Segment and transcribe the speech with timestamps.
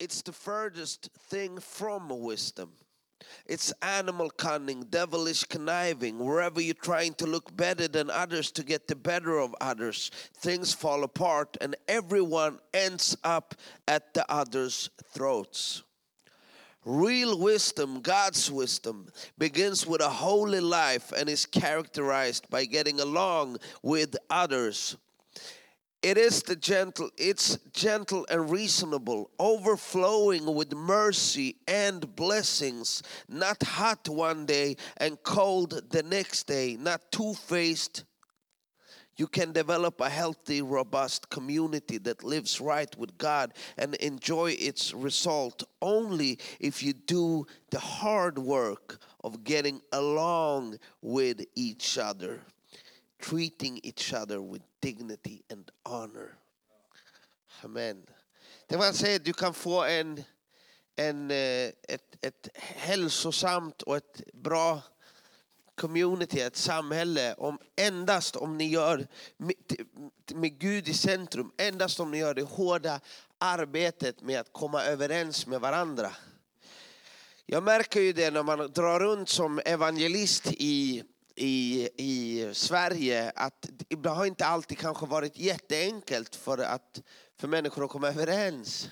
[0.00, 2.72] it's the furthest thing from wisdom.
[3.44, 6.18] It's animal cunning, devilish conniving.
[6.18, 10.72] Wherever you're trying to look better than others to get the better of others, things
[10.72, 13.54] fall apart and everyone ends up
[13.86, 15.82] at the other's throats.
[16.86, 23.58] Real wisdom, God's wisdom, begins with a holy life and is characterized by getting along
[23.82, 24.96] with others.
[26.02, 34.08] It is the gentle, it's gentle and reasonable, overflowing with mercy and blessings, not hot
[34.08, 38.04] one day and cold the next day, not two faced.
[39.16, 44.94] You can develop a healthy, robust community that lives right with God and enjoy its
[44.94, 52.40] result only if you do the hard work of getting along with each other,
[53.18, 56.36] treating each other with dignity and honor.
[57.64, 58.06] Amen.
[58.66, 60.24] Det man säger, du kan få en,
[60.96, 64.82] en, eh, ett, ett hälsosamt och ett bra
[65.74, 69.54] community, ett samhälle, om endast om ni gör med,
[70.34, 73.00] med Gud i centrum, endast om ni gör det hårda
[73.38, 76.10] arbetet med att komma överens med varandra.
[77.46, 81.04] Jag märker ju det när man drar runt som evangelist i,
[81.36, 87.02] i, i Sverige att det har inte alltid kanske varit jätteenkelt för, att,
[87.38, 88.88] för människor att komma överens.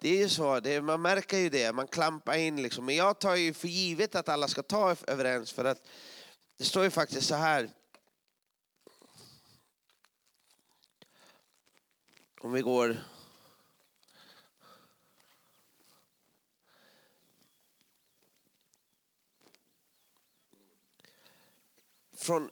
[0.00, 2.84] Det är ju så, det, man märker ju det, man klampar in liksom.
[2.84, 5.86] Men jag tar ju för givet att alla ska ta överens för att
[6.58, 7.70] det står ju faktiskt så här.
[12.40, 13.11] Om vi går
[22.22, 22.50] från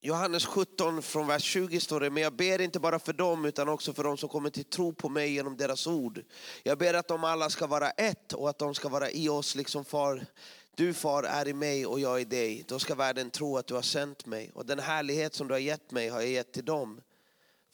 [0.00, 3.68] Johannes 17 från vers 20 står det, men jag ber inte bara för dem utan
[3.68, 6.24] också för dem som kommer till tro på mig genom deras ord.
[6.62, 9.54] Jag ber att de alla ska vara ett och att de ska vara i oss
[9.54, 10.26] liksom far,
[10.74, 12.64] du far är i mig och jag i dig.
[12.68, 15.58] Då ska världen tro att du har sänt mig och den härlighet som du har
[15.58, 17.00] gett mig har jag gett till dem.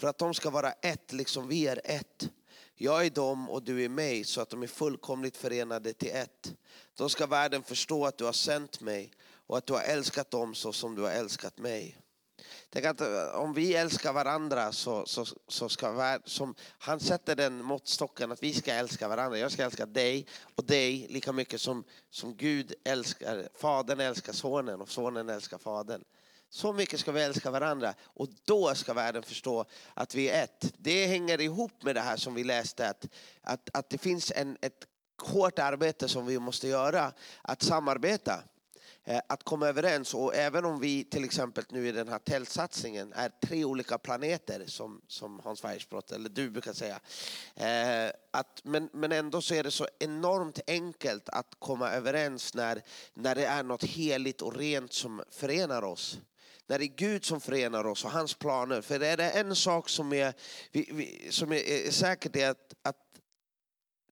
[0.00, 2.30] För att de ska vara ett liksom vi är ett.
[2.74, 6.54] Jag är dem och du är mig så att de är fullkomligt förenade till ett.
[6.94, 9.12] Då ska världen förstå att du har sänt mig
[9.46, 11.96] och att du har älskat dem så som du har älskat mig.
[12.70, 17.64] Tänk att eh, om vi älskar varandra så, så, så ska som, han sätter den
[17.64, 19.38] måttstocken att vi ska älska varandra.
[19.38, 24.80] Jag ska älska dig och dig lika mycket som, som Gud älskar, Fadern älskar Sonen
[24.80, 26.04] och Sonen älskar Fadern.
[26.48, 29.64] Så mycket ska vi älska varandra och då ska världen förstå
[29.94, 30.72] att vi är ett.
[30.76, 33.08] Det hänger ihop med det här som vi läste att,
[33.42, 34.86] att, att det finns en, ett
[35.22, 37.12] hårt arbete som vi måste göra,
[37.42, 38.42] att samarbeta.
[39.08, 40.14] Eh, att komma överens.
[40.14, 44.64] Och även om vi till exempel nu i den här tältsatsningen är tre olika planeter
[44.66, 47.00] som, som Hans Weissbrott, eller du brukar säga.
[47.54, 52.82] Eh, att, men, men ändå så är det så enormt enkelt att komma överens när,
[53.14, 56.18] när det är något heligt och rent som förenar oss
[56.68, 58.80] när det är Gud som förenar oss och hans planer.
[58.80, 60.34] För är det en sak som är,
[61.30, 62.96] som är, är säkert är att, att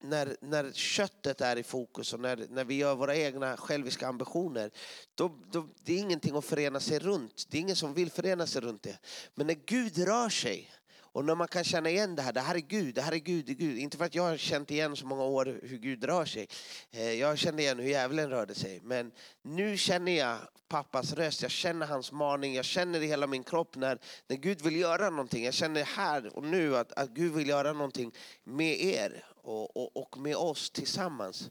[0.05, 4.71] när, när köttet är i fokus och när, när vi gör våra egna själviska ambitioner,
[5.15, 7.47] då, då, det är ingenting att förena sig runt.
[7.51, 8.99] Det är ingen som vill förena sig runt det.
[9.35, 10.71] Men när Gud rör sig
[11.15, 13.17] och när man kan känna igen det här, det här är Gud, det här är
[13.17, 13.79] Gud, det är Gud.
[13.79, 16.49] Inte för att jag har känt igen så många år hur Gud rör sig.
[16.91, 18.81] Eh, jag kände igen hur djävulen rörde sig.
[18.83, 19.13] Men
[19.43, 20.39] nu känner jag
[20.69, 23.99] pappas röst, jag känner hans maning, jag känner i hela min kropp när,
[24.29, 25.45] när Gud vill göra någonting.
[25.45, 28.13] Jag känner här och nu att, att Gud vill göra någonting
[28.45, 31.51] med er och, och, och med oss tillsammans.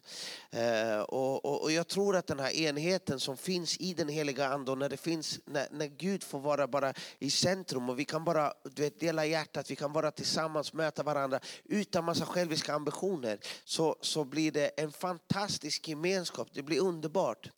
[0.52, 4.76] Eh, och, och, jag tror att den här enheten som finns i den heliga Ande,
[4.76, 8.54] när, det finns, när, när Gud får vara bara i centrum och vi kan bara
[8.64, 13.96] du vet, dela hjärtat, vi kan vara tillsammans möta varandra utan massa själviska ambitioner, så,
[14.02, 16.48] så blir det en fantastisk gemenskap.
[16.54, 17.50] Det blir underbart.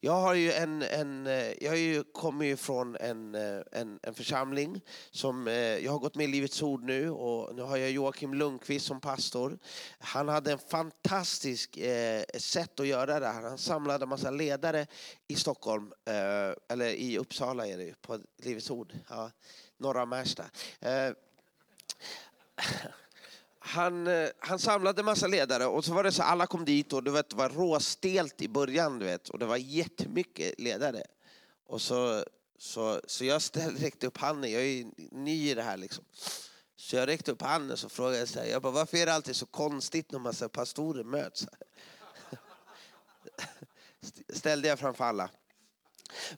[0.00, 4.14] Jag har ju en, en eh, jag ju, kommer ju från en, eh, en, en
[4.14, 4.80] församling
[5.10, 8.34] som, eh, jag har gått med i Livets Ord nu och nu har jag Joakim
[8.34, 9.58] Lundqvist som pastor.
[9.98, 13.42] Han hade en fantastisk eh, sätt att göra det här.
[13.42, 14.86] Han samlade en massa ledare
[15.28, 19.30] i Stockholm, eh, eller i Uppsala är det ju, på Livets Ord, ja,
[19.78, 20.44] norra Märsta.
[20.80, 21.10] Eh,
[23.66, 27.02] han, eh, han samlade massa ledare och så var det så alla kom dit och
[27.02, 31.02] du vet, det var råstelt i början du vet, och det var jättemycket ledare.
[31.66, 32.24] Och så,
[32.58, 36.04] så, så jag ställde, räckte upp handen, jag är ny i det här liksom.
[36.76, 39.36] Så jag räckte upp handen och frågade så här, jag bara, varför är det alltid
[39.36, 41.46] så konstigt när massa pastorer möts?
[44.28, 45.30] Ställde jag framför alla.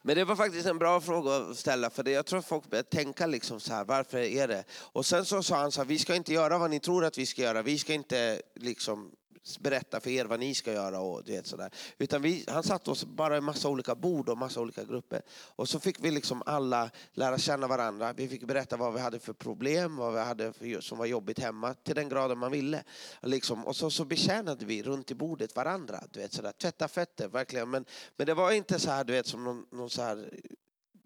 [0.02, 2.70] Men det var faktiskt en bra fråga att ställa för det, jag tror att folk
[2.70, 4.64] börjar tänka liksom så här, varför är det?
[4.70, 7.18] Och sen så sa han så här, vi ska inte göra vad ni tror att
[7.18, 9.12] vi ska göra, vi ska inte liksom
[9.60, 11.70] berätta för er vad ni ska göra och du vet sådär.
[11.98, 15.22] Utan vi, han satt oss bara i massa olika bord och massa olika grupper.
[15.30, 18.12] Och så fick vi liksom alla lära känna varandra.
[18.12, 21.38] Vi fick berätta vad vi hade för problem, vad vi hade för, som var jobbigt
[21.38, 22.84] hemma, till den graden man ville.
[23.22, 23.66] Liksom.
[23.66, 26.02] Och så, så betjänade vi runt i bordet varandra.
[26.10, 26.52] Du vet, sådär.
[26.52, 27.70] Tvätta fötter, verkligen.
[27.70, 27.84] Men,
[28.16, 30.30] men det var inte så här, du vet, som någon, någon så här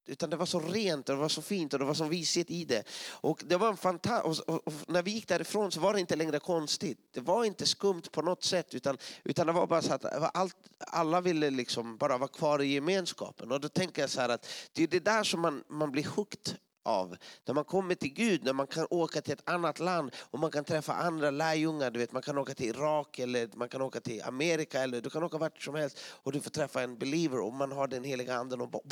[0.06, 2.50] utan det var så rent och det var så fint och det var så vishet
[2.50, 2.84] i det.
[3.10, 6.00] Och det var en fanta och, och, och, när vi gick därifrån så var det
[6.00, 6.98] inte längre konstigt.
[7.12, 10.56] Det var inte skumt på något sätt utan, utan det var bara så att allt,
[10.78, 13.52] alla ville liksom bara vara kvar i gemenskapen.
[13.52, 16.04] Och då tänker jag så här att det är det där som man, man blir
[16.04, 17.16] hooked av.
[17.44, 20.50] När man kommer till Gud, när man kan åka till ett annat land och man
[20.50, 21.90] kan träffa andra lärjungar.
[21.90, 25.10] Du vet, man kan åka till Irak eller man kan åka till Amerika eller du
[25.10, 28.04] kan åka vart som helst och du får träffa en believer och man har den
[28.04, 28.60] heliga anden.
[28.60, 28.82] Och bara,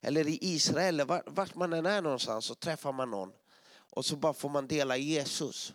[0.00, 3.32] eller i Israel, vart man än är någonstans så träffar man någon
[3.90, 5.72] och så bara får man dela Jesus.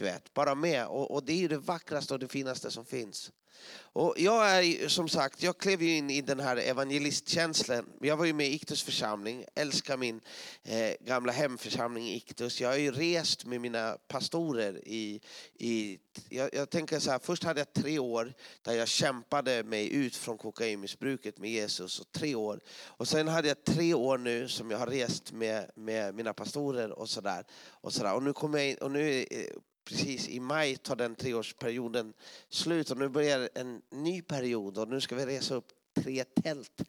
[0.00, 0.86] Du vet, bara med.
[0.86, 3.30] Och, och det är ju det vackraste och det finaste som finns.
[3.72, 7.92] Och jag är som sagt, jag klev ju in i den här evangelistkänslan.
[8.00, 10.20] Jag var ju med i Iktus församling, älskar min
[10.62, 12.60] eh, gamla hemförsamling Iktus.
[12.60, 15.20] Jag har ju rest med mina pastorer i,
[15.54, 15.98] i
[16.28, 18.32] jag, jag, tänker så här, först hade jag tre år
[18.62, 22.00] där jag kämpade mig ut från kokainmissbruket med Jesus.
[22.00, 22.60] Och tre år.
[22.86, 26.90] Och sen hade jag tre år nu som jag har rest med, med mina pastorer
[26.90, 27.44] och sådär.
[27.68, 29.46] Och, så och nu kommer jag in, och nu eh,
[29.90, 32.12] precis i maj tar den treårsperioden
[32.48, 36.80] slut och nu börjar en ny period och nu ska vi resa upp tre tält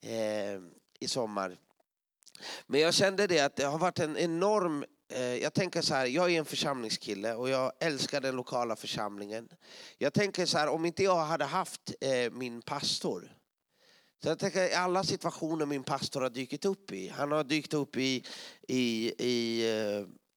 [0.00, 0.60] eh,
[1.00, 1.56] i sommar.
[2.66, 6.06] Men jag kände det att det har varit en enorm eh, jag tänker så här,
[6.06, 9.48] jag är en församlingskille och jag älskar den lokala församlingen.
[9.98, 13.36] Jag tänker så här, om inte jag hade haft eh, min pastor
[14.22, 17.08] så jag tänker i alla situationer min pastor har dykt upp i.
[17.08, 18.24] Han har dykt upp i,
[18.68, 19.68] i, i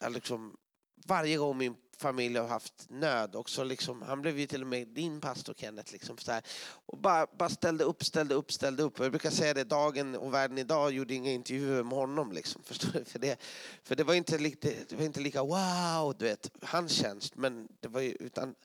[0.02, 0.58] eh, liksom,
[1.06, 3.36] varje gång min familj har haft nöd.
[3.36, 3.64] också.
[3.64, 5.94] liksom, han blev ju till och med din pastor Kenneth.
[5.94, 6.44] Liksom, så här.
[6.86, 9.00] Och bara, bara ställde upp, ställde upp, ställde upp.
[9.00, 12.32] Jag brukar säga det, Dagen och Världen idag gjorde inga intervjuer med honom.
[12.32, 13.06] Liksom, förstår du?
[13.06, 13.40] För, det,
[13.84, 17.36] för det, var inte lika, det var inte lika wow, du vet, hans tjänst.
[17.36, 18.56] Men det var ju, utan,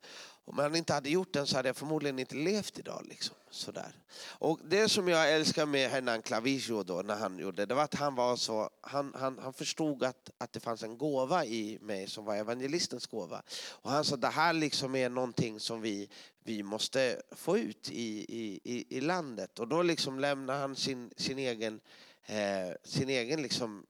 [0.47, 3.07] om han inte hade gjort den så hade jag förmodligen inte levt idag.
[3.09, 3.37] Liksom.
[3.51, 3.93] Sådär.
[4.21, 7.95] Och det som jag älskar med Hernan Clavijo då, när han gjorde det var att
[7.95, 12.07] han var så, han, han, han förstod att, att det fanns en gåva i mig
[12.07, 13.43] som var evangelistens gåva.
[13.71, 16.09] Och han sa det här liksom är någonting som vi,
[16.45, 18.27] vi måste få ut i,
[18.65, 19.59] i, i landet.
[19.59, 21.81] Och då liksom lämnade han sin, sin egen,
[22.27, 23.87] eh, sin egen liksom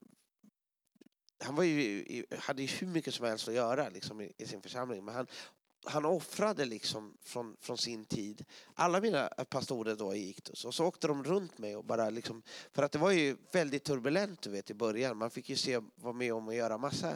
[1.45, 4.63] han var ju, hade ju hur mycket som helst att göra liksom, i, i, sin
[4.63, 5.05] församling.
[5.05, 5.27] Men han
[5.87, 8.45] han offrade liksom från, från sin tid.
[8.75, 10.65] Alla mina pastorer då i Iktus.
[10.65, 12.43] Och så åkte de runt mig och bara liksom,
[12.73, 15.17] för att det var ju väldigt turbulent du vet i början.
[15.17, 17.15] Man fick ju se, vara med om att göra massa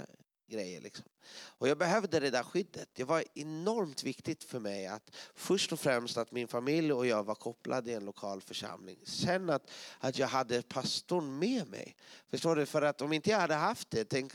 [0.48, 1.04] grejer liksom.
[1.30, 2.88] Och jag behövde det där skyddet.
[2.92, 7.24] Det var enormt viktigt för mig att först och främst att min familj och jag
[7.24, 8.98] var kopplade i en lokal församling.
[9.06, 11.96] Sen att, att jag hade pastorn med mig.
[12.30, 12.66] Förstår du?
[12.66, 14.34] För att om inte jag hade haft det, tänk,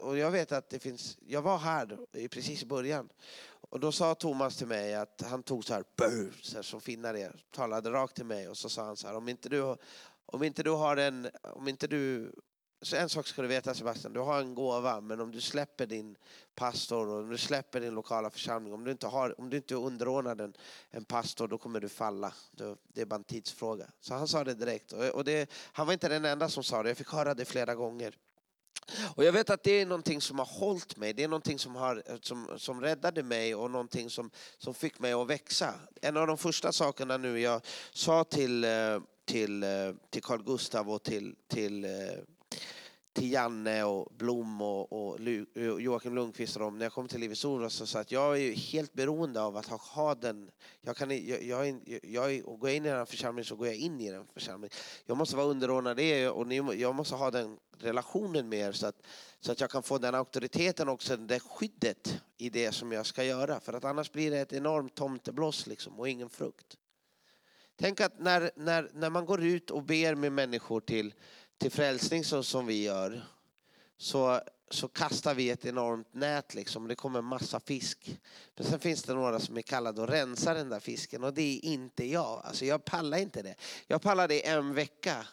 [0.00, 3.08] och jag vet att det finns, jag var här precis i början
[3.76, 5.84] och då sa Thomas till mig att han tog så här,
[6.42, 9.14] så här som finnar är, talade rakt till mig och så sa han så här,
[9.16, 9.76] om inte du,
[10.26, 12.32] om inte du har en, om inte du
[12.82, 15.86] så en sak ska du veta Sebastian, du har en gåva men om du släpper
[15.86, 16.16] din
[16.54, 19.74] pastor och om du släpper din lokala församling, om du inte, har, om du inte
[19.74, 20.54] är underordnad en,
[20.90, 22.32] en pastor då kommer du falla.
[22.92, 23.86] Det är bara en tidsfråga.
[24.00, 26.90] Så han sa det direkt och det, han var inte den enda som sa det,
[26.90, 28.16] jag fick höra det flera gånger.
[29.14, 31.76] Och jag vet att det är någonting som har hållit mig, det är någonting som,
[31.76, 35.74] har, eh, som, som räddade mig och någonting som, som fick mig att växa.
[36.02, 37.60] En av de första sakerna nu jag
[37.92, 38.70] sa till, eh,
[39.24, 39.68] till, eh,
[40.10, 41.86] till Carl Gustav och till, till
[43.16, 45.20] till Janne och Blom och, och
[45.80, 46.78] Joakim Lundqvist och dem.
[46.78, 49.66] När jag kom till Livets Ord så sa att jag är helt beroende av att
[49.66, 50.50] ha, ha den.
[50.80, 53.76] Jag kan, jag, jag, jag, går jag in i den här församlingen så går jag
[53.76, 54.76] in i den församlingen.
[55.06, 59.06] Jag måste vara underordnad det och jag måste ha den relationen med er så att,
[59.40, 63.24] så att jag kan få den auktoriteten också, det skyddet i det som jag ska
[63.24, 63.60] göra.
[63.60, 66.76] För att annars blir det ett enormt tomtebloss liksom och ingen frukt.
[67.78, 71.14] Tänk att när, när, när man går ut och ber med människor till
[71.58, 73.22] till frälsning så som vi gör
[73.96, 76.88] så, så kastar vi ett enormt nät liksom.
[76.88, 78.18] Det kommer massa fisk.
[78.56, 81.42] Men sen finns det några som är kallade att rensa den där fisken och det
[81.42, 82.42] är inte jag.
[82.44, 83.54] Alltså jag pallar inte det.
[83.86, 85.26] Jag pallar det en vecka.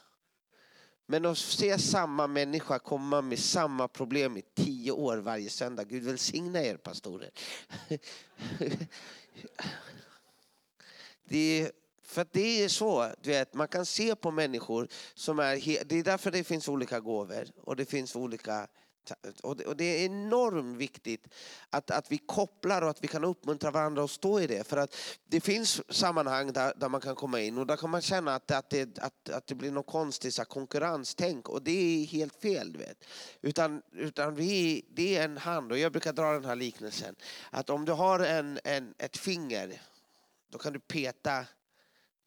[1.06, 5.84] Men att se samma människa komma med samma problem i tio år varje söndag.
[5.84, 7.32] Gud välsigna er pastorer.
[11.26, 11.72] Det är
[12.14, 15.84] för det är så, du vet, man kan se på människor som är...
[15.86, 18.68] Det är därför det finns olika gåvor och det finns olika
[19.44, 21.28] och det, är enormt viktigt
[21.70, 24.68] att, att vi kopplar och att vi kan uppmuntra varandra att stå i det.
[24.68, 24.96] För att
[25.28, 28.52] det finns sammanhang där, där man kan komma in och där kan man känna att,
[28.52, 32.74] att, det, att, att det blir något konstigt så konkurrenstänk och det är helt fel.
[32.74, 33.06] Du vet.
[33.42, 37.16] Utan, utan vi, det är en hand och jag brukar dra den här liknelsen.
[37.52, 39.82] Att om du har en, en, ett finger
[40.52, 41.46] då kan du peta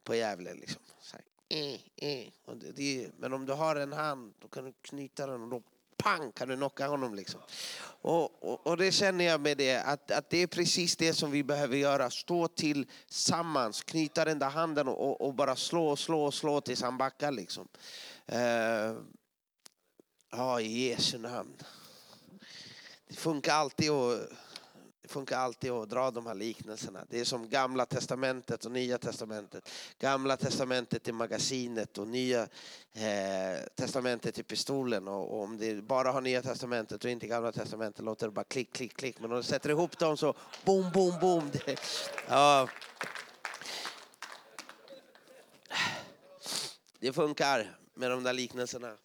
[0.07, 0.57] på djävulen.
[0.57, 0.83] Liksom.
[1.01, 1.17] Så
[1.49, 2.33] eh, eh.
[2.55, 5.63] Det, det, men om du har en hand då kan du knyta den och då
[5.97, 7.15] pang kan du knocka honom.
[7.15, 7.41] Liksom.
[8.03, 11.31] Och, och, och, det känner jag med det, att, att det är precis det som
[11.31, 12.11] vi behöver göra.
[12.11, 16.83] Stå tillsammans, knyta den där handen och, och bara slå och slå och slå tills
[16.83, 17.33] han backar.
[17.33, 17.69] Liksom.
[18.33, 18.99] Uh,
[20.31, 21.57] ja, i Jesu namn.
[23.09, 24.31] Det funkar alltid att
[25.07, 27.05] det funkar alltid att dra de här liknelserna.
[27.09, 29.71] Det är som gamla testamentet och nya testamentet.
[29.99, 32.43] Gamla testamentet i magasinet och nya
[32.93, 35.09] eh, testamentet i pistolen.
[35.09, 38.45] Och, och, om det bara har nya testamentet och inte gamla testamentet låter det bara
[38.45, 39.21] klick, klick, klick.
[39.21, 40.35] Men om du sätter ihop dem så
[40.65, 41.51] boom, boom, boom.
[41.53, 41.81] Det,
[42.29, 42.69] ja.
[47.01, 48.97] det funkar med de där liknelserna.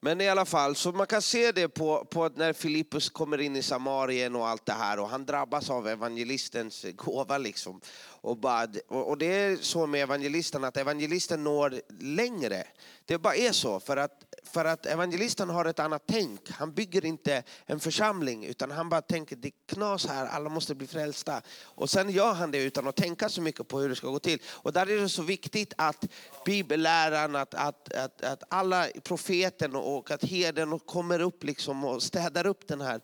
[0.00, 3.56] Men i alla fall, så man kan se det på, på när Filippus kommer in
[3.56, 7.80] i Samarien och allt det här och han drabbas av evangelistens gåva liksom.
[8.20, 12.64] Och, bara, och det är så med evangelisten att evangelisten når längre.
[13.04, 16.50] Det bara är så för att för att evangelisten har ett annat tänk.
[16.50, 20.74] Han bygger inte en församling utan han bara tänker det är knas här, alla måste
[20.74, 21.42] bli frälsta.
[21.62, 24.18] Och sen gör han det utan att tänka så mycket på hur det ska gå
[24.18, 24.42] till.
[24.46, 26.04] Och där är det så viktigt att
[26.44, 32.46] bibelläran, att, att, att, att alla profeten och att herden kommer upp liksom och städar
[32.46, 33.00] upp den här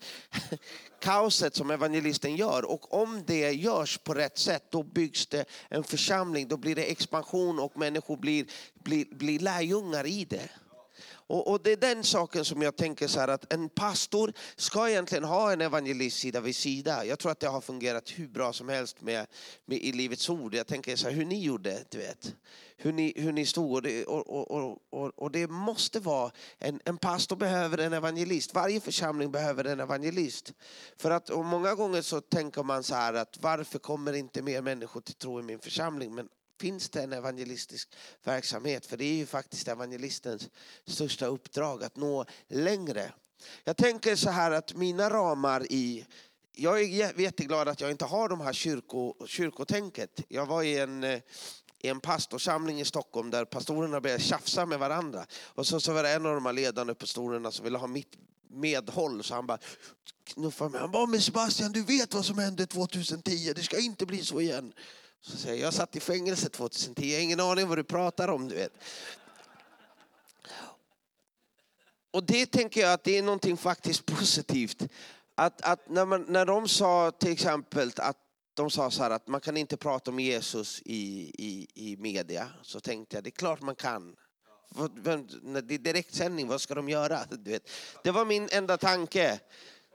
[0.99, 2.65] kaoset som evangelisten gör.
[2.65, 6.83] Och om det görs på rätt sätt då byggs det en församling, då blir det
[6.83, 8.45] expansion och människor blir,
[8.83, 10.49] blir, blir lärjungar i det.
[11.27, 14.89] Och, och, det är den saken som jag tänker så här att en pastor ska
[14.89, 17.05] egentligen ha en evangelist sida vid sida.
[17.05, 19.27] Jag tror att det har fungerat hur bra som helst med,
[19.65, 20.55] med i Livets Ord.
[20.55, 22.35] Jag tänker så här, hur ni gjorde, du vet.
[22.77, 23.87] Hur ni, hur ni stod.
[24.07, 28.53] Och, och, och, och det måste vara, en, en pastor behöver en evangelist.
[28.53, 30.53] Varje församling behöver en evangelist.
[30.97, 34.61] För att och många gånger så tänker man så här att varför kommer inte mer
[34.61, 36.15] människor till tro i min församling?
[36.15, 36.27] Men
[36.59, 37.89] finns det en evangelistisk
[38.23, 38.85] verksamhet.
[38.85, 40.49] För det är ju faktiskt evangelistens
[40.87, 43.11] största uppdrag att nå längre.
[43.63, 46.05] Jag tänker så här att mina ramar i
[46.57, 50.21] jag är jätteglad att jag inte har de här kyrko, kyrkotänket.
[50.27, 51.21] Jag var i en, i
[51.81, 55.25] en pastorsamling i Stockholm där pastorerna började tjafsa med varandra.
[55.43, 58.17] Och så, så var det en av de här ledande pastorerna som ville ha mitt
[58.49, 59.23] medhåll.
[59.23, 59.59] Så han bara
[60.23, 60.81] knuffade mig.
[60.81, 64.41] Han bara, men Sebastian du vet vad som hände 2010, det ska inte bli så
[64.41, 64.73] igen.
[65.27, 68.27] Så säger jag, jag satt i fängelse 2010, jag har ingen aning vad du pratar
[68.27, 68.47] om.
[68.47, 68.73] Du vet.
[72.11, 74.83] Och det tänker jag att det är någonting faktiskt positivt.
[75.35, 78.17] Att, att när, man, när de sa till exempel att
[78.53, 82.47] de sa så här att man kan inte prata om Jesus i, i, i media.
[82.61, 84.15] Så tänkte jag, det är klart man kan.
[85.03, 85.11] Det
[85.75, 87.19] är direktsändning, vad ska de göra?
[87.29, 87.69] Du vet.
[88.03, 89.39] Det var min enda tanke.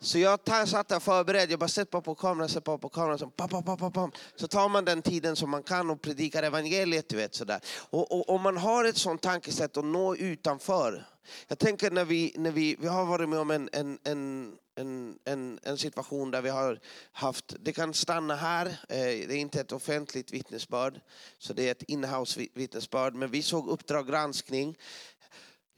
[0.03, 2.89] Så jag tar, satt där förberedd, jag bara sett bara på kameran, sett bara på
[2.89, 3.19] kameran.
[3.19, 4.13] Så, pam, pam, pam, pam.
[4.37, 7.09] så tar man den tiden som man kan och predikar evangeliet.
[7.09, 7.61] Du vet, sådär.
[7.91, 11.07] Och, och om man har ett sånt tankesätt att nå utanför.
[11.49, 15.19] Jag tänker när vi, när vi, vi har varit med om en, en, en en,
[15.25, 16.81] en, en, situation där vi har
[17.13, 21.01] haft, det kan stanna här, eh, det är inte ett offentligt vittnesbörd,
[21.39, 24.77] så det är ett inhouse vittnesbörd, men vi såg Uppdrag granskning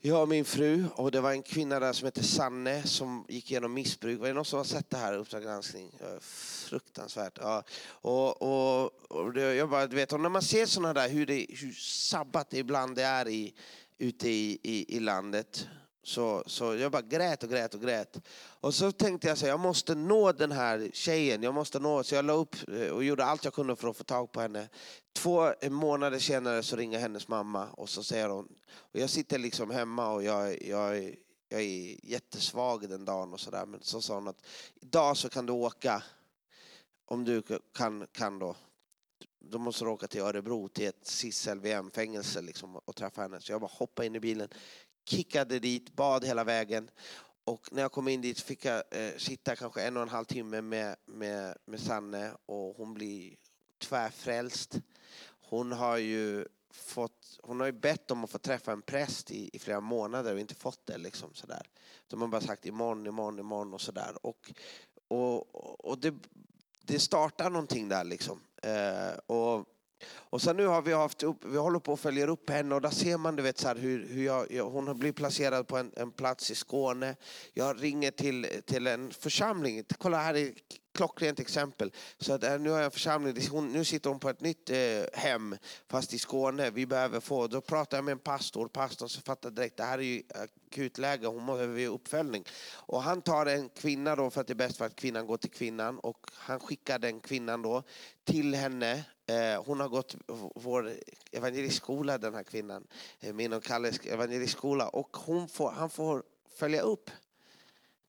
[0.04, 3.50] jag och min fru och det var en kvinna där som hette Sanne som gick
[3.50, 4.20] igenom missbruk.
[4.20, 5.90] Var det någon som har sett det här, Uppdrag granskning?
[6.20, 7.38] Fruktansvärt.
[7.40, 7.62] Ja.
[7.88, 11.26] Och, och, och det, jag bara, du vet, och när man ser sådana där, hur,
[11.26, 13.54] det, hur sabbat det ibland det är i,
[13.98, 15.66] ute i, i, i landet.
[16.04, 18.20] Så, så jag bara grät och grät och grät.
[18.60, 21.42] Och så tänkte jag så jag måste nå den här tjejen.
[21.42, 23.96] Jag måste nå, så jag la upp eh, och gjorde allt jag kunde för att
[23.96, 24.68] få tag på henne.
[25.12, 29.70] Två månader senare så ringer hennes mamma och så säger hon, och jag sitter liksom
[29.70, 31.16] hemma och jag, jag,
[31.48, 33.66] jag är jättesvag den dagen och sådär.
[33.66, 34.46] Men så sa hon att
[34.80, 36.02] idag så kan du åka,
[37.04, 37.42] om du
[37.74, 38.56] kan, kan då,
[39.40, 43.40] då måste du åka till Örebro till ett SIS-LVM-fängelse liksom, och träffa henne.
[43.40, 44.48] Så jag bara hoppade in i bilen,
[45.04, 46.90] kickade dit, bad hela vägen.
[47.44, 50.24] Och när jag kom in dit fick jag eh, sitta kanske en och en halv
[50.24, 53.36] timme med, med, med Sanne och hon blir
[53.78, 54.80] tvärfrälst.
[55.40, 59.50] Hon har ju fått, hon har ju bett om att få träffa en präst i,
[59.52, 60.98] i flera månader och inte fått det.
[60.98, 61.62] Liksom, sådär.
[62.06, 64.26] De har bara sagt imorgon, imorgon, imorgon och sådär.
[64.26, 64.52] Och,
[65.08, 66.14] och, och det,
[66.82, 68.40] det startar någonting där liksom.
[68.62, 69.66] Eh, och
[70.10, 72.80] och sen nu har vi haft upp, vi håller på att följa upp henne och
[72.80, 75.66] där ser man du vet, så här, hur, hur jag, jag, hon har blivit placerad
[75.66, 77.16] på en, en, plats i Skåne.
[77.54, 79.84] Jag ringer till, till en församling.
[79.98, 80.52] Kolla här är
[80.94, 81.92] klockrent exempel.
[82.18, 84.70] Så att, eh, nu har jag en församling, hon, nu sitter hon på ett nytt
[84.70, 85.56] eh, hem
[85.88, 86.70] fast i Skåne.
[86.70, 89.98] Vi behöver få, då pratar jag med en pastor, pastorn så fattar direkt det här
[89.98, 90.22] är ju
[90.70, 92.44] akutläge, hon behöver uppföljning.
[92.72, 95.36] Och han tar en kvinna då för att det är bäst för att kvinnan går
[95.36, 97.82] till kvinnan och han skickar den kvinnan då
[98.24, 100.16] till henne Eh, hon har gått
[100.54, 100.92] vår
[101.32, 102.86] evangelistskola, den här kvinnan,
[103.20, 104.88] eh, min och Kalles evangelistskola.
[104.88, 106.22] Och hon får, han får
[106.54, 107.10] följa upp.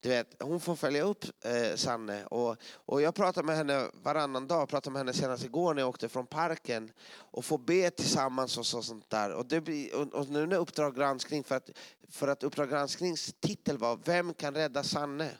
[0.00, 2.24] Du vet, hon får följa upp eh, Sanne.
[2.24, 4.60] Och, och jag pratar med henne varannan dag.
[4.60, 6.92] Jag pratade med henne senast igår när jag åkte från parken.
[7.16, 9.30] Och får be tillsammans och så, sånt där.
[9.32, 11.70] Och, det blir, och, och nu när Uppdrag granskning, för att,
[12.08, 15.30] för att Uppdrag gransknings titel var Vem kan rädda Sanne?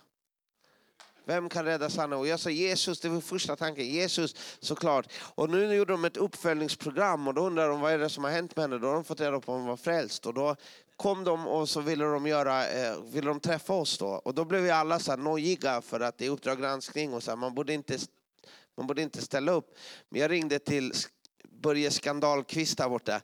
[1.26, 2.16] Vem kan rädda Sanna?
[2.16, 3.86] Och jag sa Jesus, det var första tanken.
[3.86, 5.12] Jesus såklart.
[5.34, 8.30] Och nu gjorde de ett uppföljningsprogram och då undrar de vad är det som har
[8.30, 8.78] hänt med henne.
[8.78, 10.26] Då har de fått reda på att hon var frälst.
[10.26, 10.56] Och då
[10.96, 14.06] kom de och så ville de, göra, eh, ville de träffa oss då.
[14.06, 17.22] Och då blev vi alla så här nojiga för att det är Uppdrag granskning och
[17.22, 17.98] så här, man, borde inte,
[18.76, 19.76] man borde inte ställa upp.
[20.08, 20.92] Men jag ringde till
[21.62, 23.20] Börje Skandalkvist där borta.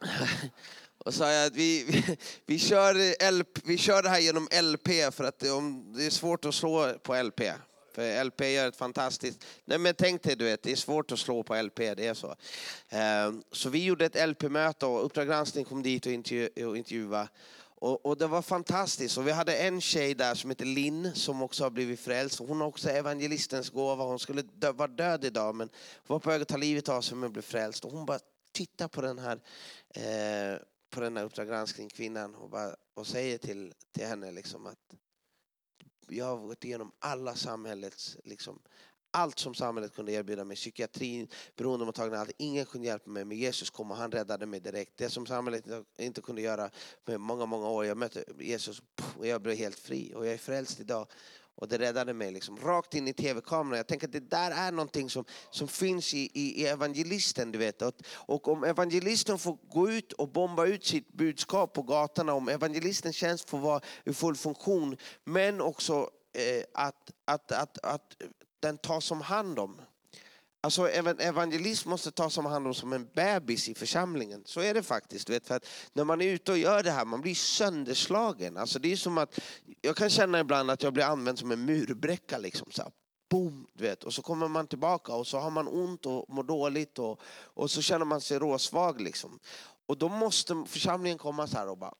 [1.04, 4.88] och sa jag att vi, vi, vi, kör LP, vi kör det här genom LP
[5.14, 7.40] för att det, om, det är svårt att slå på LP.
[7.94, 9.44] För LP gör ett fantastiskt...
[9.64, 12.14] Nej men tänk dig, du vet, det är svårt att slå på LP, det är
[12.14, 12.34] så.
[12.88, 17.28] Ehm, så vi gjorde ett LP-möte och Uppdrag granskning kom dit och, intervju, och intervjuade.
[17.84, 19.18] Och, och, det var fantastiskt.
[19.18, 22.38] Och vi hade en tjej där som heter Linn som också har blivit frälst.
[22.38, 24.04] Hon har också evangelistens gåva.
[24.04, 25.68] Hon skulle dö, vara död idag men
[26.06, 27.84] var på väg att ta livet av sig men blev frälst.
[27.84, 28.18] Och hon bara
[28.52, 29.40] tittar på den här
[29.94, 30.58] eh,
[30.94, 34.94] på den här Uppdrag granskning kvinnan och, bara, och säger till, till henne liksom att
[36.08, 38.62] jag har gått igenom alla samhällets, liksom,
[39.10, 42.32] allt som samhället kunde erbjuda mig, psykiatrin, beroendemottagning, allt.
[42.36, 44.96] Ingen kunde hjälpa mig, men Jesus kom och han räddade mig direkt.
[44.96, 45.64] Det som samhället
[45.98, 46.70] inte kunde göra
[47.04, 47.84] med många, många år.
[47.84, 48.82] Jag mötte Jesus
[49.18, 51.06] och jag blev helt fri och jag är frälst idag.
[51.56, 53.76] Och det räddade mig liksom rakt in i tv-kameran.
[53.76, 57.52] Jag tänker att det där är någonting som, som finns i, i, i evangelisten.
[57.52, 57.82] Du vet.
[57.82, 62.48] Och, och om evangelisten får gå ut och bomba ut sitt budskap på gatorna, om
[62.48, 68.16] evangelistens tjänst får vara i full funktion, men också eh, att, att, att, att
[68.60, 69.80] den tas om hand om.
[70.64, 74.42] Alltså evangelism måste tas om hand om som en bebis i församlingen.
[74.44, 75.30] Så är det faktiskt.
[75.30, 78.56] Vet, för att när man är ute och gör det här, man blir sönderslagen.
[78.56, 79.40] Alltså det är som att,
[79.80, 82.38] jag kan känna ibland att jag blir använd som en murbräcka.
[82.38, 82.92] Liksom, så här,
[83.30, 84.04] boom, du vet.
[84.04, 87.70] Och så kommer man tillbaka och så har man ont och mår dåligt och, och
[87.70, 89.00] så känner man sig råsvag.
[89.00, 89.38] Liksom.
[89.86, 91.94] Och då måste församlingen komma så här och bara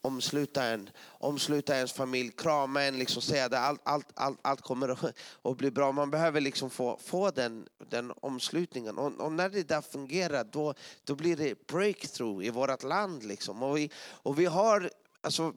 [0.00, 4.88] omsluta en, omsluta ens familj, krama en, liksom säga att allt, allt, allt, allt kommer
[5.42, 5.92] att, bli bra.
[5.92, 8.98] Man behöver liksom få, få den, den omslutningen.
[8.98, 13.24] Och, och, när det där fungerar då, då blir det breakthrough i vårt land.
[13.24, 13.62] Liksom.
[13.62, 14.90] Och, vi, och vi har,
[15.20, 15.54] alltså,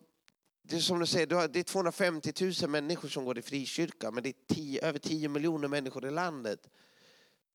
[0.61, 4.23] det är som du säger, det är 250 000 människor som går i frikyrka men
[4.23, 6.59] det är 10, över 10 miljoner människor i landet.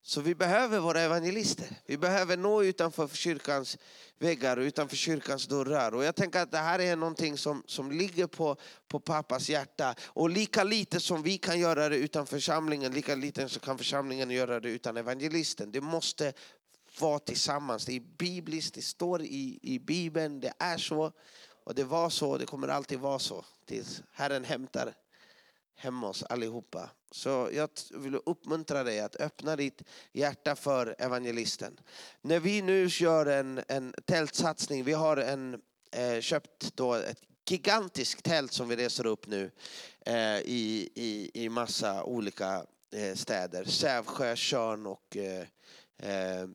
[0.07, 1.67] Så vi behöver våra evangelister.
[1.87, 3.79] Vi behöver nå utanför kyrkans
[4.19, 5.95] väggar och utanför kyrkans dörrar.
[5.95, 8.57] Och jag tänker att det här är någonting som, som ligger på,
[8.89, 9.95] på pappas hjärta.
[10.05, 14.31] Och lika lite som vi kan göra det utan församlingen, lika lite så kan församlingen
[14.31, 15.73] göra det utan evangelisten.
[15.73, 16.33] Det måste
[17.01, 17.87] vara tillsammans.
[17.87, 21.13] Det är bibliskt, det står i, i Bibeln, det är så.
[21.65, 23.45] Och det var så, det kommer alltid vara så.
[23.67, 24.95] Tills Herren hämtar
[25.77, 26.91] hemma hos allihopa.
[27.11, 29.83] Så jag vill uppmuntra dig att öppna ditt
[30.13, 31.81] hjärta för evangelisten.
[32.23, 35.61] När vi nu gör en, en tältsatsning, vi har en,
[35.93, 39.51] eh, köpt då ett gigantiskt tält som vi reser upp nu
[40.07, 43.65] eh, i, i, i massa olika eh, städer.
[43.65, 45.47] Sävsjö, Tjörn och eh,
[45.99, 46.49] eh,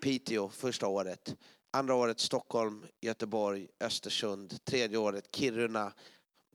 [0.00, 1.36] Piteå första året.
[1.70, 4.64] Andra året Stockholm, Göteborg, Östersund.
[4.64, 5.92] Tredje året Kiruna,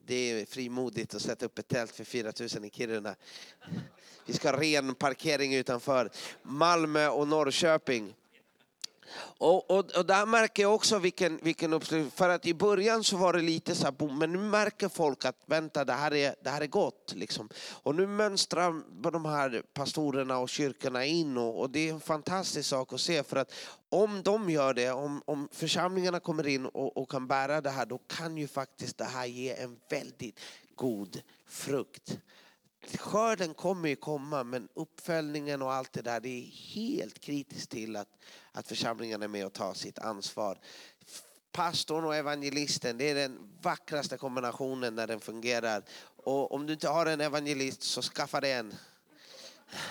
[0.05, 3.15] det är frimodigt att sätta upp ett tält för 4 000 i Kiruna.
[4.25, 6.09] Vi ska ha ren parkering utanför.
[6.43, 8.13] Malmö och Norrköping.
[9.37, 12.11] Och, och, och, där märker jag också vilken, vilken uppslutning.
[12.11, 15.25] För att i början så var det lite så här, boom, men nu märker folk
[15.25, 17.13] att vänta, det här är, det här är gott.
[17.15, 17.49] Liksom.
[17.83, 22.69] Och nu mönstrar de här pastorerna och kyrkorna in och, och, det är en fantastisk
[22.69, 23.23] sak att se.
[23.23, 23.53] För att
[23.89, 27.85] om de gör det, om, om församlingarna kommer in och, och kan bära det här,
[27.85, 30.39] då kan ju faktiskt det här ge en väldigt
[30.75, 32.17] god frukt.
[32.87, 37.95] Skörden kommer ju komma men uppföljningen och allt det där det är helt kritiskt till
[37.95, 38.09] att,
[38.51, 40.59] att församlingen är med och tar sitt ansvar.
[41.51, 45.83] Pastorn och evangelisten det är den vackraste kombinationen när den fungerar.
[46.15, 48.73] Och om du inte har en evangelist så skaffa dig en.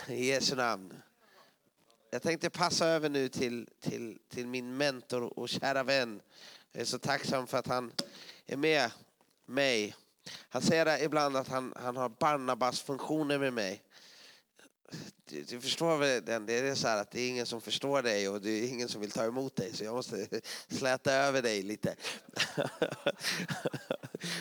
[0.09, 0.95] I Jesu namn.
[2.11, 6.21] Jag tänkte passa över nu till, till, till min mentor och kära vän.
[6.73, 7.93] Jag är så tacksam för att han
[8.47, 8.91] är med
[9.47, 9.95] mig.
[10.49, 13.83] Han säger ibland att han, han har Barnabas-funktioner med mig.
[15.25, 16.47] Du, du, förstår väl den?
[16.47, 19.01] Det är så att det är ingen som förstår dig och det är ingen som
[19.01, 20.29] vill ta emot dig så jag måste
[20.69, 21.97] släta över dig lite.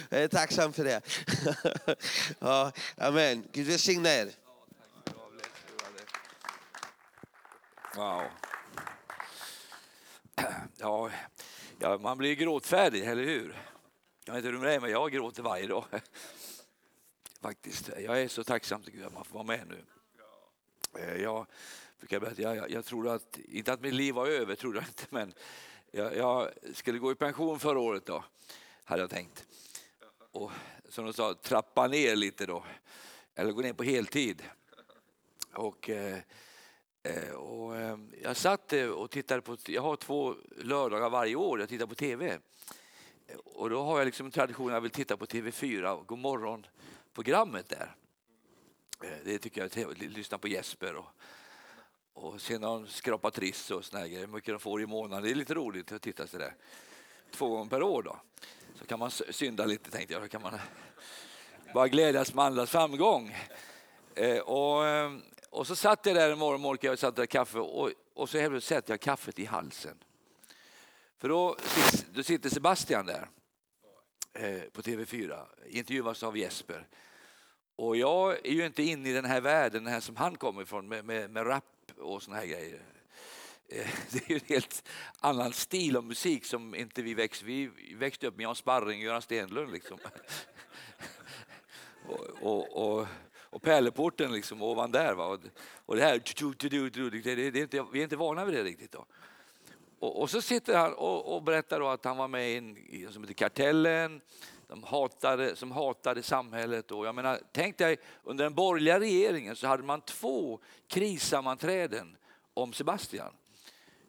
[0.09, 1.01] Jag är tacksam för det.
[2.39, 3.43] Ja, amen.
[3.51, 4.31] Gud välsigne er.
[7.95, 8.23] Wow.
[10.77, 11.09] Ja,
[11.79, 13.70] ja, man blir gråtfärdig, eller hur?
[14.25, 15.85] Jag vet inte hur det är men jag gråter varje dag.
[17.41, 17.89] Faktiskt.
[17.97, 19.83] Jag är så tacksam till Gud att man får vara med nu.
[20.99, 21.45] Eh, jag,
[22.37, 25.33] jag, jag trodde att, inte att mitt liv var över, trodde jag inte, men
[25.91, 28.23] jag, jag skulle gå i pension förra året då,
[28.83, 29.45] hade jag tänkt.
[30.31, 30.51] Och
[30.89, 32.63] som de sa, trappa ner lite då,
[33.35, 34.43] eller gå ner på heltid.
[35.53, 36.19] Och eh,
[37.03, 41.59] eh och eh, jag satt eh, och tittade på, jag har två lördagar varje år
[41.59, 42.39] jag tittar på TV.
[43.45, 47.95] Och då har jag liksom en tradition att jag vill titta på TV4, Godmorgon-programmet där.
[49.03, 51.07] Eh, det tycker jag är trevligt, lyssna på Jesper och,
[52.13, 55.23] och sen har de skrapat triss och såna grejer, hur mycket de får i månaden.
[55.23, 56.55] Det är lite roligt att titta sådär
[57.31, 58.17] två gånger per år då.
[58.75, 60.59] Så kan man synda lite tänkte jag, så kan man
[61.73, 63.35] bara glädjas med andras framgång.
[64.15, 65.11] Eh, och eh,
[65.51, 68.37] och så satt jag där en morgon, och och satt där kaffe och, och så
[68.37, 69.97] helt sätter jag kaffet i halsen.
[71.21, 71.57] För då,
[72.13, 73.29] då sitter Sebastian där
[74.33, 76.87] eh, på TV4, intervjuas av Jesper.
[77.75, 80.61] Och jag är ju inte inne i den här världen den här som han kommer
[80.61, 81.63] ifrån med, med, med rap
[81.97, 82.81] och såna här grejer.
[83.69, 87.71] Eh, det är ju en helt annan stil av musik som inte vi växte Vi
[87.95, 89.71] växte upp med Jan Sparring och Göran Stenlund.
[89.71, 89.99] Liksom.
[92.07, 93.07] och, och, och
[93.53, 95.13] och pärleporten liksom ovan där.
[95.13, 95.39] Va?
[95.85, 96.21] Och, det här,
[97.23, 98.91] det, det är inte, vi är inte vana vid det riktigt.
[98.91, 99.05] Då.
[100.01, 102.55] Och, och så sitter han och, och berättar att han var med i
[103.05, 104.21] en som heter Kartellen,
[104.67, 106.91] de hatade, som hatade samhället.
[106.91, 112.17] Och jag menar, tänk dig, under den borgerliga regeringen så hade man två krissammanträden
[112.53, 113.33] om Sebastian.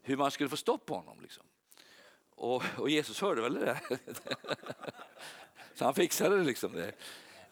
[0.03, 1.19] Hur man skulle få stopp på honom.
[1.23, 1.45] Liksom.
[2.35, 3.81] Och, och Jesus hörde väl det där.
[5.75, 6.45] så han fixade det.
[6.45, 6.93] Liksom det.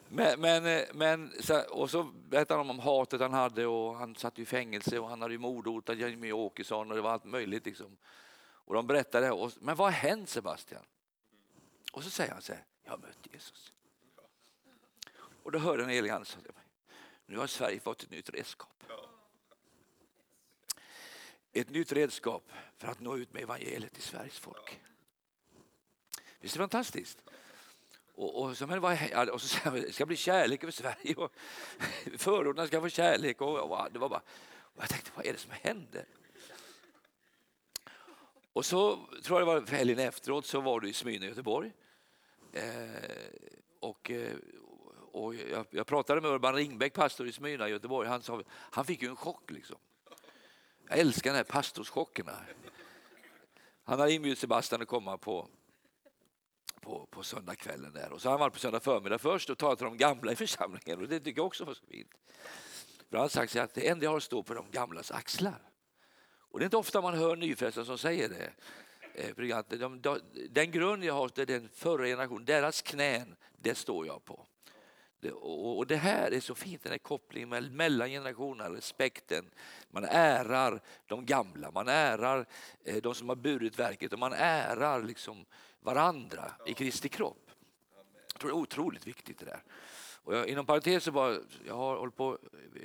[0.08, 1.32] Men, men, men,
[1.70, 5.22] och så berättade han om hatet han hade och han satt i fängelse och han
[5.22, 7.66] hade mordhotat Jimmie Åkesson och det var allt möjligt.
[7.66, 7.96] Liksom.
[8.70, 10.82] Och de berättade, och, men vad har hänt Sebastian?
[11.92, 13.72] Och så säger han så här, jag har mött Jesus.
[15.42, 16.52] Och då hörde den helige Ande säga.
[17.26, 18.84] nu har Sverige fått ett nytt redskap.
[21.52, 24.80] Ett nytt redskap för att nå ut med evangeliet till Sveriges folk.
[26.40, 27.22] Visst är det fantastiskt?
[28.14, 31.32] Och, och, så, men vad, och så det ska bli kärlek över Sverige och
[32.18, 33.40] förorterna ska få kärlek.
[33.40, 36.06] Och, och, det var bara, och jag tänkte, vad är det som händer?
[38.52, 41.72] Och så tror jag det var helgen efteråt så var du i Smyrna i Göteborg.
[42.52, 42.62] Eh,
[43.80, 44.36] och, eh,
[45.12, 48.08] och jag, jag, pratade med Urban Ringbäck, pastor i Smyrna i Göteborg.
[48.08, 49.50] Han, sa, han fick ju en chock.
[49.50, 49.76] Liksom.
[50.88, 52.36] Jag älskar de här pastorschockerna.
[53.84, 55.48] Han har inbjudit Sebastian att komma på
[56.80, 58.12] på, på söndagskvällen där.
[58.12, 61.00] Och så han varit på söndag förmiddag först och talat till de gamla i församlingen
[61.00, 62.10] och det tycker jag också var så fint.
[63.10, 65.69] För han har sagt att det enda jag har att stå på de gamlas axlar.
[66.50, 68.50] Och det är inte ofta man hör nyfrälsta som säger det.
[69.14, 69.34] Eh,
[70.50, 74.46] den grund jag har, det är den förra generationen, deras knän, det står jag på.
[75.42, 79.50] Och det här är så fint, den här kopplingen mellan generationerna, respekten.
[79.90, 82.46] Man ärar de gamla, man ärar
[82.84, 85.46] eh, de som har burit verket och man ärar liksom
[85.80, 87.50] varandra i Kristi kropp.
[88.32, 89.62] Jag tror det är otroligt viktigt det där.
[90.24, 92.38] Och jag, inom parentes så bara, jag har hållit på,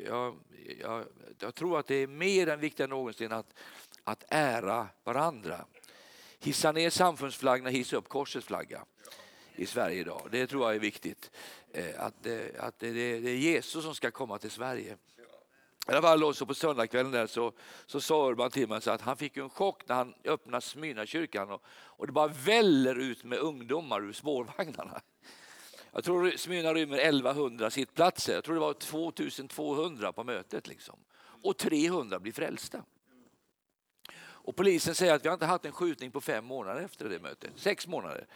[0.05, 0.37] jag,
[0.79, 1.05] jag,
[1.39, 3.53] jag, tror att det är mer än viktigt än någonsin att,
[4.03, 5.65] att ära varandra.
[6.39, 8.85] Hissa ner samfundsflaggan, hissa upp korsets flagga
[9.55, 10.27] i Sverige idag.
[10.31, 11.31] Det tror jag är viktigt.
[11.71, 12.27] Eh, att,
[12.59, 14.97] att det, det är Jesus som ska komma till Sverige.
[15.87, 17.51] I alla fall så på söndagskvällen där så,
[17.85, 21.63] så sa Urban till mig att han fick en chock när han öppnade Smyrnakyrkan och,
[21.67, 25.01] och det bara väller ut med ungdomar ur spårvagnarna.
[25.95, 28.33] Jag tror Smyrna rymmer 1100 sittplatser.
[28.33, 30.67] Jag tror det var 2200 på mötet.
[30.67, 30.99] Liksom.
[31.17, 32.83] Och 300 blir frälsta.
[34.17, 37.19] Och polisen säger att vi har inte haft en skjutning på fem månader efter det
[37.19, 37.51] mötet.
[37.55, 38.27] Sex månader.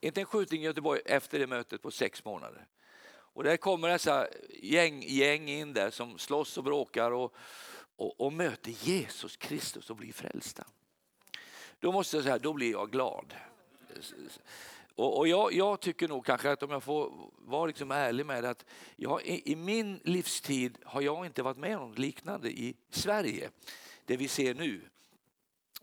[0.00, 2.66] Inte en skjutning i Göteborg efter det mötet på sex månader.
[3.10, 4.28] Och där kommer dessa
[4.62, 7.34] gäng, gäng in där som slåss och bråkar och,
[7.96, 10.64] och, och möter Jesus Kristus och blir frälsta.
[11.80, 13.34] Då måste jag säga, då blir jag glad.
[14.98, 18.44] Och, och jag, jag, tycker nog kanske att om jag får vara liksom ärlig med
[18.44, 18.64] det, att
[18.96, 23.50] jag, i, i, min livstid har jag inte varit med om något liknande i Sverige.
[24.04, 24.80] Det vi ser nu.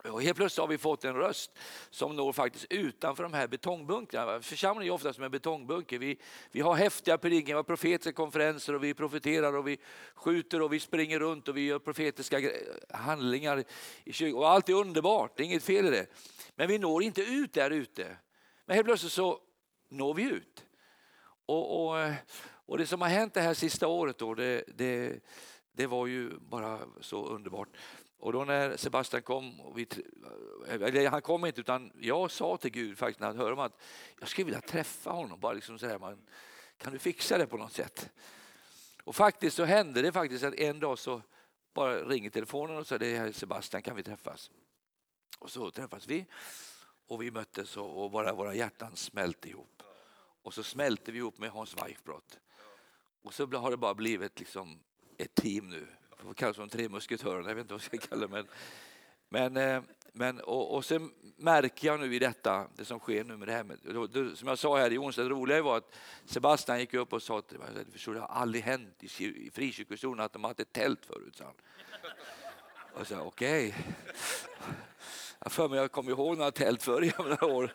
[0.04, 1.52] Och helt plötsligt har vi fått en röst
[1.90, 4.42] som når faktiskt utanför de här betongbunkrarna.
[4.42, 6.00] Församlingen är ofta som en betongbunker.
[6.00, 6.20] Vi,
[6.52, 9.78] vi har häftiga predikningar, vi har profetiska konferenser och vi profeterar och vi
[10.16, 12.52] skjuter och vi springer runt och vi gör profetiska
[12.90, 13.64] handlingar
[14.04, 14.38] i kyrkan.
[14.38, 16.06] Och allt är underbart, det är inget fel i det.
[16.56, 18.18] Men vi når inte ut där ute.
[18.66, 19.42] Men helt plötsligt så
[19.90, 20.66] når vi ut.
[21.46, 22.14] Och, och, eh,
[22.66, 25.24] och det som har hänt det här sista året då, det, det,
[25.72, 27.70] det var ju bara så underbart.
[28.18, 29.88] Och då när Sebastian kom, vi,
[30.68, 33.60] eh, eller han kom inte utan jag sa till Gud faktiskt när han hörde om
[33.60, 33.82] att
[34.20, 35.40] jag skulle vilja träffa honom.
[35.40, 36.26] Bara liksom så här, man,
[36.78, 38.10] kan du fixa det på något sätt?
[39.04, 41.22] Och faktiskt så hände det faktiskt att en dag så
[41.74, 44.52] bara ringer telefonen och säger det är Sebastian, kan vi träffas?
[45.40, 46.26] Och så träffas vi
[47.08, 49.84] och vi möttes och, bara våra hjärtan smälte ihop.
[50.42, 52.40] Och så smälte vi ihop med Hans Weichbrott.
[53.22, 54.80] Och så har det bara blivit liksom
[55.18, 55.88] ett team nu
[56.26, 58.34] får kallas de tre musketörerna, jag vet inte vad jag ska kalla det.
[58.34, 58.48] Men,
[59.30, 63.38] men, eh, men, och, och sen märker jag nu i detta, det som sker nu
[63.38, 66.80] med det här, med, som jag sa här i onsdag, det roliga var att Sebastian
[66.80, 70.50] gick upp och sa att det har aldrig hänt i, i frikyrkozonen att de har
[70.50, 71.36] haft ett tält förut.
[71.36, 71.54] sa han.
[72.94, 73.68] Och jag sa okej.
[73.68, 73.84] Okay.
[75.46, 77.74] Jag för mig, jag kommer ihåg några tält förr i några år.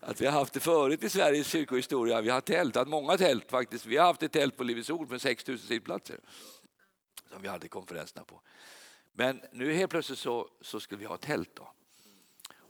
[0.00, 2.20] Att vi har haft det förut i Sveriges kyrkohistoria.
[2.20, 3.86] Vi har tältat, många tält faktiskt.
[3.86, 6.20] Vi har haft ett tält på Livets Ord med 6 000 sittplatser
[7.32, 8.40] som vi hade konferenserna på.
[9.12, 11.50] Men nu helt plötsligt så, så skulle vi ha tält.
[11.54, 11.72] Då.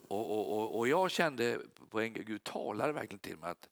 [0.09, 3.69] Och, och, och, och jag kände på en Gud talade verkligen till mig att,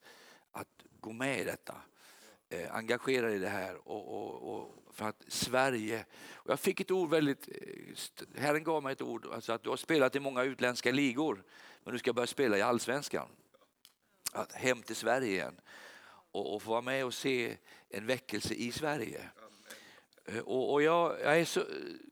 [0.53, 1.75] att gå med i detta.
[2.51, 3.89] Eh, engagera i det här.
[3.89, 6.05] Och, och, och, för att Sverige...
[6.33, 7.49] Och jag fick ett ord väldigt...
[7.49, 11.45] Eh, Herren gav mig ett ord, alltså att du har spelat i många utländska ligor
[11.85, 13.29] men du ska börja spela i allsvenskan.
[14.33, 15.61] Att hem till Sverige igen
[16.33, 17.57] och, och få vara med och se
[17.89, 19.21] en väckelse i Sverige.
[20.25, 21.65] Eh, och, och jag, jag, är så,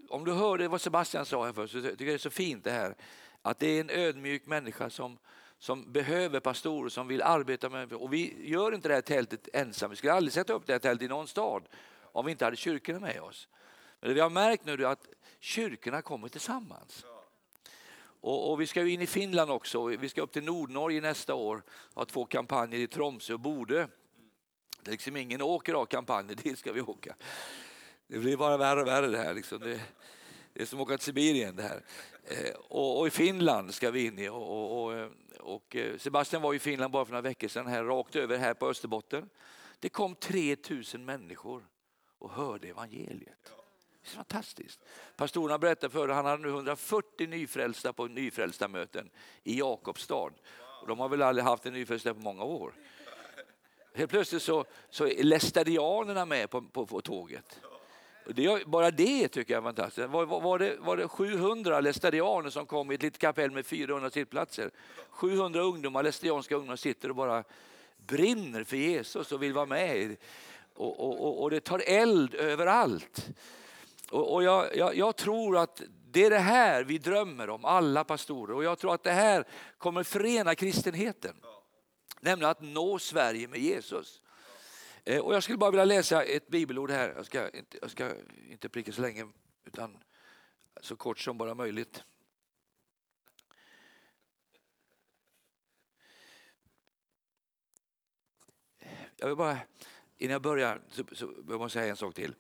[0.09, 2.65] om du hörde vad Sebastian sa här först så tycker jag det är så fint
[2.65, 2.97] det här
[3.43, 5.19] att det är en ödmjuk människa som,
[5.59, 9.91] som behöver pastorer som vill arbeta med och vi gör inte det här tältet ensam.
[9.91, 11.69] Vi skulle aldrig sätta upp det här tältet i någon stad
[12.03, 13.49] om vi inte hade kyrkorna med oss.
[14.01, 15.09] Men det vi har märkt nu är att
[15.41, 17.05] kyrkorna kommer tillsammans.
[18.21, 19.85] Och, och, vi ska in i Finland också.
[19.85, 23.87] Vi ska upp till Nordnorge nästa år och ha två kampanjer i Tromsö och Bodö.
[24.81, 27.17] Det är liksom ingen åker av kampanjer, dit ska vi åka.
[28.07, 29.35] Det blir bara värre och värre det här.
[29.35, 29.61] Liksom.
[29.61, 29.81] Det,
[30.57, 31.83] det är som att åka till Sibirien det här.
[32.25, 34.29] Eh, och, och, i Finland ska vi in i.
[34.29, 38.17] Och, och, och, eh, Sebastian var i Finland bara för några veckor sedan, här, rakt
[38.17, 39.29] över här på Österbotten.
[39.81, 41.67] Det kom 3000 människor
[42.19, 43.53] och hörde evangeliet.
[44.03, 44.81] Det är fantastiskt.
[45.17, 49.11] Pastorerna berättade för han hade nu 140 nyfrälsta på nyfrälsta möten
[49.45, 50.33] i Jakobstad.
[50.81, 52.75] Och de har väl aldrig haft en nyfrälsta på många år.
[53.95, 57.61] Helt plötsligt så, så är lästadianerna med på, på, på tåget.
[58.35, 60.09] Det, bara det tycker jag är fantastiskt.
[60.09, 64.11] Var, var, det, var det 700 lästadianer som kom i ett litet kapell med 400
[64.11, 64.71] sittplatser?
[65.11, 67.45] 700 ungdomar, lästadianska ungdomar sitter och bara
[67.97, 70.17] brinner för Jesus och vill vara med.
[70.75, 73.29] Och, och, och det tar eld överallt.
[74.11, 78.05] Och, och jag, jag, jag tror att det är det här vi drömmer om, alla
[78.05, 78.55] pastorer.
[78.55, 79.45] Och jag tror att det här
[79.79, 81.37] kommer förena kristenheten.
[82.21, 84.23] Nämligen att nå Sverige med Jesus.
[85.07, 87.13] Eh, och jag skulle bara vilja läsa ett bibelord här.
[87.17, 88.15] Jag ska inte, jag ska
[88.49, 89.29] inte pricka så länge,
[89.65, 89.99] utan
[90.81, 92.05] så kort som bara möjligt.
[99.17, 99.59] Jag vill bara,
[100.17, 102.35] innan jag börjar, så, så jag säga en sak till.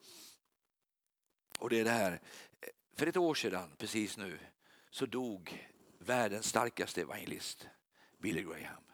[1.59, 2.21] Och det är det här.
[2.97, 4.39] För ett år sedan, precis nu,
[4.91, 7.69] så dog världens starkaste evangelist,
[8.19, 8.85] Billy Graham.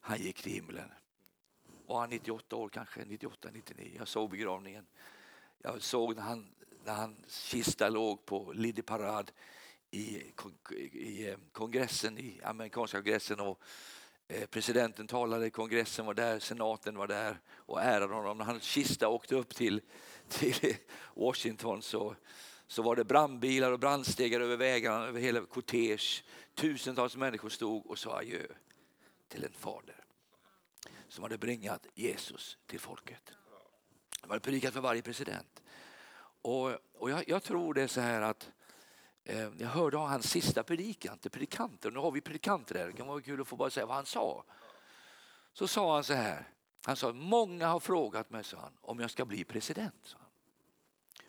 [0.00, 0.90] Han gick till himlen
[1.86, 3.92] var han 98 år kanske, 98, 99.
[3.98, 4.86] Jag såg begravningen.
[5.62, 6.48] Jag såg när, han,
[6.84, 9.32] när hans kista låg på Liddy Parad
[9.90, 10.22] i,
[10.92, 13.60] i eh, kongressen, i amerikanska kongressen och
[14.28, 18.38] eh, presidenten talade, kongressen var där, senaten var där och ärade honom.
[18.38, 19.80] När hans kista åkte upp till,
[20.28, 20.76] till
[21.14, 22.16] Washington så,
[22.66, 26.22] så var det brandbilar och brandstegar över vägarna, över hela kortege.
[26.54, 28.46] Tusentals människor stod och sa adjö
[29.28, 30.01] till en fader
[31.12, 33.32] som hade bringat Jesus till folket.
[34.22, 35.62] Det hade predikat för varje president.
[36.42, 38.50] Och, och jag, jag tror det är så här att
[39.24, 41.90] eh, jag hörde hans sista predikan till predikanter.
[41.90, 44.06] Nu har vi predikanter här, det kan vara kul att få bara säga vad han
[44.06, 44.44] sa.
[45.52, 46.48] Så sa han så här,
[46.86, 50.16] han sa många har frågat mig sa han, om jag ska bli president.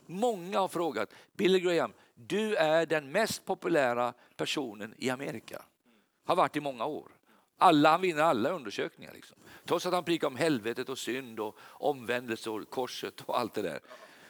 [0.06, 5.66] Många har frågat, Billy Graham, du är den mest populära personen i Amerika.
[6.24, 7.12] Har varit i många år.
[7.58, 9.14] Alla, han vinner alla undersökningar.
[9.14, 9.38] Liksom.
[9.66, 13.62] Trots att han predikar om helvetet och synd och omvändelse och korset och allt det
[13.62, 13.80] där.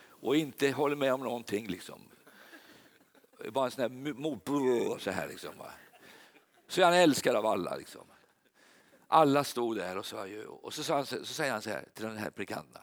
[0.09, 1.67] Och inte håller med om någonting.
[1.67, 1.99] Liksom.
[3.51, 5.01] Bara en sån här mot...
[5.01, 5.51] Så här liksom.
[6.67, 7.75] Så är han älskad av alla.
[7.75, 8.01] Liksom.
[9.07, 12.17] Alla stod där och, ju, och så, han, så säger han så här till den
[12.17, 12.81] här predikanten.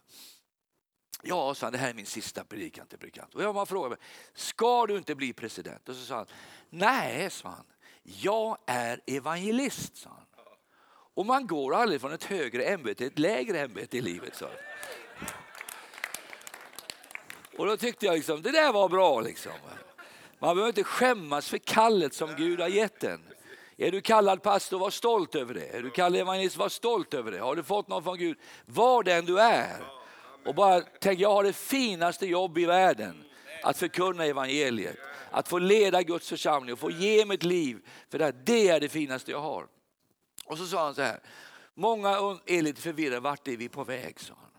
[1.23, 3.35] Ja, sa han, det här är min sista predikan till predikant.
[3.35, 3.99] Och jag bara frågade mig,
[4.35, 5.89] ska du inte bli president?
[5.89, 6.27] Och så sa han,
[6.69, 7.67] nej, sa han,
[8.03, 10.27] jag är evangelist, sa han.
[11.21, 14.37] Och man går aldrig från ett högre ämbete till ett lägre ämbete i livet.
[14.37, 14.47] Så.
[17.57, 19.21] Och då tyckte jag liksom, det där var bra.
[19.21, 19.53] Liksom.
[20.39, 23.21] Man behöver inte skämmas för kallet som Gud har gett en.
[23.77, 25.67] Är du kallad pastor, var stolt över det.
[25.67, 27.39] Är du kallad evangelist, var stolt över det.
[27.39, 29.77] Har du fått något från Gud, var den du är.
[30.47, 33.25] Och bara tänk, jag har det finaste jobb i världen.
[33.63, 34.97] Att förkunna evangeliet,
[35.31, 37.79] att få leda Guds församling och få ge mitt liv.
[38.11, 39.67] För det, det är det finaste jag har.
[40.51, 41.21] Och så sa han så här,
[41.75, 44.21] många är lite förvirrade, vart är vi på väg?
[44.21, 44.51] sa han.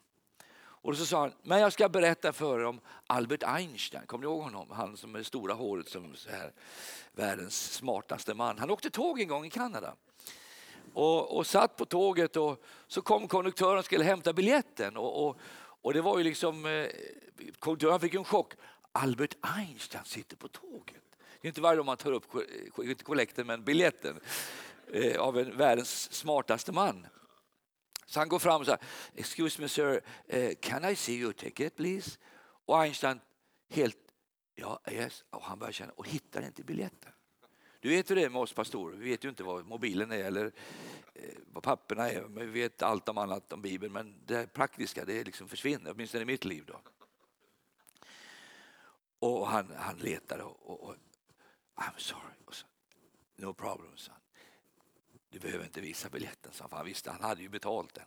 [0.61, 4.31] Och så sa han, men jag ska berätta för er om Albert Einstein, kommer ni
[4.31, 4.71] ihåg honom?
[4.71, 6.53] Han som med det stora håret som så här,
[7.11, 8.57] världens smartaste man.
[8.57, 9.95] Han åkte tåg en gång i Kanada.
[10.93, 14.97] Och, och satt på tåget och så kom konduktören och skulle hämta biljetten.
[14.97, 15.39] Och, och,
[15.81, 16.87] och det var ju liksom, eh,
[17.59, 18.53] konduktören fick en chock.
[18.91, 21.03] Albert Einstein sitter på tåget.
[21.41, 22.25] Det är inte varje dag man tar upp,
[22.77, 24.19] inte kollekten men biljetten
[24.93, 27.07] Eh, av en världens smartaste man.
[28.05, 28.81] Så han går fram och säger,
[29.15, 32.17] excuse me sir, eh, can I see your ticket please?
[32.65, 33.19] Och Einstein
[33.69, 33.97] helt,
[34.55, 35.23] ja, yes.
[35.29, 37.11] Och han börjar känna, och hittar inte biljetten.
[37.79, 40.23] Du vet hur det är med oss pastorer, vi vet ju inte vad mobilen är
[40.23, 40.51] eller
[41.13, 42.21] eh, vad papperna är.
[42.21, 46.21] Men vi vet allt om annat om Bibeln, men det praktiska det liksom försvinner, åtminstone
[46.21, 46.63] i mitt liv.
[46.67, 46.81] Då.
[49.19, 50.95] Och han, han letar och, och, och
[51.75, 52.23] I'm sorry.
[52.51, 52.65] Så,
[53.35, 54.20] no problem, son.
[55.31, 58.05] Du behöver inte visa biljetten, sa han, för han visste han hade ju betalt den.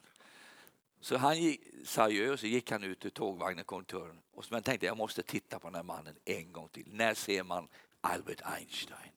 [1.01, 4.21] Så han gick, seriöst så gick han ut ur tågvagnen, konduktören.
[4.31, 6.89] Och så tänkte jag måste titta på den här mannen en gång till.
[6.95, 7.69] När ser man
[8.01, 9.13] Albert Einstein?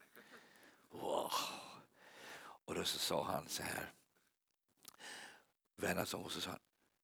[0.90, 1.32] Wow.
[2.38, 3.92] Och då så sa han så här.
[5.76, 6.60] Vänner som och så sa han,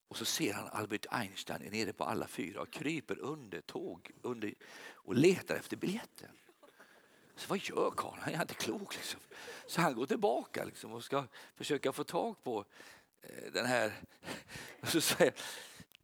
[0.08, 4.54] och så ser han Albert Einstein nere på alla fyra och kryper under tåg under,
[4.92, 6.30] och letar efter biljetten.
[7.36, 8.20] Så vad gör karln?
[8.22, 8.96] Han är inte klok.
[8.96, 9.20] Liksom.
[9.66, 11.24] Så han går tillbaka liksom, och ska
[11.56, 12.64] försöka få tag på
[13.22, 13.92] eh, den här.
[14.80, 15.34] Och så säger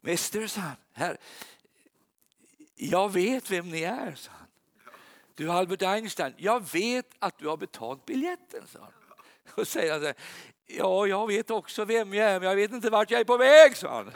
[0.01, 1.19] Mäster, sa han, här,
[2.75, 4.47] jag vet vem ni är, sa han.
[5.35, 8.93] Du Albert Einstein, jag vet att du har betalt biljetten, sa han.
[9.55, 10.17] Och säger han så här,
[10.67, 13.37] ja, jag vet också vem jag är, men jag vet inte vart jag är på
[13.37, 14.13] väg, sa han.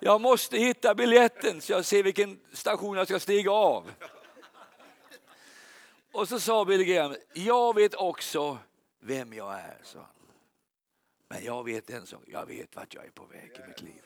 [0.00, 3.90] Jag måste hitta biljetten så jag ser vilken station jag ska stiga av.
[6.16, 8.58] Och så sa Billy Graham, jag vet också
[9.00, 10.08] vem jag är, sa han.
[11.28, 14.02] Men jag vet en sak, jag vet vart jag är på väg i mitt liv.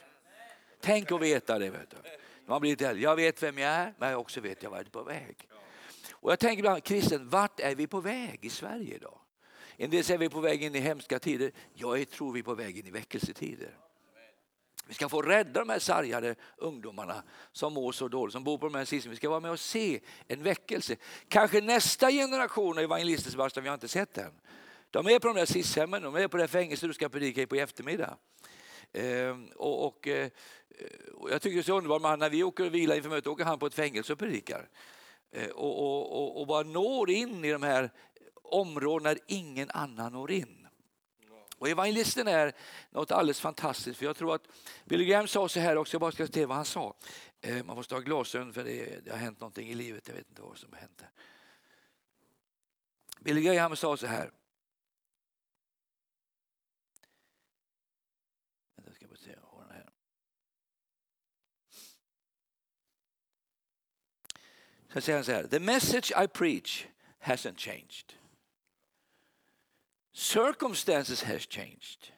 [0.80, 1.70] Tänk att veta det.
[1.70, 1.96] Vet du.
[2.46, 4.86] Man blir lite Jag vet vem jag är, men jag också vet jag vart jag
[4.86, 5.48] är på väg.
[6.10, 9.18] Och jag tänker ibland, kristen, vart är vi på väg i Sverige idag?
[9.76, 11.52] En del säger vi är på väg in i hemska tider.
[11.74, 13.76] Jag tror vi är på väg in i väckelsetider.
[14.90, 17.22] Vi ska få rädda de här sargade ungdomarna
[17.52, 19.10] som mår så dåligt, som bor på de här sistone.
[19.10, 20.96] Vi ska vara med och se en väckelse.
[21.28, 24.32] Kanske nästa generation av evangelister Sebastian, vi har inte sett än.
[24.90, 27.46] De är på de där SIS-hemmen, de är på det fängelset du ska predika i
[27.46, 28.16] på eftermiddag.
[28.92, 30.30] Ehm, och, och, eh,
[31.14, 33.26] och, jag tycker det är så underbart, man, när vi åker och vilar inför mötet
[33.26, 34.68] åker han på ett fängelse och predikar.
[35.32, 37.90] Ehm, och, och, och, bara når in i de här
[38.42, 40.59] områdena där ingen annan når in.
[41.60, 42.52] Och evangelisten är
[42.90, 43.98] något alldeles fantastiskt.
[43.98, 44.48] För jag tror att
[44.84, 46.94] Billy Graham sa så här också, jag bara ska se vad han sa.
[47.40, 50.28] Eh, man måste ha glasögon för det, det har hänt någonting i livet, jag vet
[50.28, 51.02] inte vad som har hänt.
[53.20, 54.30] Billy Graham sa så här.
[58.84, 59.92] Jag ska bara se, jag den här.
[64.92, 66.86] Så säger han så här, the message I preach
[67.20, 68.19] hasn't changed.
[70.12, 72.12] Circumstances has changed.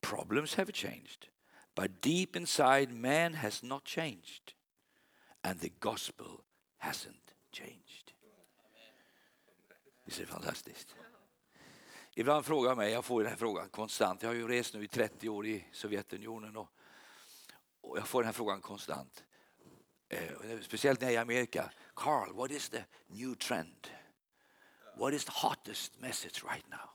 [0.00, 1.28] Problems have changed.
[1.74, 4.54] But deep inside man has not changed.
[5.44, 6.44] And the gospel
[6.78, 8.12] hasn't changed.
[10.04, 10.96] Visst är det fantastiskt?
[12.14, 14.22] Ibland frågar mig, jag får den här frågan konstant.
[14.22, 16.68] Jag har ju rest nu i 30 år i Sovjetunionen och,
[17.80, 19.24] och jag får den här frågan konstant.
[20.08, 21.70] Eh, speciellt när jag är i Amerika.
[21.94, 23.88] Carl, what is the new trend?
[24.98, 26.88] What is the hottest message right now?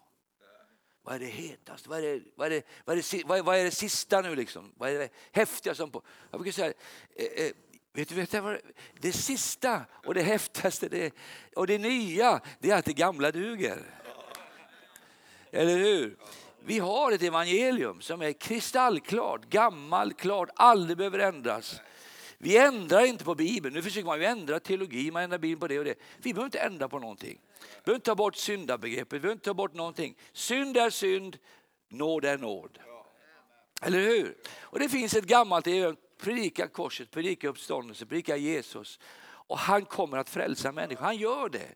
[1.04, 1.90] Vad är det hetaste?
[1.90, 4.22] Vad är det, vad är det, vad är det, vad är, vad är det sista
[4.22, 4.74] nu liksom?
[4.78, 5.88] Vad är det häftigaste?
[5.88, 6.02] på?
[6.32, 6.74] Jag brukar säga,
[7.16, 7.52] eh, eh,
[7.94, 8.58] vet du, vet du vad
[9.00, 11.14] det sista och det häftigaste det,
[11.56, 13.84] och det nya, det är att det gamla duger.
[15.52, 16.18] Eller hur?
[16.60, 21.82] Vi har ett evangelium som är kristallklart, gammalt, klart, aldrig behöver ändras.
[22.38, 23.76] Vi ändrar inte på Bibeln.
[23.76, 26.00] Nu försöker man ju ändra teologi, man ändrar Bibeln på det och det.
[26.18, 27.42] Vi behöver inte ändra på någonting.
[27.60, 30.18] Vi behöver inte ta bort syndabegreppet, vi behöver inte ta bort någonting.
[30.32, 31.38] Synd är synd,
[31.90, 32.80] nåd är nåd.
[33.82, 34.38] Eller hur?
[34.60, 39.00] Och det finns ett gammalt evangelium, predika korset, predika uppståndelsen, predika Jesus.
[39.24, 41.76] Och han kommer att frälsa människor, han gör det.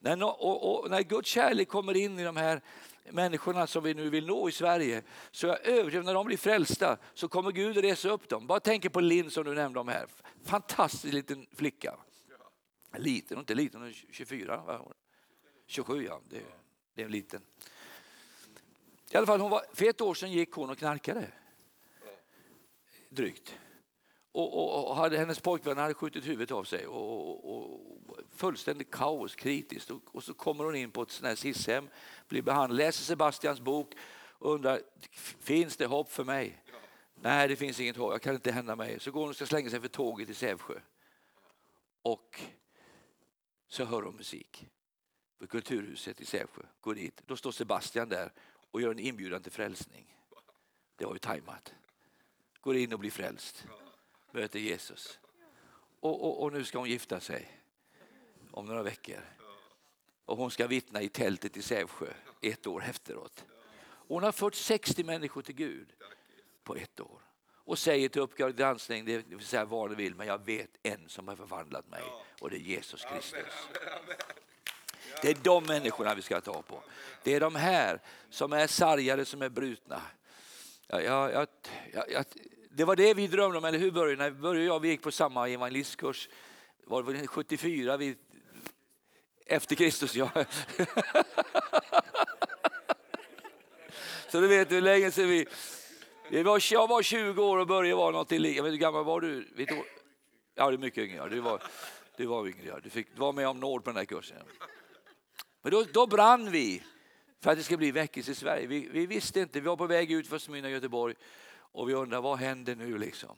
[0.00, 2.62] När, och, och, när Guds kärlek kommer in i de här
[3.10, 6.98] människorna som vi nu vill nå i Sverige, så jag övertygad när de blir frälsta
[7.14, 8.46] så kommer Gud resa upp dem.
[8.46, 10.06] Bara tänk på Linn som du nämnde om här.
[10.44, 11.96] Fantastisk liten flicka.
[12.96, 14.56] Liten, inte liten, 24.
[14.56, 14.92] Va?
[15.66, 16.42] 27 ja, det,
[16.94, 17.42] det är en liten.
[19.10, 21.32] I alla fall, hon var, för ett år sedan gick hon och knarkade.
[23.08, 23.58] Drygt.
[24.36, 26.86] Och, och, och hade, hennes pojkvän hade skjutit huvudet av sig.
[26.86, 27.80] Och, och,
[28.30, 29.90] fullständigt kaos, kritiskt.
[29.90, 31.88] Och, och, så kommer hon in på ett sånt här SIS-hem,
[32.28, 33.94] blir behandlad, läser Sebastians bok
[34.38, 34.80] och undrar,
[35.40, 36.62] finns det hopp för mig?
[36.66, 36.72] Ja.
[37.14, 39.00] Nej, det finns inget hopp, jag kan inte hända mig.
[39.00, 40.80] Så går hon och ska slänga sig för tåget i Sävsjö.
[42.02, 42.40] Och
[43.68, 44.66] så hör hon musik
[45.38, 46.62] på Kulturhuset i Sävsjö.
[46.80, 47.22] Går dit.
[47.26, 48.32] Då står Sebastian där
[48.70, 50.16] och gör en inbjudan till frälsning.
[50.96, 51.74] Det var ju tajmat.
[52.60, 53.66] Går in och blir frälst.
[54.36, 55.18] Möter Jesus.
[56.00, 57.60] Och, och, och nu ska hon gifta sig
[58.50, 59.20] om några veckor.
[60.24, 62.06] Och hon ska vittna i tältet i Sävsjö
[62.40, 63.44] ett år efteråt.
[63.84, 65.92] Hon har fört 60 människor till Gud
[66.64, 67.20] på ett år.
[67.48, 71.08] Och säger till Uppdrag granskning, det vill säga vad du vill, men jag vet en
[71.08, 72.02] som har förvandlat mig
[72.40, 73.68] och det är Jesus Kristus.
[75.22, 76.82] Det är de människorna vi ska ta på.
[77.22, 80.02] Det är de här som är sargade, som är brutna.
[80.86, 81.48] Jag, jag,
[82.08, 82.24] jag,
[82.76, 84.16] det var det vi drömde om, eller hur Börje?
[84.16, 86.28] När Börje och jag vi gick på samma evangelistkurs,
[86.84, 88.16] var det 74, vi
[89.46, 90.30] efter Kristus, ja.
[94.28, 95.46] Så du vet hur länge sedan vi...
[96.30, 99.04] vi var, jag var 20 år och Börje var något i Jag vet hur gammal
[99.04, 99.48] var du?
[99.56, 99.82] Vet du?
[100.54, 101.28] Ja, du är mycket yngre.
[101.28, 101.62] Du var,
[102.16, 102.80] du var yngre.
[102.82, 104.36] Du fick vara med om nåd på den här kursen.
[105.62, 106.82] Men då, då brann vi
[107.40, 108.66] för att det ska bli väckelse i Sverige.
[108.66, 109.60] Vi, vi, visste inte.
[109.60, 111.14] Vi var på väg ut för Smyrna Göteborg
[111.76, 113.36] och vi undrar, vad händer nu liksom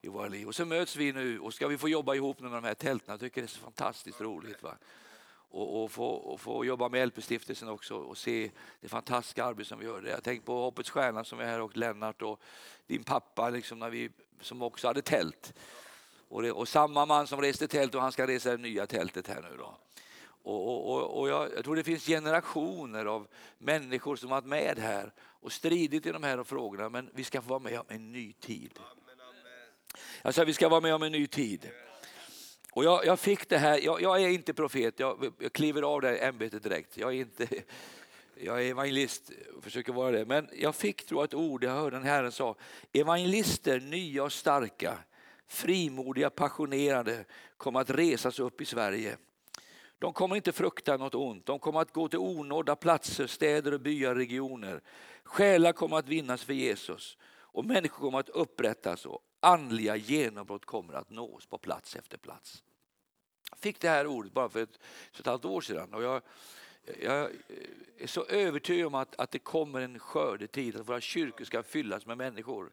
[0.00, 0.48] i våra liv.
[0.48, 3.12] Och så möts vi nu och ska vi få jobba ihop med de här tälten.
[3.12, 4.62] Jag tycker det är så fantastiskt roligt.
[4.62, 4.76] Va?
[5.50, 8.50] och, och, få, och få jobba med LP-stiftelsen också och se
[8.80, 10.02] det fantastiska arbete som vi gör.
[10.02, 12.40] Jag tänker på Hoppets Stjärna som är här och Lennart och
[12.86, 14.10] din pappa liksom när vi,
[14.40, 15.54] som också hade tält.
[16.28, 19.26] Och, det, och samma man som reste tält och han ska resa det nya tältet
[19.26, 19.76] här nu då.
[20.42, 23.26] Och, och, och jag, jag, tror det finns generationer av
[23.58, 27.48] människor som varit med här och stridit i de här frågorna men vi ska få
[27.48, 28.78] vara med om en ny tid.
[30.22, 31.70] Jag sa vi ska vara med om en ny tid.
[32.72, 36.00] Och jag, jag, fick det här, jag, jag, är inte profet, jag, jag kliver av
[36.00, 36.96] det här ämbetet direkt.
[36.96, 37.48] Jag är, inte,
[38.34, 40.24] jag är evangelist och försöker vara det.
[40.24, 42.56] Men jag fick tror ett ord, jag hörde den Herren sa,
[42.92, 44.98] evangelister nya och starka,
[45.46, 47.24] frimodiga, passionerade
[47.56, 49.16] kommer att resas upp i Sverige.
[50.00, 53.80] De kommer inte frukta något ont, de kommer att gå till onådda platser, städer och
[53.80, 54.80] byar, regioner.
[55.24, 60.94] Själar kommer att vinnas för Jesus och människor kommer att upprättas och andliga genombrott kommer
[60.94, 62.62] att nås på plats efter plats.
[63.50, 64.78] Jag fick det här ordet bara för ett,
[65.12, 66.22] för ett halvt år sedan och jag,
[67.02, 67.30] jag
[67.98, 72.06] är så övertygad om att, att det kommer en skördetid, att våra kyrkor ska fyllas
[72.06, 72.72] med människor.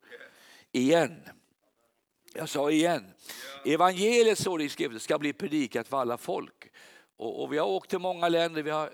[0.71, 1.21] Igen.
[2.33, 3.13] Jag sa igen.
[3.65, 6.71] Evangeliet står det i skriften ska bli predikat för alla folk.
[7.17, 8.63] Och, och, vi har åkt till många länder.
[8.63, 8.91] Vi har,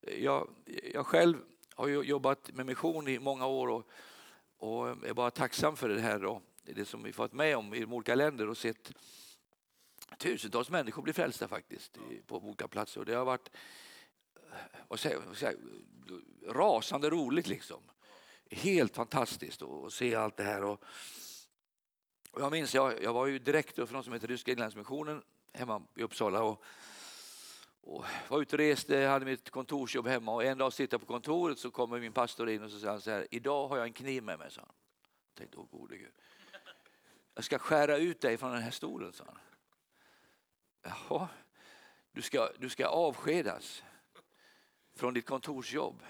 [0.00, 0.48] jag,
[0.94, 1.36] jag själv
[1.74, 3.90] har jobbat med mission i många år och,
[4.56, 6.18] och är bara tacksam för det här.
[6.18, 8.92] Då det som vi fått med om i de olika länder och sett
[10.18, 13.00] tusentals människor bli frälsta faktiskt på olika platser.
[13.00, 13.50] Och det har varit
[14.88, 15.58] vad säger, vad säger,
[16.48, 17.82] rasande roligt liksom.
[18.50, 20.64] Helt fantastiskt att se allt det här.
[20.64, 20.84] Och,
[22.30, 25.82] och jag minns, jag, jag var ju direktor för något som heter Ryska Inlandsmissionen hemma
[25.96, 26.42] i Uppsala.
[26.42, 26.64] Och,
[27.82, 31.06] och var ute och reste, hade mitt kontorsjobb hemma och en dag sitter jag på
[31.06, 33.86] kontoret så kommer min pastor in och så säger han så här, idag har jag
[33.86, 34.50] en kniv med mig.
[34.50, 34.70] Så han.
[35.28, 36.12] Jag tänkte, åh gode Gud.
[37.34, 39.38] Jag ska skära ut dig från den här stolen, sa han.
[40.82, 41.28] Jaha,
[42.12, 43.82] du ska, du ska avskedas
[44.94, 46.02] från ditt kontorsjobb.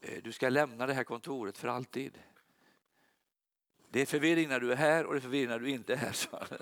[0.00, 2.18] Eh, du ska lämna det här kontoret för alltid.
[3.90, 5.96] Det är förvirring när du är här och det är förvirring när du inte är
[5.96, 6.58] här, sa han.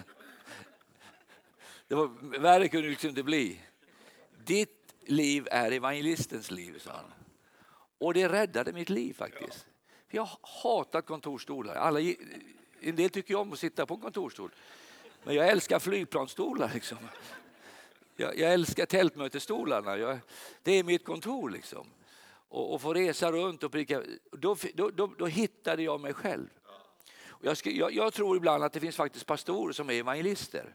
[1.89, 3.61] Det var, värre kunde det liksom inte bli.
[4.47, 7.13] Ditt liv är evangelistens liv, sa han.
[7.99, 9.67] Och det räddade mitt liv faktiskt.
[10.09, 11.75] Jag har hatat kontorsstolar.
[11.75, 12.01] Alla
[12.81, 14.51] en del tycker om att sitta på en kontorsstol.
[15.25, 16.71] Men jag älskar flygplansstolar.
[16.75, 16.99] Liksom.
[18.17, 19.97] Jag, jag älskar tältmötesstolarna.
[19.97, 20.19] Jag,
[20.63, 21.51] det är mitt kontor.
[21.51, 21.87] Liksom.
[22.49, 26.15] Och, och, och få resa runt och prika, då, då, då, då hittade jag mig
[26.15, 26.49] själv.
[27.43, 30.75] Jag, ska, jag, jag, tror ibland att det finns faktiskt pastorer som är evangelister,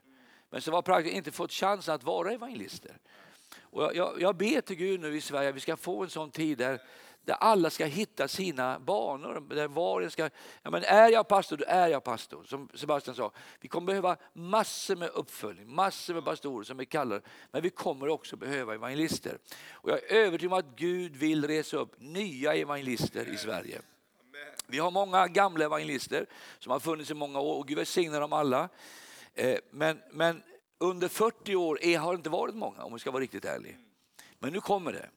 [0.50, 2.98] men som har inte fått chansen att vara evangelister.
[3.72, 6.32] Och jag, jag, ber till Gud nu i Sverige att vi ska få en sån
[6.32, 6.82] tid där,
[7.26, 9.56] där alla ska hitta sina banor.
[9.56, 10.30] Där var ska,
[10.64, 12.44] ja men är jag pastor, då är jag pastor.
[12.44, 17.22] Som Sebastian sa, vi kommer behöva massor med uppföljning, massor med pastorer som är kallade.
[17.52, 19.38] Men vi kommer också behöva evangelister.
[19.72, 23.82] Och jag är övertygad om att Gud vill resa upp nya evangelister i Sverige.
[24.68, 26.26] Vi har många gamla evangelister
[26.60, 28.70] som har funnits i många år och Gud välsigne dem alla.
[29.34, 30.44] Eh, men, men
[30.82, 33.78] under 40 år är, har det inte varit många om vi ska vara riktigt ärlig.
[34.40, 35.10] Men nu kommer det.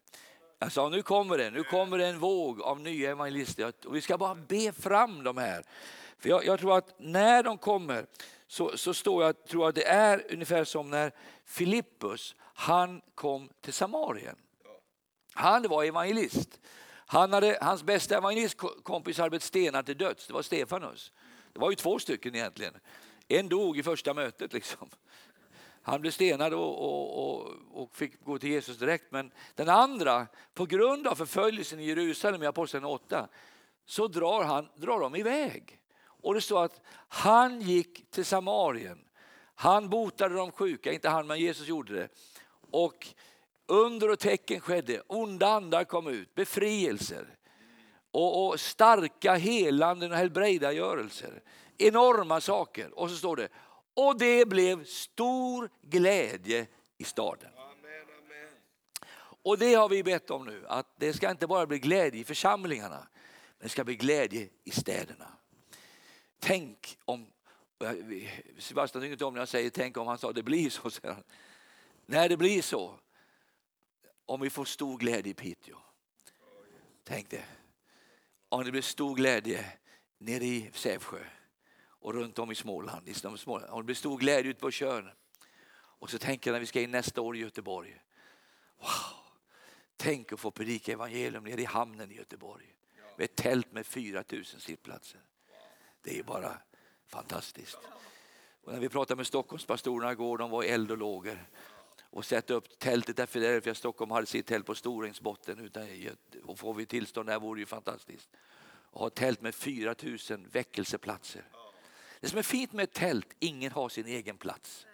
[0.59, 4.01] Jag sa nu kommer det, nu kommer det en våg av nya evangelister och vi
[4.01, 5.65] ska bara be fram de här.
[6.19, 8.07] För jag, jag tror att när de kommer
[8.47, 11.13] så, så står jag, tror att det är ungefär som när
[11.45, 14.37] Filippus, han kom till Samarien.
[15.33, 16.61] Han var evangelist.
[17.07, 21.13] Han hade, hans bästa evangelistkompis hade blivit stenad till döds, det var Stefanus.
[21.53, 22.75] Det var ju två stycken egentligen.
[23.29, 24.53] En dog i första mötet.
[24.53, 24.89] Liksom.
[25.87, 29.05] Han blev stenad och, och, och, och, fick gå till Jesus direkt.
[29.11, 33.29] Men den andra, på grund av förföljelsen i Jerusalem i Apostlagärningarna 8,
[33.87, 35.79] så drar, han, drar de iväg.
[36.03, 38.99] Och det står att han gick till Samarien.
[39.55, 42.09] Han botade de sjuka, inte han men Jesus gjorde det.
[42.71, 43.07] Och
[43.67, 47.27] under och tecken skedde, onda andar kom ut, befrielser
[48.11, 51.43] och, och starka helanden och helbrägdagörelser.
[51.79, 52.99] Enorma saker.
[52.99, 53.49] Och så står det,
[53.95, 56.67] och det blev stor glädje
[56.99, 57.51] i staden.
[59.17, 62.25] Och det har vi bett om nu, att det ska inte bara bli glädje i
[62.25, 63.09] församlingarna,
[63.59, 65.33] men det ska bli glädje i städerna.
[66.39, 67.27] Tänk om,
[67.85, 68.29] eh,
[68.59, 70.91] Sebastian tycker inte om när jag säger tänk om han sa det blir så.
[72.07, 72.99] När det blir så,
[74.27, 75.77] om vi får stor glädje i Piteå.
[77.05, 77.45] Tänk det.
[78.49, 79.65] Om det blir stor glädje
[80.19, 81.25] nere i Sävsjö
[82.05, 83.09] och runt om i Småland.
[83.09, 83.71] I Småland.
[83.71, 85.11] Och det blir stor glädje ute på Tjörn.
[85.77, 88.01] Och så tänker jag när vi ska in nästa år i Göteborg.
[88.79, 88.89] Wow!
[89.97, 92.75] Tänk att få predika evangelium nere i hamnen i Göteborg.
[93.17, 95.21] Med ett tält med 4000 sittplatser.
[96.03, 96.59] Det är bara
[97.07, 97.79] fantastiskt.
[98.65, 101.47] Och när vi pratade med Stockholmspastorerna igår, de var eld och lågor.
[102.11, 105.71] Och sätta upp tältet där Philadelphia Stockholm hade sitt tält på Storängsbotten.
[106.45, 108.31] Och får vi tillstånd där vore det ju fantastiskt.
[108.67, 111.45] Och ha tält med 4000 väckelseplatser.
[112.25, 114.87] Det som är fint med ett tält, ingen har sin egen plats.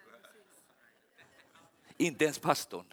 [1.97, 2.85] Inte ens pastorn.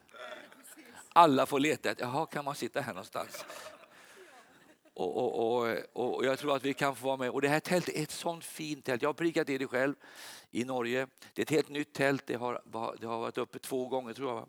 [1.13, 3.45] Alla får leta, jaha kan man sitta här någonstans?
[4.93, 5.63] Och, och,
[5.93, 7.29] och, och, jag tror att vi kan få vara med.
[7.29, 9.01] Och det här tältet är ett sånt fint tält.
[9.01, 9.95] Jag har prickat i det själv
[10.51, 11.07] i Norge.
[11.33, 12.23] Det är ett helt nytt tält.
[12.27, 12.61] Det har,
[12.99, 14.47] det har varit uppe två gånger tror jag.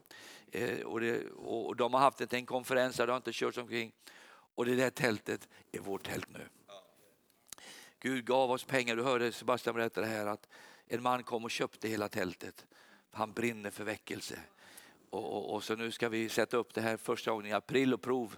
[0.62, 3.92] Eh, och, det, och de har haft en konferens där det har inte körts omkring.
[4.54, 6.48] Och det där tältet är vårt tält nu.
[8.00, 8.96] Gud gav oss pengar.
[8.96, 10.48] Du hörde Sebastian berätta det här att
[10.86, 12.66] en man kom och köpte hela tältet.
[13.10, 14.38] Han brinner för väckelse.
[15.10, 17.94] Och, och, och, så nu ska vi sätta upp det här första gången i april
[17.94, 18.36] och prov,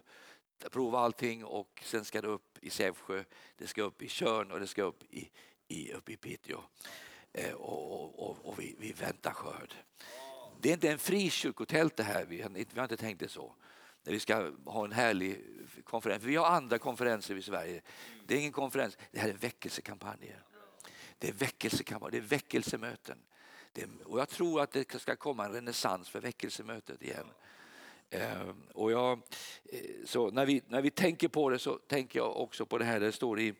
[0.70, 3.24] prova allting och sen ska det upp i Sävsjö,
[3.56, 5.30] det ska upp i Körn och det ska upp i,
[5.68, 6.60] i, upp i Piteå.
[7.32, 9.74] Eh, och, och, och vi, vi, väntar skörd.
[10.60, 13.54] Det är inte en frikyrkotält det här, vi har, vi har inte tänkt det så
[14.02, 15.44] när vi ska ha en härlig
[15.84, 16.24] konferens.
[16.24, 17.82] Vi har andra konferenser i Sverige.
[18.26, 20.42] Det är ingen konferens, det här är väckelsekampanjer.
[21.18, 23.18] Det är väckelsekampanjer, det är väckelsemöten.
[23.72, 27.26] Det är, och jag tror att det ska komma en renässans för väckelsemötet igen.
[28.10, 29.22] Ehm, och jag,
[29.64, 32.84] eh, så när, vi, när vi tänker på det så tänker jag också på det
[32.84, 33.54] här det står i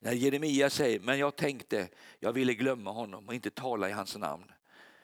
[0.00, 4.16] när Jeremia säger, men jag tänkte, jag ville glömma honom och inte tala i hans
[4.16, 4.52] namn.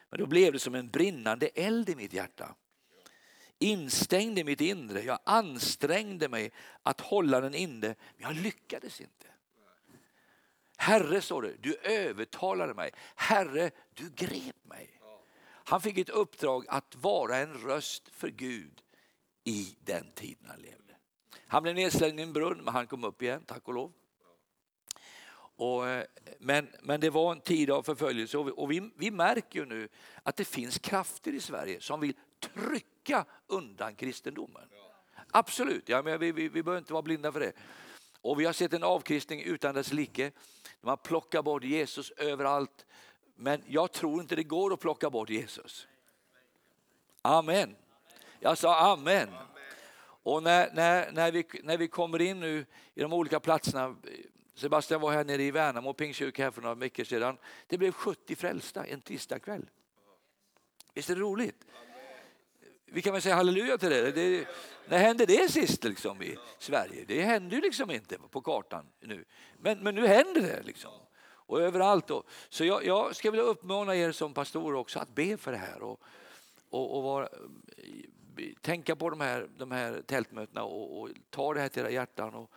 [0.09, 2.55] Men då blev det som en brinnande eld i mitt hjärta
[3.63, 5.01] instängd i mitt inre.
[5.01, 6.51] Jag ansträngde mig
[6.83, 9.27] att hålla den inne, men jag lyckades inte.
[10.77, 12.91] Herre, står det, du övertalade mig.
[13.15, 14.99] Herre, du grep mig.
[15.65, 18.81] Han fick ett uppdrag att vara en röst för Gud
[19.43, 20.93] i den tiden han levde.
[21.47, 23.91] Han blev nedslängd i en brunn, men han kom upp igen, tack och lov.
[25.55, 26.05] Och, eh,
[26.39, 29.65] men, men det var en tid av förföljelse och, vi, och vi, vi märker ju
[29.65, 29.89] nu
[30.23, 32.13] att det finns krafter i Sverige som vill
[32.55, 34.69] trycka undan kristendomen.
[35.31, 37.53] Absolut, ja, men vi, vi, vi behöver inte vara blinda för det.
[38.21, 40.31] Och vi har sett en avkristning utan dess like.
[40.81, 42.85] Man plockar bort Jesus överallt.
[43.35, 45.87] Men jag tror inte det går att plocka bort Jesus.
[47.21, 47.75] Amen.
[48.39, 49.29] Jag sa amen.
[50.23, 53.95] Och när, när, när, vi, när vi kommer in nu i de olika platserna.
[54.55, 57.37] Sebastian var här nere i Värnamo Pingstkyrka här för några veckor sedan.
[57.67, 59.69] Det blev 70 frälsta en tisdagkväll.
[60.93, 61.65] Visst är det roligt?
[62.93, 64.11] Vi kan väl säga halleluja till det.
[64.11, 64.47] det
[64.87, 67.05] när hände det sist liksom i Sverige?
[67.07, 69.25] Det hände ju liksom inte på kartan nu.
[69.57, 70.91] Men, men nu händer det liksom.
[71.21, 72.07] Och överallt.
[72.07, 72.23] Då.
[72.49, 75.83] Så jag, jag ska vilja uppmana er som pastorer också att be för det här.
[75.83, 76.01] Och,
[76.69, 77.29] och, och vara,
[78.61, 82.33] tänka på de här, de här tältmötena och, och ta det här till era hjärtan.
[82.33, 82.51] Och,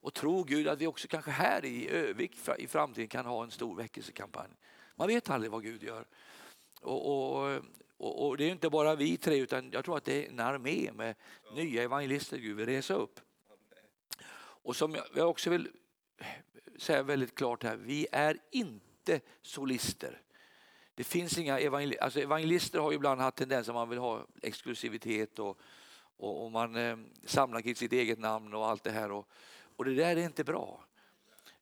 [0.00, 3.50] och tro Gud att vi också kanske här i Övik i framtiden kan ha en
[3.50, 4.50] stor väckelsekampanj.
[4.96, 6.04] Man vet aldrig vad Gud gör.
[6.80, 7.62] Och, och,
[7.98, 10.40] och, och, det är inte bara vi tre utan jag tror att det är en
[10.40, 11.14] armé med
[11.54, 13.20] nya evangelister Gud vill resa upp.
[14.40, 15.68] Och som jag också vill
[16.76, 20.20] säga väldigt klart här, vi är inte solister.
[20.94, 25.38] Det finns inga evangelister, alltså evangelister har ibland haft tendens att man vill ha exklusivitet
[25.38, 25.58] och,
[26.16, 29.10] och, och man eh, samlar kring sitt eget namn och allt det här.
[29.10, 29.28] Och,
[29.76, 30.84] och det där är inte bra.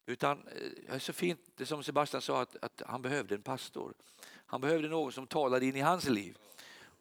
[0.06, 3.42] Utan eh, det är så fint, det som Sebastian sa, att, att han behövde en
[3.42, 3.94] pastor.
[4.46, 6.38] Han behövde någon som talade in i hans liv.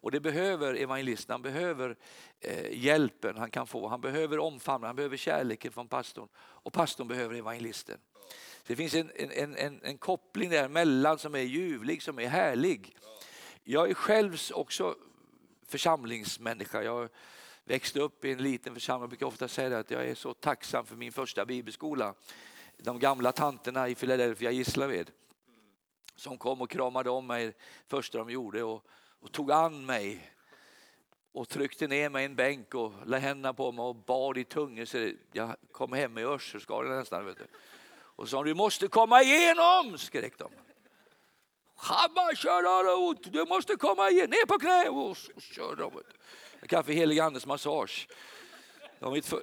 [0.00, 1.96] Och det behöver evangelisten, han behöver
[2.40, 3.88] eh, hjälpen han kan få.
[3.88, 6.28] Han behöver omfamna, han behöver kärleken från pastorn.
[6.36, 7.98] Och pastorn behöver evangelisten.
[8.66, 12.96] Det finns en, en, en, en koppling däremellan som är ljuvlig, som är härlig.
[13.64, 14.96] Jag är själv också
[15.66, 16.82] församlingsmänniska.
[16.82, 17.08] Jag
[17.64, 19.02] växte upp i en liten församling.
[19.02, 22.14] Jag brukar ofta säga att jag är så tacksam för min första bibelskola.
[22.78, 25.10] De gamla tanterna i Philadelphia, Gislaved
[26.16, 27.54] som kom och kramade om mig
[27.88, 28.84] första de gjorde och,
[29.20, 30.32] och tog an mig
[31.32, 34.44] och tryckte ner mig i en bänk och la händerna på mig och bad i
[34.44, 37.26] tungor så jag kom hem med örselskador nästan.
[37.26, 37.46] Vet du.
[37.96, 40.50] Och sa du måste komma igenom, skrek de.
[43.24, 46.82] Du måste komma igen, ner på knä och, och kör de.
[46.82, 48.08] för helig andes massage.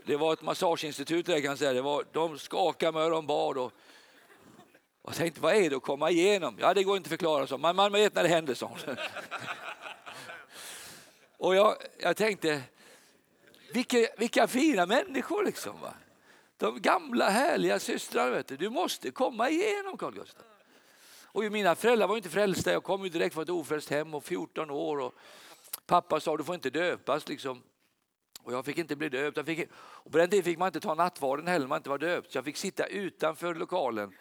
[0.05, 1.73] Det var ett massageinstitut där kan jag säga.
[1.73, 3.57] Det var, de skakade mig och de bad.
[3.57, 3.71] Och,
[5.03, 6.57] och jag tänkte, vad är det att komma igenom?
[6.59, 8.77] Ja, det går inte att förklara så, Man, man vet när det händer så.
[11.37, 12.61] och jag, jag tänkte,
[13.73, 15.81] vilka, vilka fina människor liksom.
[15.81, 15.93] Va?
[16.57, 18.31] De gamla härliga systrarna.
[18.31, 18.57] vet du.
[18.57, 20.45] du måste komma igenom Carl Gustaf.
[21.23, 24.23] Och mina föräldrar var inte frälsta, jag kom ju direkt från ett ofrälst hem och
[24.23, 24.99] 14 år.
[24.99, 25.15] Och
[25.85, 27.27] pappa sa du får inte döpas.
[27.27, 27.63] Liksom.
[28.43, 29.37] Och jag fick inte bli döpt.
[29.37, 31.97] Jag fick, och på den tiden fick man inte ta nattvarden heller, man inte var
[31.97, 32.31] döpt.
[32.31, 34.13] Så jag fick sitta utanför lokalen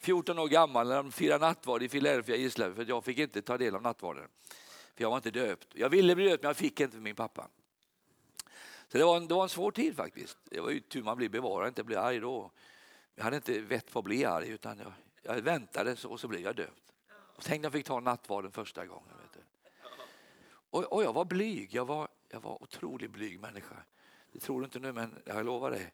[0.00, 3.42] 14 år gammal när de firade nattvard i Filadelfia, i Israel för jag fick inte
[3.42, 4.28] ta del av nattvarden.
[4.94, 5.68] För jag var inte döpt.
[5.74, 7.48] Jag ville bli döpt men jag fick inte för min pappa.
[8.88, 10.38] Så det var, en, det var en svår tid faktiskt.
[10.44, 12.50] Det var ju tur man blir bevarad, inte blev arg då.
[13.14, 14.92] Jag hade inte vett på att bli arg utan jag,
[15.22, 16.92] jag väntade och så blev jag döpt.
[17.10, 19.14] Och tänk när jag fick ta nattvarden första gången.
[19.22, 19.40] Vet du.
[20.70, 23.76] Och, och jag var blyg, jag var, jag var otroligt blyg människa.
[24.32, 25.92] Det tror du inte nu men jag lovar dig.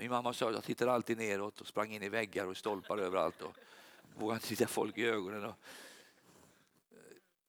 [0.00, 2.98] Min mamma sa att jag tittade alltid neråt och sprang in i väggar och stolpar
[2.98, 3.56] överallt och
[4.14, 5.44] vågade inte titta folk i ögonen.
[5.44, 5.54] Och,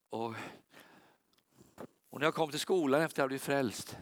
[0.10, 0.36] och,
[2.10, 3.98] och när jag kom till skolan efter att jag blivit frälst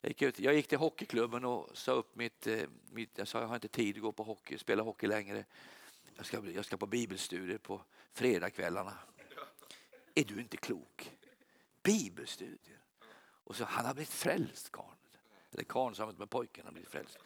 [0.00, 3.18] jag gick, ut, jag gick till hockeyklubben och sa upp mitt, eh, mitt...
[3.18, 5.44] Jag sa jag har inte tid att gå på hockey, spela hockey längre.
[6.16, 7.82] Jag ska, jag ska på bibelstudier på
[8.12, 8.98] fredagskvällarna.
[10.14, 11.12] Är du inte klok?
[11.82, 12.78] Bibelstudier?
[13.20, 14.97] Och så han har blivit frälst karln.
[15.52, 17.18] Eller karln som med pojken har blivit frälst.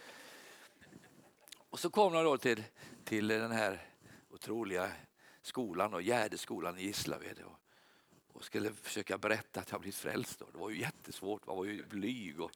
[1.70, 2.64] Och så kom de då till,
[3.04, 3.86] till den här
[4.30, 4.92] otroliga
[5.42, 7.38] skolan, och Gärdeskolan i Gislaved.
[7.44, 7.58] Och,
[8.32, 10.38] och skulle försöka berätta att jag blivit frälst.
[10.38, 10.46] Då.
[10.52, 12.40] Det var ju jättesvårt, man var ju blyg.
[12.40, 12.50] Och,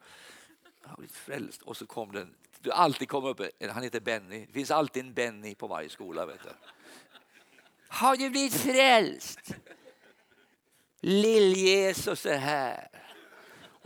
[0.82, 1.62] jag har blivit frälst.
[1.62, 3.40] Och så kom den, det alltid kom upp,
[3.70, 6.26] han heter Benny, det finns alltid en Benny på varje skola.
[6.26, 6.50] Vet du.
[7.88, 9.54] Har du blivit frälst?
[11.00, 12.88] Lill-Jesus är här.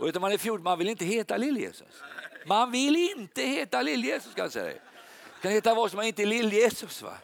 [0.01, 2.03] Och utan man är 14, man vill inte heta Lill-Jesus.
[2.45, 4.81] Man vill inte heta Lill-Jesus kan jag säga
[5.41, 7.03] kan heta vad som man inte är Lill-Jesus.
[7.03, 7.17] Va?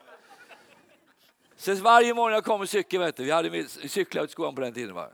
[1.56, 4.62] Så varje morgon jag kom med cykel, vet du, vi hade cyklar ut skolan på
[4.62, 4.96] den tiden.
[4.96, 5.10] Va?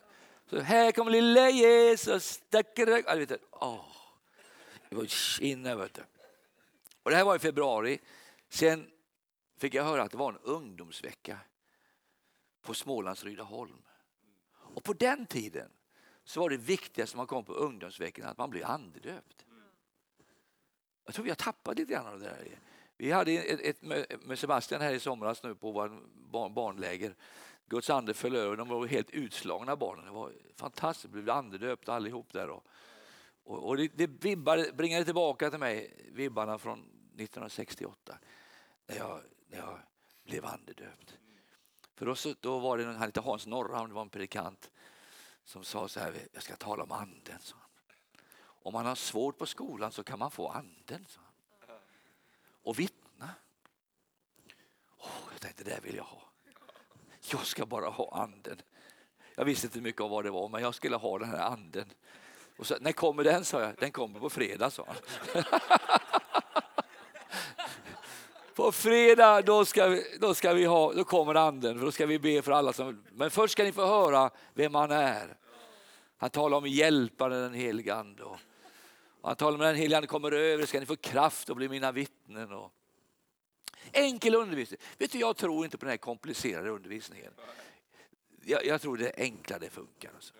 [0.49, 2.41] Så här kommer lille Jesus.
[2.49, 2.75] Det
[4.89, 5.07] var
[5.41, 6.01] inne, vet du.
[7.03, 7.99] Och det här var i februari.
[8.49, 8.89] Sen
[9.57, 11.39] fick jag höra att det var en ungdomsvecka
[12.61, 13.81] på Smålands Rydaholm.
[14.53, 15.69] Och på den tiden
[16.23, 19.45] så var det viktigaste man kom på ungdomsveckan att man blev andedöpt.
[21.05, 22.59] Jag tror vi har tappat lite grann av det där.
[22.97, 23.81] Vi hade ett, ett
[24.25, 25.99] med Sebastian här i somras nu på vår
[26.31, 27.15] barn, barnläger.
[27.65, 30.05] Guds ande föll över, de var helt utslagna barnen.
[30.05, 32.49] Det var fantastiskt, blev andedöpta allihop där.
[32.49, 32.65] Och,
[33.43, 38.17] och, och det, det vibbar, bringade tillbaka till mig vibbarna från 1968
[38.87, 39.79] när jag, när jag
[40.23, 41.17] blev andedöpt.
[41.95, 44.71] För då, då var det, han hette Hans Norrhamn, det var en predikant
[45.45, 47.39] som sa så här, jag ska tala om anden.
[47.39, 47.55] Så.
[48.43, 51.05] Om man har svårt på skolan så kan man få anden.
[51.09, 51.19] Så
[52.63, 53.29] och vittna.
[54.97, 56.21] Oh, jag tänkte, det vill jag ha.
[57.31, 58.61] Jag ska bara ha anden.
[59.35, 61.93] Jag visste inte mycket om vad det var, men jag skulle ha den här anden.
[62.57, 63.75] Och så, när kommer den, sa jag.
[63.79, 65.43] Den kommer på fredag, sa han.
[68.55, 72.05] på fredag då ska, vi, då ska vi ha, då kommer anden, för då ska
[72.05, 73.03] vi be för alla som...
[73.11, 75.37] Men först ska ni få höra vem han är.
[76.17, 78.23] Han talar om hjälparen, den helige ande.
[78.23, 78.37] Och
[79.21, 81.91] han talar om den helige ande kommer över, ska ni få kraft och bli mina
[81.91, 82.51] vittnen.
[82.51, 82.71] Och
[83.91, 84.79] enkel undervisning.
[84.97, 87.33] Vet du, jag tror inte på den här komplicerade undervisningen.
[88.45, 90.11] Jag, jag tror det enkla det funkar.
[90.15, 90.33] Alltså.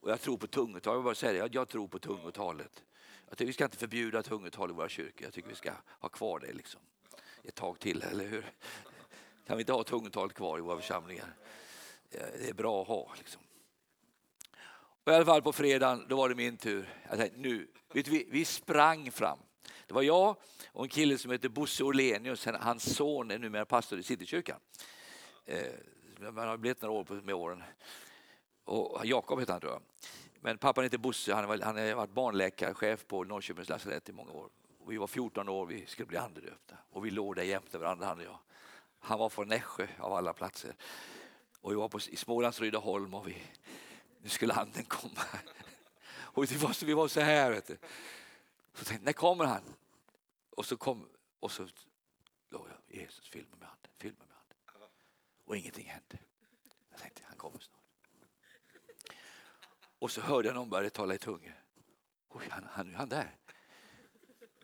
[0.00, 0.96] Och jag tror på tungotalet.
[0.96, 2.82] Jag, bara säger jag tror på tungotalet.
[3.34, 5.24] Jag tycker vi ska inte förbjuda tungotal i våra kyrkor.
[5.24, 6.80] Jag tycker vi ska ha kvar det liksom.
[7.42, 8.52] ett tag till, eller hur?
[9.46, 11.34] Kan vi inte ha tungotal kvar i våra församlingar?
[12.10, 13.12] Det är bra att ha.
[13.18, 13.42] Liksom.
[15.04, 16.94] Och I alla fall på fredagen, då var det min tur.
[17.08, 19.38] Jag tänkte, nu, vet vi, vi sprang fram.
[19.86, 23.98] Det var jag och en kille som heter Bosse Orlenius, hans son är numera pastor
[23.98, 24.60] i Citykyrkan.
[25.46, 25.72] Eh,
[26.18, 27.62] man har blivit några år med åren.
[28.64, 29.82] Och Jakob heter han tror jag.
[30.44, 34.50] Men pappan heter Bosse, han har varit barnläkarchef på Norrköpings lasarett i många år.
[34.78, 36.76] Och vi var 14 år, vi skulle bli andedöpta.
[36.90, 38.38] Och vi låg där jämte varandra han och jag.
[38.98, 40.76] Han var från Nässjö av alla platser.
[41.60, 43.42] Och vi var på, i Smålands Rydaholm och vi,
[44.22, 45.20] nu skulle anden komma.
[46.16, 47.50] Och vi var så, vi var så här.
[47.50, 47.76] Vet du.
[48.74, 49.62] Så tänkte när kommer han?
[50.50, 51.08] Och så kom
[51.40, 51.68] och så
[52.50, 54.88] låg jag, Jesus filma med handen, filma med handen.
[55.44, 56.18] Och ingenting hände.
[56.90, 57.83] Jag tänkte han kommer snart.
[60.04, 61.64] Och så hörde jag någon börja tala i tungor.
[62.28, 63.36] Oj, han, han, nu är han där.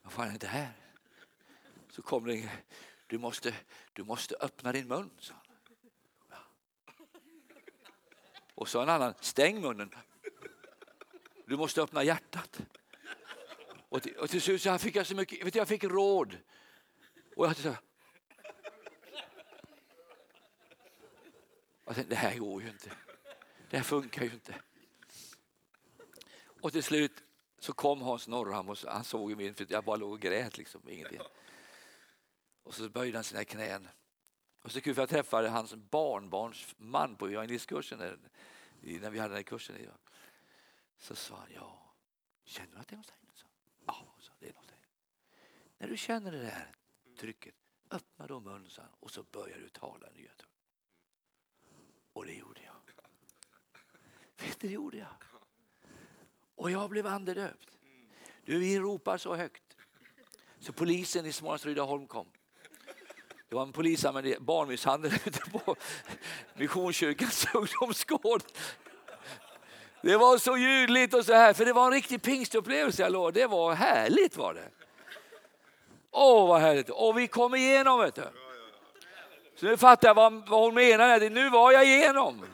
[0.03, 0.73] Varför är han inte här?
[1.91, 2.51] Så kom det
[3.07, 3.55] du måste,
[3.93, 5.35] du måste öppna din mun, sa
[6.29, 6.43] han.
[8.55, 9.95] Och så en annan, stäng munnen.
[11.47, 12.61] Du måste öppna hjärtat.
[13.89, 16.39] Och till, och till slut så fick jag så mycket, vet du, jag fick råd.
[17.37, 17.75] Och jag sa,
[21.85, 22.91] jag tänkte, det här går ju inte.
[23.71, 24.55] Det här funkar ju inte.
[26.61, 27.23] Och till slut
[27.59, 30.89] så kom Hans Norrham och han såg min, för jag bara låg och grät liksom,
[30.89, 31.21] ingenting.
[32.63, 33.89] Och så böjde han sina knän.
[34.63, 37.99] Och så kul för jag träffade hans barnbarns man på evangelistkursen
[38.81, 39.77] när vi hade den här kursen.
[40.99, 41.95] Så sa han, ja,
[42.45, 43.47] känner du att det är hos Så,
[43.87, 44.73] Ja, så det är något.
[45.79, 46.75] När du känner det där
[47.19, 47.55] trycket,
[47.91, 50.51] öppna då munnen och så börjar du tala nya tungor.
[52.13, 52.75] Och det gjorde jag.
[54.47, 55.30] Vet du, det gjorde jag.
[56.61, 57.69] Och jag blev andedöpt.
[58.45, 59.63] Du, vi ropar så högt.
[60.59, 62.27] Så polisen i Smålands Rydaholm kom.
[63.49, 65.77] Det var en polisanmäld barnmisshandel ute på
[66.55, 68.43] Missionskyrkans ungdomsgård.
[70.03, 73.35] Det var så ljudligt och så här, för det var en riktig pingstupplevelse jag.
[73.35, 74.69] Det var härligt var det.
[76.11, 76.91] Åh vad härligt.
[76.91, 78.29] Och vi kom igenom vet du.
[79.57, 81.31] Så nu fattar jag vad, vad hon menar.
[81.31, 82.45] Nu var jag igenom.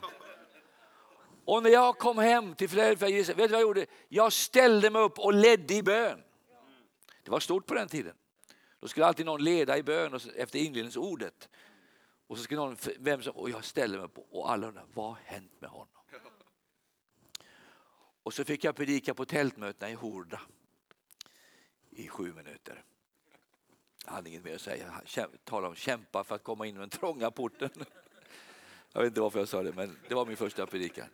[1.46, 3.86] Och när jag kom hem till Philadelphia, vet du vad jag gjorde?
[4.08, 6.22] Jag ställde mig upp och ledde i bön.
[7.22, 8.14] Det var stort på den tiden.
[8.80, 11.48] Då skulle alltid någon leda i bön efter inledningsordet.
[12.26, 15.06] Och så skulle någon, vem som, och jag ställde mig upp och alla undrade vad
[15.06, 15.88] har hänt med honom?
[18.22, 20.40] Och så fick jag predika på tältmötena i Horda
[21.90, 22.84] i sju minuter.
[24.04, 25.02] Jag hade inget mer att säga.
[25.44, 27.70] Tala om kämpa för att komma in i den trånga porten.
[28.92, 31.06] Jag vet inte varför jag sa det, men det var min första predikan.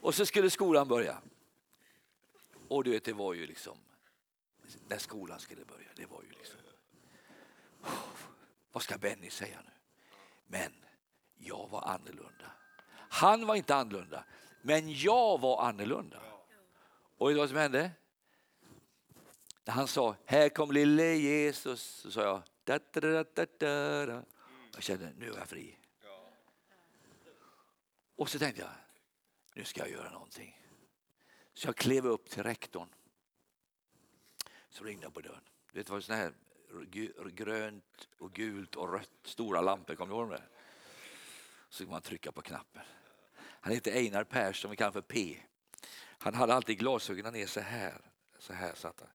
[0.00, 1.22] Och så skulle skolan börja.
[2.68, 3.78] Och du vet, det var ju liksom,
[4.88, 6.60] när skolan skulle börja, det var ju liksom,
[7.82, 7.90] oh,
[8.72, 9.70] vad ska Benny säga nu?
[10.46, 10.72] Men
[11.36, 12.52] jag var annorlunda.
[13.10, 14.24] Han var inte annorlunda,
[14.62, 16.20] men jag var annorlunda.
[17.18, 17.90] Och vet du vad som hände?
[19.64, 24.22] När han sa, här kommer lille Jesus, så sa jag, da, da, da, da, da.
[24.74, 25.78] Jag kände, nu är jag fri.
[28.16, 28.70] Och så tänkte jag,
[29.58, 30.60] nu ska jag göra någonting.
[31.54, 32.88] Så jag klev upp till rektorn.
[34.68, 35.40] Så ringde jag på dörren.
[35.72, 36.32] Det var sån här
[37.32, 40.42] grönt och gult och rött stora lampor, kommer du ihåg det?
[41.68, 42.82] Så kan man trycka på knappen.
[43.36, 45.42] Han hette Einar Persson, vi kallar för P.
[46.18, 48.00] Han hade alltid glasögonen ner så här.
[48.38, 49.10] Så här satt han.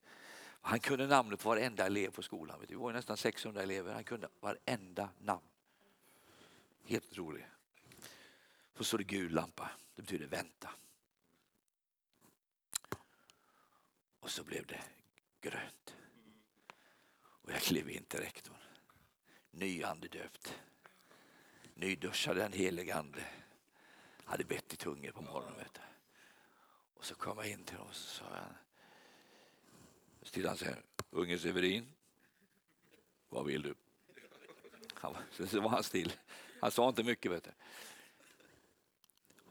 [0.62, 2.66] Han kunde namnet på varenda elev på skolan.
[2.68, 3.94] Vi var nästan 600 elever.
[3.94, 5.48] Han kunde varenda namn.
[6.86, 7.46] Helt otroligt.
[8.78, 9.72] Så stod det gul lampa.
[9.96, 10.70] Det betyder vänta.
[14.20, 14.84] Och så blev det
[15.42, 15.96] grönt.
[17.16, 18.58] Och jag klev in till rektorn.
[19.52, 20.60] Nyandedöpt.
[21.74, 23.26] Nyduschad den helige ande.
[24.26, 25.58] Hade bett i tungor på morgonen.
[25.58, 25.82] Vet du.
[26.94, 28.46] Och så kom jag in till honom och så sa jag,
[30.28, 30.84] Så han så här.
[31.10, 31.94] Unge Severin.
[33.30, 33.76] Vad vill du?
[34.94, 35.16] Han,
[35.48, 36.14] så var han still.
[36.62, 37.32] Han sa inte mycket.
[37.32, 37.52] Vet du.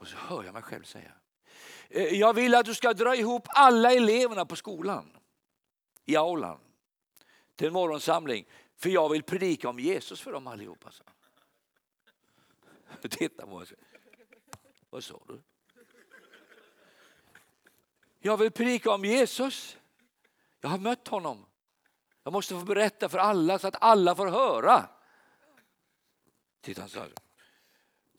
[0.02, 1.12] Och så hör jag mig själv säga.
[1.88, 5.16] Eh, jag vill att du ska dra ihop alla eleverna på skolan,
[6.04, 6.60] i aulan,
[7.56, 8.46] till en morgonsamling.
[8.76, 10.90] För jag vill predika om Jesus för dem allihopa.
[10.90, 11.04] Så.
[13.08, 13.66] Titta på mig.
[14.90, 15.42] Vad sa du?
[18.18, 19.76] Jag vill predika om Jesus.
[20.60, 21.46] Jag har mött honom.
[22.22, 24.88] Jag måste få berätta för alla så att alla får höra.
[26.60, 27.06] Titta, han sa,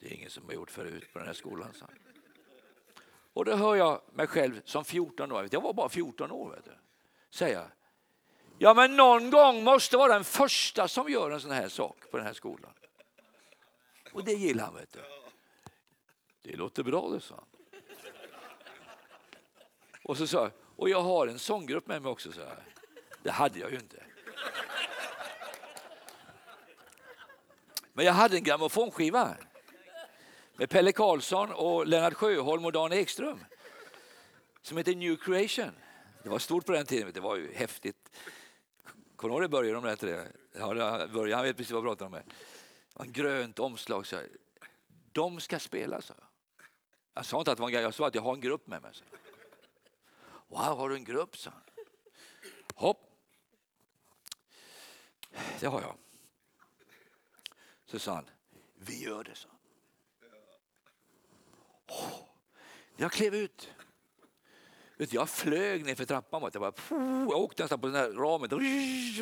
[0.04, 1.74] det är ingen som har gjort förut på den här skolan.
[1.74, 1.98] sa han.
[3.34, 6.66] Och då hör jag mig själv som 14 år, jag var bara 14 år, vet
[6.66, 6.72] du,
[7.30, 7.72] säga
[8.58, 12.18] Ja, men någon gång måste vara den första som gör en sån här sak på
[12.18, 12.74] den här skolan.
[14.12, 15.00] Och det gillar han, vet du.
[16.42, 17.46] Det låter bra det, sa han.
[20.04, 22.64] Och så sa jag, och jag har en sånggrupp med mig också, så här.
[23.24, 24.04] Det hade jag ju inte.
[27.94, 29.36] Men jag hade en grammofonskiva
[30.58, 33.46] med Pelle Karlsson och Lennart Sjöholm och Dan Ekström
[34.62, 35.72] som heter New Creation.
[36.24, 38.10] Det var stort på den tiden, det var ju häftigt.
[39.16, 39.74] Kommer du ihåg Börje?
[39.74, 40.32] De det?
[40.54, 42.12] Ja, det- Börje han vet precis vad jag pratar om.
[42.12, 42.24] Det
[42.94, 44.08] var en grönt omslag.
[44.08, 44.22] Så.
[45.12, 46.14] De ska spela, så.
[47.14, 48.68] Jag sa inte att det var en grej, jag sa att jag har en grupp
[48.68, 48.92] med mig.
[48.94, 49.04] Så.
[50.48, 51.38] Wow, har du en grupp?
[51.38, 51.52] Så.
[52.76, 53.10] Hopp.
[55.60, 55.96] Det har jag.
[57.86, 58.30] Så sa han,
[58.76, 59.50] vi gör det, så.
[61.88, 62.20] Oh.
[62.98, 63.70] Jag klev ut.
[64.98, 66.50] Vet du, jag flög ner för trappan.
[66.54, 66.74] Jag, bara,
[67.30, 68.50] jag åkte nästan på den här ramen,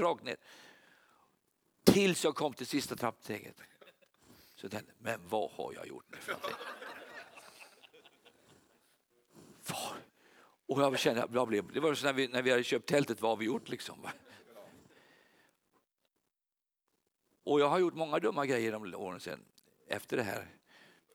[0.01, 0.38] rakt ner.
[1.84, 3.55] Tills jag kom till sista trappsteget.
[4.55, 6.55] Så jag tänkte, men vad har jag gjort nu för någonting?
[10.68, 13.22] Och jag kände, jag blev, det var så när vi, när vi hade köpt tältet,
[13.22, 14.07] vad har vi gjort liksom?
[17.43, 19.45] Och jag har gjort många dumma grejer de åren sen,
[19.88, 20.61] efter det här.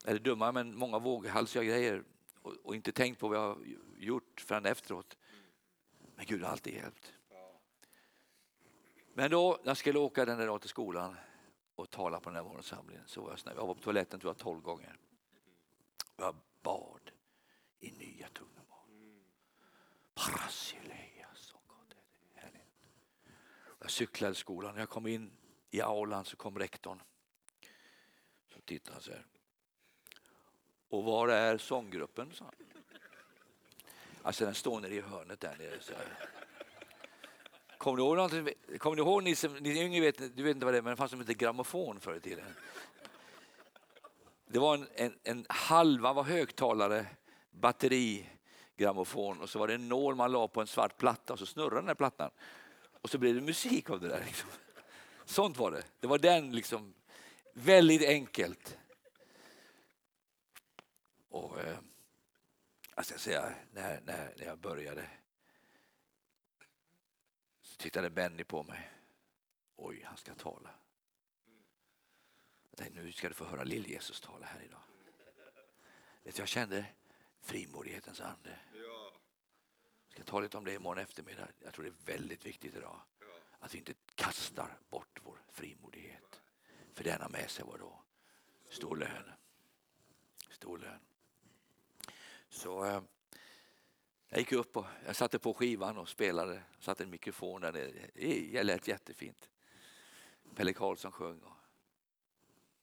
[0.06, 2.04] Eller dumma, men många våghalsiga grejer.
[2.42, 3.58] Och, och inte tänkt på vad jag har
[3.98, 5.16] gjort förrän efteråt.
[6.16, 7.12] Men Gud har alltid hjälpt.
[9.14, 11.16] Men då, när jag skulle åka den där dagen till skolan
[11.74, 13.54] och tala på den här morgonsamlingen så var jag snäll.
[13.56, 14.98] Jag var på toaletten tror jag tolv gånger.
[16.16, 17.10] Och jag bad
[17.78, 18.88] i nya tungomål.
[23.80, 24.74] Jag cyklade till skolan.
[24.74, 25.30] När jag kom in
[25.70, 27.02] i aulan så kom rektorn.
[28.54, 29.26] Så tittade han så här.
[30.88, 32.32] Och var är sånggruppen?
[32.34, 32.54] sa han.
[34.22, 35.80] Alltså den står nere i hörnet där nere.
[35.80, 36.28] Så här.
[37.78, 38.48] Kommer du ihåg någonting?
[38.78, 40.90] Kommer du ihåg, ni som ni yngre vet, du vet inte vad det är, men
[40.90, 42.44] det fanns som hette grammofon förr i tiden.
[44.46, 47.06] Det var en, en, en halva var högtalare,
[47.50, 48.26] batteri,
[48.76, 51.46] grammofon och så var det en nål man la på en svart platta och så
[51.46, 52.30] snurrade den här plattan.
[53.02, 54.22] Och så blev det musik av det där.
[54.26, 54.48] Liksom.
[55.24, 55.82] Sånt var det.
[56.00, 56.94] Det var den liksom,
[57.52, 58.78] väldigt enkelt.
[61.36, 61.78] Och eh,
[62.96, 65.10] jag ska säga, när, när, när jag började
[67.60, 68.90] så tittade Benny på mig.
[69.76, 70.70] Oj, han ska tala.
[72.70, 74.80] Jag tänkte, nu ska du få höra Lill-Jesus tala här idag.
[76.22, 76.86] Vet jag kände
[77.40, 78.58] frimodighetens ande.
[78.72, 79.12] Jag
[80.12, 81.48] ska tala lite om det imorgon eftermiddag.
[81.64, 83.00] Jag tror det är väldigt viktigt idag.
[83.58, 86.40] Att vi inte kastar bort vår frimodighet.
[86.94, 88.02] För den har med sig vadå?
[88.70, 89.32] Stor lön.
[90.50, 91.00] Stor lön.
[92.56, 93.02] Så eh,
[94.28, 96.62] jag gick upp och jag satte på skivan och spelade.
[96.80, 98.10] Satte en mikrofon där nere.
[98.14, 99.48] Det lät jättefint.
[100.54, 101.40] Pelle Karlsson sjöng.
[101.40, 101.56] Och,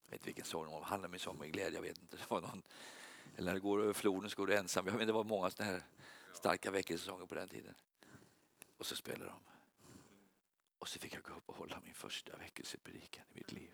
[0.05, 0.82] jag vet inte vilken sång det var.
[0.82, 1.78] Han min sång med glädje.
[1.78, 2.17] Jag vet inte.
[2.17, 2.63] Det var någon,
[3.36, 4.88] eller när det går över floden så går du ensam.
[4.88, 5.84] Jag vet, det var många såna här
[6.34, 7.76] starka väckelsesånger på den tiden.
[8.78, 9.39] Och så spelade de.
[10.80, 13.71] Och så fick jag gå upp och hålla min första väckelsepredikan i mitt liv.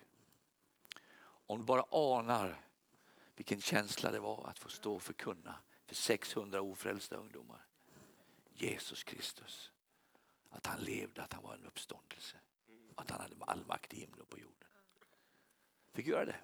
[1.22, 2.66] Om du bara anar
[3.36, 5.60] vilken känsla det var att få stå och förkunna
[5.90, 7.66] för 600 ofrälsta ungdomar.
[8.54, 9.72] Jesus Kristus.
[10.50, 12.38] Att han levde, att han var en uppståndelse.
[12.96, 14.68] Att han hade all makt i himlen och på jorden.
[15.94, 16.36] Fick göra det.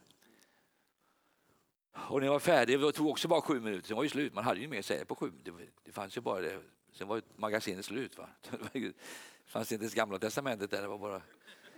[1.91, 4.33] Och när jag var färdig, det tog också bara sju minuter, sen var det slut.
[4.33, 5.71] Man hade ju mer att säga på sju minuter.
[5.83, 6.61] det fanns ju bara det.
[6.91, 8.17] Sen var ju magasinet slut.
[8.17, 8.29] Va?
[8.73, 10.81] Det fanns inte ens gamla testamentet där.
[10.81, 11.21] Det var bara,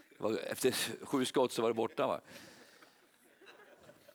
[0.10, 2.08] det var, efter sju skott så var det borta.
[2.08, 2.22] Va?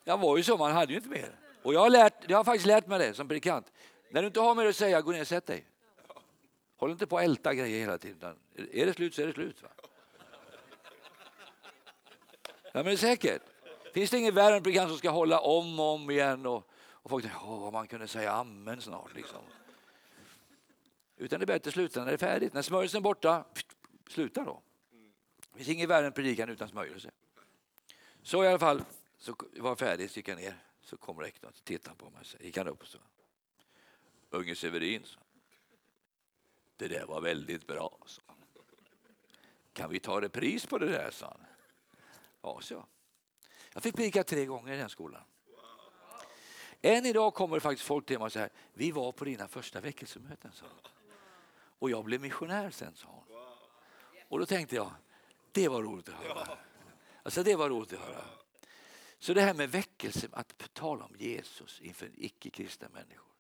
[0.05, 1.42] Jag var ju så, man hade ju inte mer.
[1.63, 3.73] Och jag har, lärt, jag har faktiskt lärt mig det som predikant.
[4.11, 5.67] När du inte har mer att säga, gå ner och sätt dig.
[6.77, 8.37] Håll inte på att älta grejer hela tiden.
[8.73, 9.63] Är det slut så är det slut.
[9.63, 9.69] Va?
[12.63, 13.43] Ja, men det är säkert.
[13.93, 17.11] Finns det ingen värre än predikant som ska hålla om och om igen och, och
[17.11, 19.15] folk tänker, åh, man kunde säga amen snart.
[19.15, 19.41] Liksom.
[21.17, 22.53] Utan det är bättre att sluta när det är färdigt.
[22.53, 23.45] När smörjelsen är borta,
[24.09, 24.63] sluta då.
[25.53, 27.11] Det finns ingen värre än predikan utan smörjelse.
[28.23, 28.85] Så i alla fall,
[29.19, 30.55] så var färdig, så gick jag ner.
[30.83, 32.25] Så kom rektorn och tittade på mig.
[32.25, 32.99] Så gick han upp och sa.
[34.31, 35.21] Unge Severin, sa.
[36.77, 37.99] Det där var väldigt bra.
[38.07, 38.23] Sa.
[39.73, 41.47] Kan vi ta repris på det där, sa han.
[42.43, 42.87] Ja, så.
[43.73, 45.23] Jag fick pika tre gånger i den skolan.
[46.83, 49.81] Än idag kommer det faktiskt folk till mig och säger, vi var på dina första
[49.81, 50.53] väckelsemöten.
[50.53, 50.65] Så.
[51.79, 53.47] Och jag blev missionär sen, sa hon.
[54.29, 54.91] Och då tänkte jag,
[55.53, 56.59] det var roligt att höra.
[57.23, 58.25] Alltså det var roligt att höra.
[59.23, 63.33] Så det här med väckelse, att tala om Jesus inför icke-kristna människor,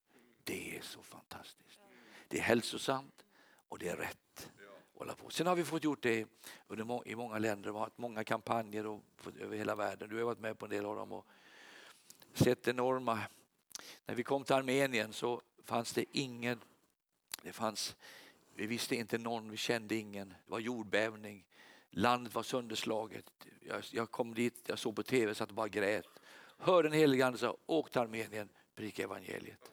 [0.45, 1.81] det är så fantastiskt.
[2.29, 3.25] Det är hälsosamt
[3.69, 4.51] och det är rätt.
[5.19, 5.31] På.
[5.31, 6.27] Sen har vi fått gjort det
[6.67, 9.01] under, i många länder, vi har haft många kampanjer och,
[9.41, 10.09] över hela världen.
[10.09, 11.27] Du har varit med på en del av dem och
[12.35, 13.21] sett enorma...
[14.07, 16.61] När vi kom till Armenien så fanns det ingen...
[17.43, 17.97] Det fanns,
[18.55, 20.29] vi visste inte någon, vi kände ingen.
[20.29, 21.45] Det var jordbävning.
[21.95, 23.31] Landet var sönderslaget.
[23.61, 26.09] Jag, jag kom dit, jag såg på tv, satt och bara grät.
[26.59, 29.71] Hörde den helige ande säga, åk till Armenien, predika evangeliet.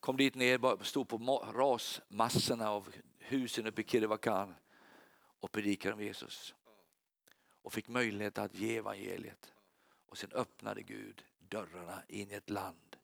[0.00, 1.18] Kom dit ner, stod på
[1.54, 4.54] rasmassorna av husen uppe i Kirvakan
[5.40, 6.54] och predikade om Jesus.
[7.62, 9.52] Och fick möjlighet att ge evangeliet.
[10.06, 12.96] Och sen öppnade Gud dörrarna in i ett land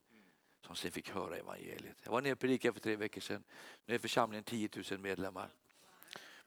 [0.67, 1.97] som sen fick höra evangeliet.
[2.03, 3.45] Jag var nere och predikade för tre veckor sedan.
[3.87, 5.51] Nu är församlingen 10 000 medlemmar.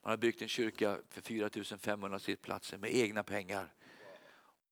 [0.06, 3.74] Man har byggt en kyrka för 4 500 sittplatser med egna pengar.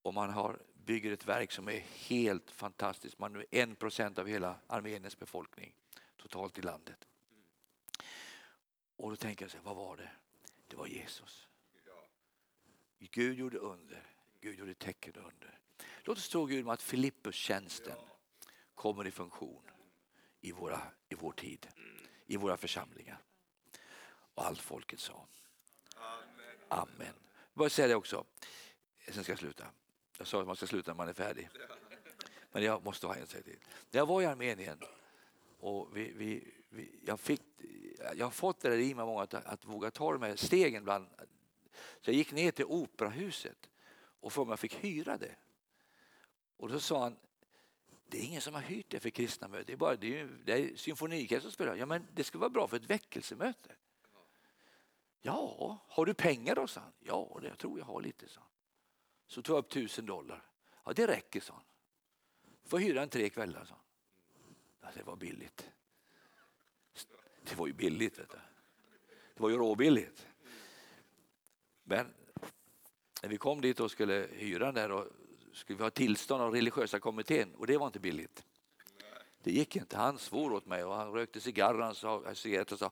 [0.02, 3.18] Och man har, bygger ett verk som är helt fantastiskt.
[3.18, 5.74] Man är en procent av hela Armeniens befolkning
[6.16, 7.08] totalt i landet.
[8.96, 10.10] Och då tänker jag, så vad var det?
[10.68, 11.48] Det var Jesus.
[12.98, 14.02] Gud gjorde under.
[14.40, 15.58] Gud gjorde tecken under.
[16.02, 17.98] Låt oss tro Gud att Filippus-tjänsten
[18.74, 19.70] kommer i funktion
[20.40, 21.66] i, våra, i vår tid,
[22.26, 23.22] i våra församlingar.
[24.34, 25.26] Och allt folket sa.
[25.96, 26.56] Amen.
[26.68, 27.14] Amen.
[27.54, 28.24] Jag säga det också,
[29.08, 29.66] sen ska jag sluta.
[30.18, 31.48] Jag sa att man ska sluta när man är färdig.
[32.52, 33.58] Men jag måste ha en sak till.
[33.90, 34.80] När jag var i Armenien
[35.58, 37.42] och vi, vi, vi, jag, fick,
[38.16, 40.84] jag har fått det där i mig många att, att våga ta de här stegen
[40.84, 41.06] Bland,
[42.00, 43.70] Så jag gick ner till operahuset
[44.20, 45.36] och frågade om jag fick hyra det.
[46.56, 47.16] Och då sa han,
[48.06, 49.64] det är ingen som har hyrt det för kristna möten.
[49.66, 51.76] Det är bara det är, det är symfoniker som spelar.
[51.76, 53.74] Ja, men det skulle vara bra för ett väckelsemöte.
[55.26, 56.66] Ja, har du pengar då?
[56.66, 56.92] sa han.
[57.00, 58.50] Ja, det, jag tror jag har lite, sa han.
[59.26, 60.44] Så tog jag upp tusen dollar.
[60.84, 61.62] Ja, det räcker, sa han.
[62.64, 63.84] Får hyra en tre kvällar, sa han.
[64.80, 65.70] Ja, det var billigt.
[67.42, 68.38] Det var ju billigt, vet du.
[69.34, 70.26] Det var ju råbilligt.
[71.82, 72.14] Men
[73.22, 75.06] när vi kom dit och skulle hyra den där och
[75.52, 78.44] skulle vi ha tillstånd av religiösa kommittén och det var inte billigt.
[79.42, 79.96] Det gick inte.
[79.96, 82.90] Han svor åt mig och han rökte cigarr han sa, cigarett och sa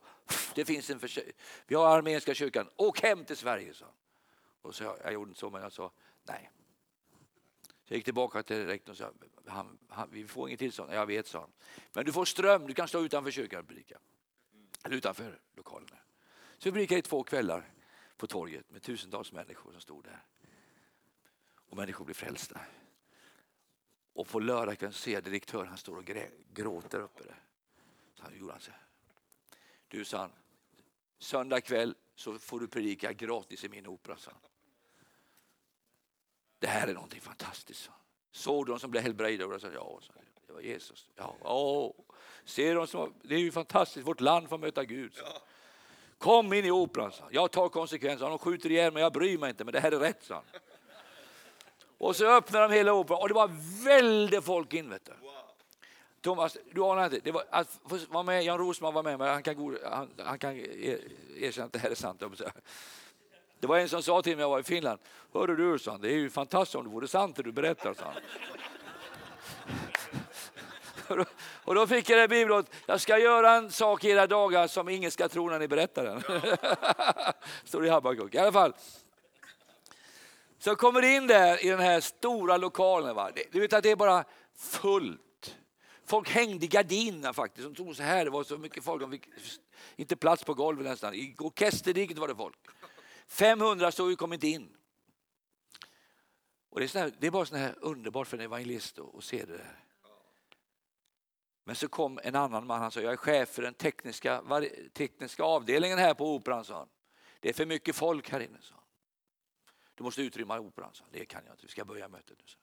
[0.55, 0.99] det finns en
[1.67, 3.73] vi har armeniska kyrkan, åk hem till Sverige.
[3.73, 3.85] sa
[4.61, 5.91] och så, Jag gjorde inte så men jag sa
[6.23, 6.51] nej.
[7.61, 9.11] Så jag gick tillbaka till rektorn och sa
[9.45, 10.93] han, han, vi får inget tillstånd.
[10.93, 11.51] Jag vet sa han.
[11.93, 13.97] Men du får ström, du kan stå utanför kyrkan och predika.
[14.83, 15.97] Eller utanför lokalerna.
[16.57, 17.71] Så vi predikade i två kvällar
[18.17, 20.23] på torget med tusentals människor som stod där.
[21.55, 22.59] Och människor blev frälsta.
[24.13, 26.05] Och på lördagskvällen ser jag direktören, han står och
[26.53, 27.43] gråter uppe där.
[28.15, 28.81] Så han gjorde han så här.
[29.87, 30.31] Du, sa han,
[31.23, 34.41] söndag kväll så får du predika gratis i min opera, sa han.
[36.59, 37.99] Det här är någonting fantastiskt, sa han.
[38.31, 39.45] Såg du de som blev helbrägda?
[39.45, 40.13] Ja, sa
[40.47, 41.07] det var Jesus.
[41.15, 41.91] Ja, åh.
[42.45, 45.13] Ser de som, det är ju fantastiskt, vårt land får möta Gud.
[45.15, 45.25] Så.
[46.17, 48.29] Kom in i operan, sa Jag tar konsekvenserna.
[48.29, 50.43] De skjuter ihjäl mig, jag bryr mig inte, men det här är rätt, sa han.
[51.97, 53.51] Och så öppnade de hela operan och det var
[53.85, 54.89] väldigt folk in.
[54.89, 55.13] Vet du.
[56.23, 57.19] Thomas, du anar inte.
[57.23, 60.55] Det var, att vara med, Jan Rosman var med mig, han kan, han, han kan
[61.37, 62.23] erkänna att det här är sant.
[63.59, 64.99] Det var en som sa till mig när jag var i Finland,
[65.33, 67.93] hörru du, sa det är ju fantastiskt om det vore sant det du berättar.
[67.93, 68.13] Sa
[71.63, 74.89] och då fick jag det bibelordet, jag ska göra en sak i era dagar som
[74.89, 76.21] ingen ska tro när ni berättar den.
[77.63, 78.35] Står det i Habakuk.
[78.35, 78.73] I alla fall,
[80.59, 83.15] så jag kommer in där i den här stora lokalen.
[83.15, 83.29] Va?
[83.51, 84.23] Du vet att det är bara
[84.55, 85.21] fullt.
[86.05, 87.67] Folk hängde i gardinerna faktiskt.
[87.67, 89.01] De tog så här, det var så mycket folk.
[89.01, 89.27] De fick
[89.95, 91.13] inte plats på golvet nästan.
[91.13, 92.57] I orkesterdiket var det folk.
[93.27, 94.69] 500 stod och kom inte in.
[96.69, 99.45] Och det, är här, det är bara så här underbart för en evangelist att se
[99.45, 99.79] det där.
[101.63, 104.43] Men så kom en annan man, han sa, jag är chef för den tekniska,
[104.93, 106.89] tekniska avdelningen här på Operan, sa han.
[107.39, 108.83] Det är för mycket folk här inne, sa han.
[109.95, 110.93] Du måste utrymma operan.
[110.93, 111.03] Så.
[111.11, 112.43] Det kan jag inte, vi ska börja mötet nu.
[112.45, 112.57] Så.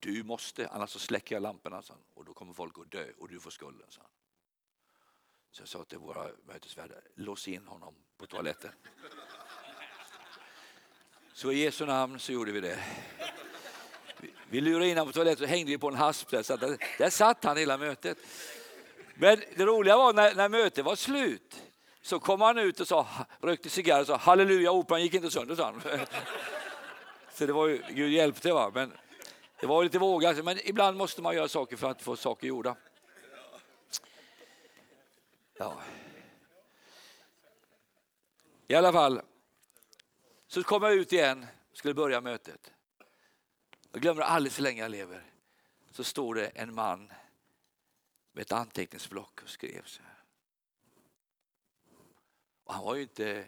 [0.00, 1.82] Du måste, annars så släcker jag lamporna
[2.14, 3.86] och då kommer folk att dö och du får skulden.
[3.88, 4.00] Så.
[5.50, 8.70] Så jag sa till våra mötesvärdar, lås in honom på toaletten.
[11.32, 12.84] Så i Jesu namn så gjorde vi det.
[14.48, 17.10] Vi lurade in honom på toaletten och hängde på en hasp där, så där, där
[17.10, 18.18] satt han hela mötet.
[19.14, 21.62] Men det roliga var när, när mötet var slut
[22.02, 23.06] så kom han ut och sa,
[23.40, 25.54] rökte cigarr och sa halleluja, operan gick inte sönder.
[25.54, 25.74] Så,
[27.34, 28.70] så det var ju, Gud hjälpte va.
[28.74, 28.92] Men
[29.60, 32.76] det var lite vågat, men ibland måste man göra saker för att få saker gjorda.
[35.56, 35.80] Ja.
[38.66, 39.22] I alla fall,
[40.46, 42.72] så kom jag ut igen och skulle börja mötet.
[43.92, 45.24] Jag glömmer aldrig så länge jag lever.
[45.90, 47.12] Så står det en man
[48.32, 50.22] med ett anteckningsblock och skrev så här.
[52.64, 53.44] Och han var ju inte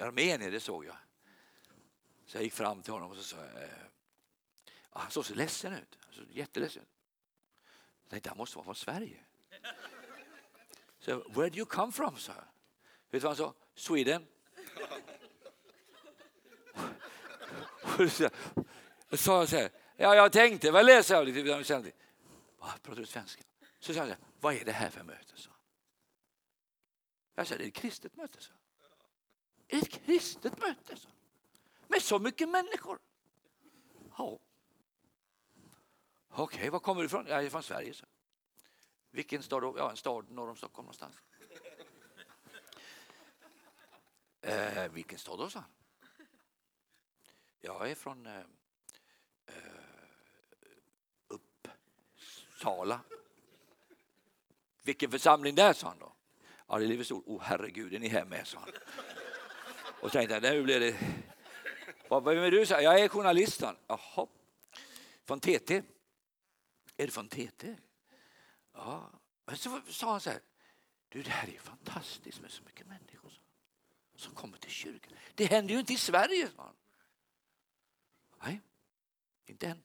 [0.00, 0.96] armenier, det såg jag.
[2.26, 3.68] Så jag gick fram till honom och så sa jag, eh,
[5.00, 6.86] han såg så ledsen ut, så jätteledsen.
[8.02, 9.24] Jag tänkte han måste vara från Sverige.
[10.98, 12.16] Så where do you come from?
[12.16, 12.44] sa jag.
[12.44, 12.46] Vet
[13.10, 13.54] du vad han sa?
[13.74, 14.26] Sweden.
[19.08, 21.48] Då sa han så här, ja jag tänkte väl det, sa jag typ, lite.
[21.48, 23.42] Jag pratar du svenska?
[23.78, 25.32] Så sa han, vad är det här för möte?
[25.34, 25.50] Så.
[27.34, 28.40] Jag sa, det är ett kristet möte.
[28.40, 28.52] Så.
[29.68, 30.96] Ett kristet möte?
[30.96, 31.08] Så.
[31.88, 32.98] Med så mycket människor?
[34.18, 34.38] Ja.
[36.36, 37.26] Okej, okay, var kommer du ifrån?
[37.26, 37.94] Jag är från Sverige.
[37.94, 38.06] Så.
[39.10, 39.74] Vilken stad då?
[39.78, 41.14] Ja, en stad norr om Stockholm någonstans.
[44.40, 45.70] Eh, vilken stad då, sa han.
[47.60, 48.38] Jag är från eh,
[49.46, 49.54] eh
[51.28, 53.00] Uppsala.
[54.82, 56.12] Vilken församling där, sa han då.
[56.66, 57.22] Ja, det är Livets Ord.
[57.26, 58.70] Åh oh, herregud, är ni här med, sa han.
[60.00, 60.96] Och tänkte jag, nu blir det...
[62.08, 62.66] Vem är du?
[62.66, 64.26] Så jag är journalist, Jaha.
[65.24, 65.82] Från TT.
[66.96, 67.76] Är det från TT?
[68.72, 69.10] Ja.
[69.44, 70.40] Men så sa han så här,
[71.08, 73.32] du det här är fantastiskt med så mycket människor
[74.16, 75.12] som kommer till kyrkan.
[75.34, 76.76] Det händer ju inte i Sverige, sa han.
[78.42, 78.60] Nej,
[79.44, 79.82] inte än.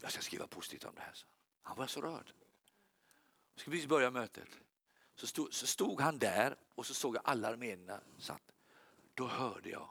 [0.00, 1.12] Jag ska skriva positivt om det här.
[1.14, 1.26] Så.
[1.62, 2.32] Han var så rörd.
[3.54, 4.48] Jag ska precis börja mötet.
[5.14, 8.52] Så stod, så stod han där och så såg jag alla armenierna satt.
[9.14, 9.90] Då hörde jag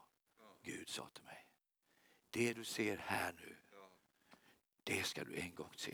[0.62, 1.48] Gud sa till mig.
[2.30, 3.58] Det du ser här nu,
[4.90, 5.92] det ska du en gång se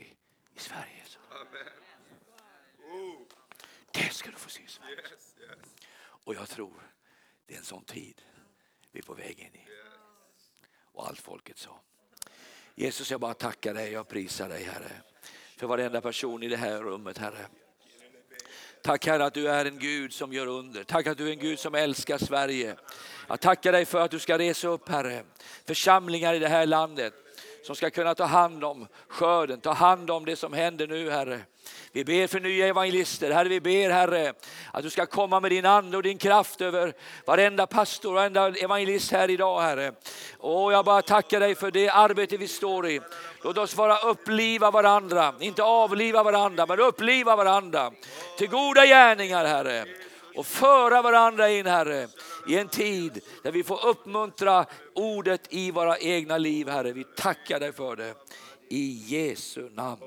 [0.54, 1.02] i Sverige.
[1.06, 1.18] Så.
[3.92, 5.02] Det ska du få se i Sverige.
[5.98, 6.92] Och jag tror
[7.46, 8.22] det är en sån tid
[8.92, 9.68] vi är på väg in i.
[10.92, 11.80] Och allt folket sa.
[12.74, 14.92] Jesus, jag bara tackar dig, jag prisar dig Herre.
[15.56, 17.46] För varenda person i det här rummet Herre.
[18.82, 20.84] Tack Herre att du är en Gud som gör under.
[20.84, 22.76] Tack att du är en Gud som älskar Sverige.
[23.28, 25.24] Jag tackar dig för att du ska resa upp Herre,
[25.64, 27.25] församlingar i det här landet
[27.62, 31.40] som ska kunna ta hand om skörden, ta hand om det som händer nu Herre.
[31.92, 33.30] Vi ber för nya evangelister.
[33.30, 34.32] Herre, vi ber Herre
[34.72, 36.92] att du ska komma med din ande och din kraft över
[37.24, 39.92] varenda pastor, varenda evangelist här idag Herre.
[40.38, 43.00] Och jag bara tackar dig för det arbete vi står i.
[43.42, 47.92] Låt oss vara uppliva varandra, inte avliva varandra, men uppliva varandra
[48.38, 49.84] till goda gärningar Herre.
[50.34, 52.08] Och föra varandra in Herre
[52.48, 56.92] i en tid där vi får uppmuntra ordet i våra egna liv Herre.
[56.92, 58.14] Vi tackar dig för det
[58.68, 60.02] i Jesu namn.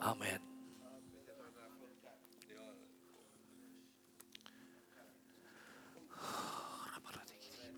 [0.00, 0.52] Amen.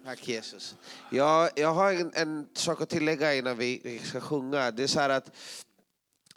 [0.05, 0.77] Tack Jesus.
[1.11, 4.71] Jag, jag har en, en sak att tillägga innan vi, ska sjunga.
[4.71, 5.31] Det är så att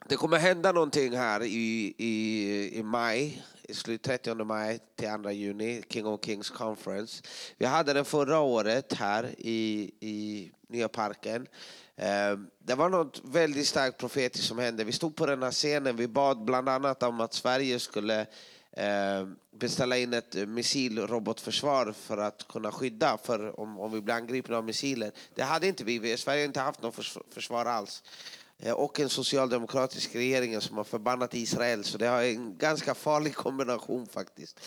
[0.05, 5.31] det kommer hända någonting här i, i, i maj, i slut 30 maj till 2
[5.31, 7.23] juni, King of Kings Conference.
[7.57, 11.47] Vi hade den förra året här i, i Nya Parken.
[11.95, 14.83] Ehm, det var något väldigt starkt profetiskt som hände.
[14.83, 18.25] Vi stod på den här scenen, vi bad bland annat om att Sverige skulle
[18.71, 24.57] ehm, beställa in ett missilrobotförsvar för att kunna skydda för om, om vi blir angripna
[24.57, 25.11] av missiler.
[25.35, 26.95] Det hade inte vi, Sverige har inte haft något
[27.33, 28.03] försvar alls.
[28.59, 33.35] Eh, och en socialdemokratisk regering som har förbannat Israel, så det är en ganska farlig
[33.35, 34.59] kombination faktiskt.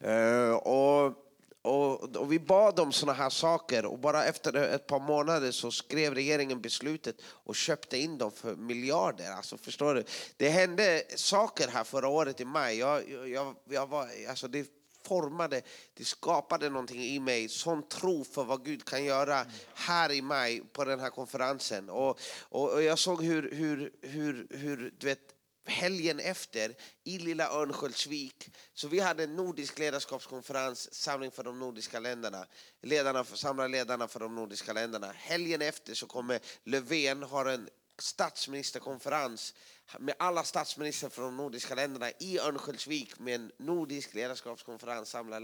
[0.00, 1.20] Eh, och
[1.64, 5.70] och, och, vi bad om sådana här saker och bara efter ett par månader så
[5.70, 9.30] skrev regeringen beslutet och köpte in dem för miljarder.
[9.30, 10.04] Alltså, förstår du?
[10.36, 12.78] Det hände saker här förra året i maj.
[12.78, 14.66] Jag, jag, jag var, alltså det
[15.04, 15.62] formade,
[15.94, 20.62] det skapade någonting i mig, sån tro för vad Gud kan göra här i maj
[20.72, 21.90] på den här konferensen.
[21.90, 25.34] Och, och, och jag såg hur, hur, hur, hur du vet,
[25.66, 26.74] helgen efter
[27.04, 28.48] i lilla Örnsköldsvik.
[28.74, 32.46] Så vi hade en nordisk ledarskapskonferens, samling för de nordiska länderna.
[32.82, 35.12] Ledarna, samla ledarna för de nordiska länderna.
[35.16, 37.68] Helgen efter så kommer Löfven ha en
[37.98, 39.54] statsministerkonferens
[39.98, 45.40] med alla statsministrar från de nordiska länderna i Örnsköldsvik med en nordisk ledarskapskonferens, samla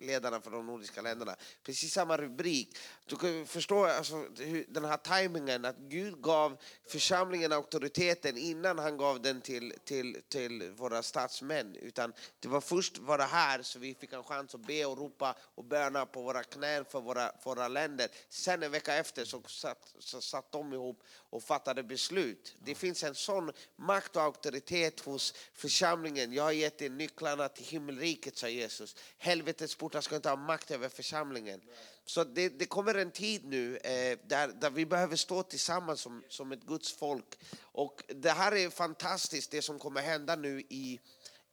[0.00, 1.36] ledarna för de nordiska länderna.
[1.62, 2.78] Precis samma rubrik.
[3.06, 6.56] Du kan förstå alltså, hur, den här tajmingen att Gud gav
[6.88, 11.76] församlingen auktoriteten innan han gav den till, till, till våra statsmän.
[11.76, 15.36] Utan det var först vara här så vi fick en chans att be och ropa
[15.54, 18.08] och böna på våra knän för våra, våra länder.
[18.28, 22.54] Sen en vecka efter så satt, så satt de ihop och fattade beslut.
[22.58, 26.32] Det finns en sån makt och auktoritet hos församlingen.
[26.32, 28.96] Jag har gett er nycklarna till himmelriket, sa Jesus.
[29.18, 31.60] Helvetets portar ska inte ha makt över församlingen.
[32.04, 36.22] Så det, det kommer en tid nu eh, där, där vi behöver stå tillsammans som,
[36.28, 37.38] som ett Guds folk.
[37.60, 41.00] Och det här är fantastiskt, det som kommer hända nu i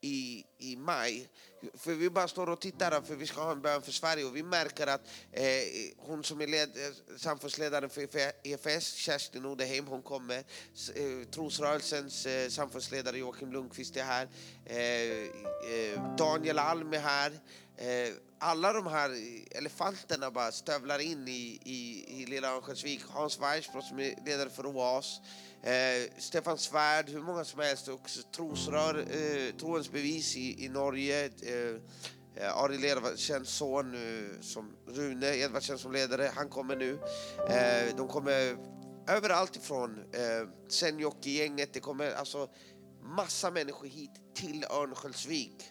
[0.02, 1.30] i, i maj.
[1.74, 4.36] För vi bara står och tittar för vi ska ha en bön för Sverige och
[4.36, 5.02] vi märker att
[5.32, 5.44] eh,
[5.98, 8.08] hon som är led, eh, samfundsledare för
[8.44, 10.38] EFS, Kerstin Odeheim, hon kommer.
[10.38, 14.28] Eh, trosrörelsens eh, samfundsledare Joakim Lundqvist är här.
[14.66, 14.78] Eh,
[15.74, 17.32] eh, Daniel Alm är här.
[17.78, 19.12] Eh, alla de här
[19.52, 23.02] elefanterna bara stövlar in i, i, i lilla Örnsköldsvik.
[23.10, 25.22] Hans Weissbrott som är ledare för OAS.
[25.64, 27.88] Eh, Stefan Svärd, hur många som helst.
[27.88, 31.26] också trosrör, eh, troens bevis i, i Norge.
[31.26, 31.76] Eh,
[32.36, 37.00] eh Arild Edvardsens son eh, som Rune Edvardsen som ledare, han kommer nu.
[37.50, 38.58] Eh, de kommer
[39.08, 40.00] överallt ifrån.
[40.14, 42.50] Eh, Senjoki-gänget, det kommer alltså
[43.02, 45.64] massa människor hit till Örnsköldsvik.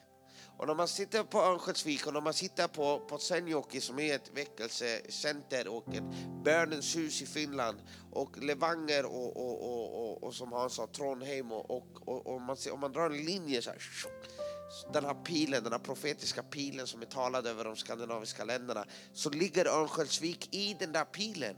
[0.59, 4.15] Och när man sitter på Örnsköldsvik och när man sitter på, på Senjoki som är
[4.15, 6.05] ett väckelsecenter och ett
[6.45, 7.79] bönens hus i Finland
[8.13, 12.41] och Levanger och, och, och, och, och som Hans sa, Trondheim och, och, och, och
[12.41, 13.79] man, om man drar en linje så här,
[14.93, 19.31] den här pilen, den här profetiska pilen som är talad över de skandinaviska länderna så
[19.31, 21.57] ligger Örnsköldsvik i den där pilen.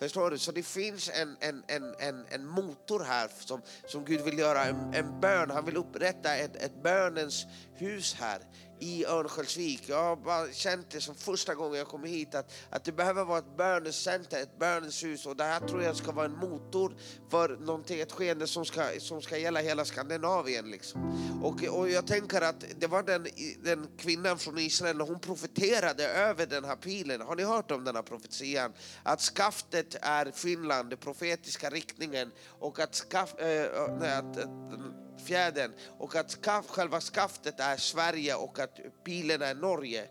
[0.00, 0.38] Förstår du?
[0.38, 4.64] Så det finns en, en, en, en, en motor här som, som Gud vill göra,
[4.64, 5.50] en, en bön.
[5.50, 8.38] Han vill upprätta ett, ett bönens hus här
[8.80, 9.82] i Örnsköldsvik.
[9.86, 13.24] Jag har bara känt det som första gången jag kom hit att, att det behöver
[13.24, 16.96] vara ett bönecenter, ett böneshus och det här tror jag ska vara en motor
[17.30, 20.70] för någonting, ett skeende som ska, som ska gälla hela Skandinavien.
[20.70, 21.00] Liksom.
[21.42, 23.26] Och, och jag tänker att det var den,
[23.62, 27.20] den kvinnan från Israel, när hon profeterade över den här pilen.
[27.20, 28.72] Har ni hört om den här profetian?
[29.02, 34.38] Att skaftet är Finland, den profetiska riktningen och att, skaff, äh, eh, eh, nej, att,
[34.38, 40.08] att fjädern och att skaff, själva skaftet är Sverige och att pilen är Norge.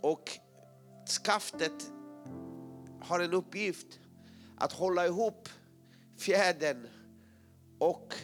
[0.00, 0.30] Och
[1.24, 1.90] skaftet
[3.00, 3.86] har en uppgift
[4.58, 5.48] att hålla ihop
[6.18, 6.88] fjädern
[7.78, 8.14] och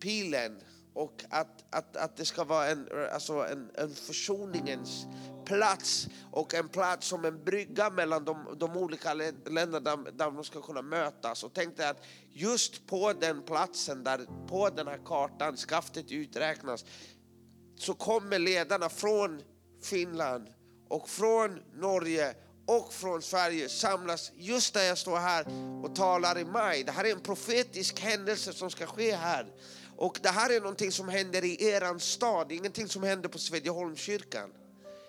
[0.00, 0.60] pilen
[0.94, 5.06] och att, att, att det ska vara en, alltså en, en försoningens
[5.48, 10.44] plats och en plats som en brygga mellan de, de olika länderna där, där de
[10.44, 11.44] ska kunna mötas.
[11.44, 16.84] Och tänk dig att just på den platsen, där, på den här kartan, skaftet uträknas,
[17.76, 19.42] så kommer ledarna från
[19.82, 20.48] Finland
[20.88, 22.34] och från Norge
[22.66, 25.46] och från Sverige samlas just där jag står här
[25.84, 26.84] och talar i maj.
[26.84, 29.46] Det här är en profetisk händelse som ska ske här.
[29.96, 34.50] Och det här är någonting som händer i eran stad, ingenting som händer på Svedjeholmskyrkan.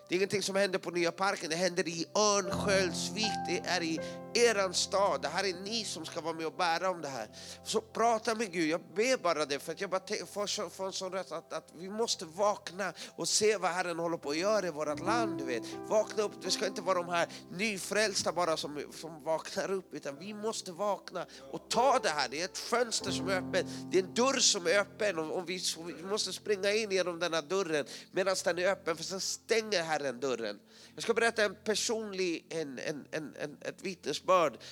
[0.09, 3.99] Det är ingenting som händer på Nya Parken, det händer i Örnsköldsvik, det är i
[4.45, 5.21] eran stad.
[5.21, 7.27] Det här är ni som ska vara med och bära om det här.
[7.63, 10.01] Så prata med Gud, jag ber bara det för att jag bara
[10.31, 14.17] får, får en sån rätt att, att vi måste vakna och se vad Herren håller
[14.17, 15.37] på att göra i vårt land.
[15.37, 15.63] Du vet.
[15.87, 20.19] Vakna upp, vi ska inte vara de här nyfrälsta bara som, som vaknar upp utan
[20.19, 22.29] vi måste vakna och ta det här.
[22.29, 25.37] Det är ett fönster som är öppet, det är en dörr som är öppen och,
[25.37, 25.61] och vi,
[25.97, 29.83] vi måste springa in genom den här dörren medan den är öppen för sen stänger
[29.83, 30.59] Herren dörren.
[30.95, 34.28] Jag ska berätta en personlig, en, en, en, en, ett vittnesbörd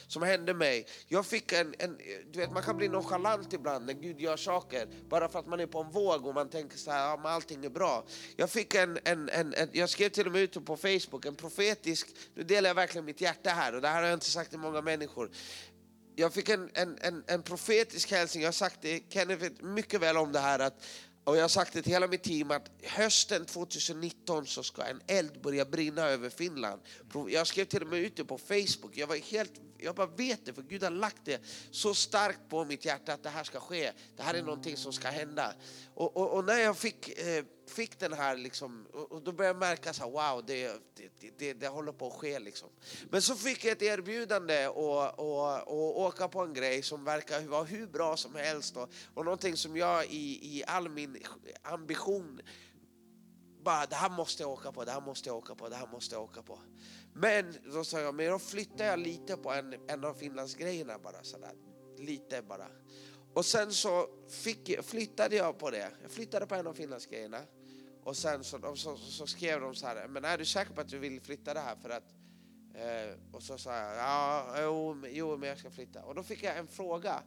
[0.07, 0.88] som hände mig.
[1.07, 1.97] Jag fick en, en,
[2.31, 5.59] du vet man kan bli nonchalant ibland när Gud gör saker bara för att man
[5.59, 8.05] är på en våg och man tänker så här, ja, men allting är bra.
[8.35, 11.35] Jag fick en, en, en, en, jag skrev till och med ut på Facebook, en
[11.35, 14.49] profetisk, nu delar jag verkligen mitt hjärta här och det här har jag inte sagt
[14.49, 15.29] till många människor
[16.19, 20.01] jag fick en, en, en, en profetisk hälsning, jag har sagt det, Kenneth vet mycket
[20.01, 20.85] väl om det här, att
[21.27, 25.01] och jag har sagt det till hela mitt team att hösten 2019 så ska en
[25.07, 26.81] eld börja brinna över Finland.
[27.29, 30.53] Jag skrev till och med ute på Facebook, jag var helt jag bara vet det,
[30.53, 31.41] för Gud har lagt det
[31.71, 33.91] så starkt på mitt hjärta att det här ska ske.
[34.15, 35.53] Det här är någonting som ska hända.
[35.93, 39.55] Och, och, och när jag fick, eh, fick den här, liksom, och, och då började
[39.55, 40.67] jag märka så här, wow, det,
[41.19, 42.39] det, det, det, håller på att ske.
[42.39, 42.69] Liksom.
[43.09, 45.19] Men så fick jag ett erbjudande att
[45.97, 49.77] åka på en grej som verkar vara hur bra som helst och, och någonting som
[49.77, 51.23] jag i, i all min
[51.61, 52.41] ambition
[53.67, 55.87] bara, det här måste jag åka på, det här måste jag åka på, det här
[55.87, 56.59] måste jag åka på.
[57.19, 61.23] Men då sa jag, men då flyttar jag lite på en, en av Finlandsgrejerna bara
[61.23, 61.53] sådär.
[61.98, 62.68] Lite bara.
[63.34, 65.91] Och sen så fick, flyttade jag på det.
[66.02, 67.41] Jag flyttade på en av Finlandsgrejerna.
[68.03, 70.81] Och sen så, de, så, så skrev de så här, men är du säker på
[70.81, 71.76] att du vill flytta det här?
[71.76, 72.14] För att,
[72.73, 76.03] eh, och så sa jag, ja, jo, men- jo, men jag ska flytta.
[76.03, 77.23] Och då fick jag en fråga.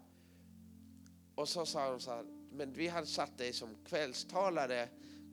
[1.35, 4.89] Och så sa de så här, men vi hade satt dig som kvällstalare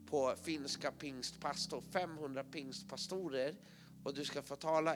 [0.09, 3.55] på finska pingstpastor, 500 pingstpastorer
[4.03, 4.95] och du ska få tala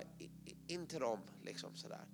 [0.68, 1.20] in till dem.
[1.44, 2.08] Liksom sådär.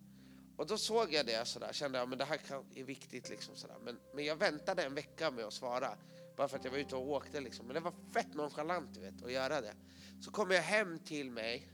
[0.58, 3.30] Och då såg jag det sådär, kände att det här kan, är viktigt.
[3.30, 3.78] Liksom sådär.
[3.84, 5.98] Men, men jag väntade en vecka med att svara,
[6.36, 7.42] bara för att jag var ute och åkte.
[7.42, 7.66] Liksom.
[7.66, 9.74] Men det var fett nonchalant du vet, att göra det.
[10.22, 11.68] Så kommer jag hem till mig,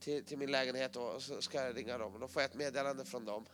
[0.00, 2.14] till, till min lägenhet och, och så ska jag ringa dem.
[2.14, 3.46] Och då får jag ett meddelande från dem.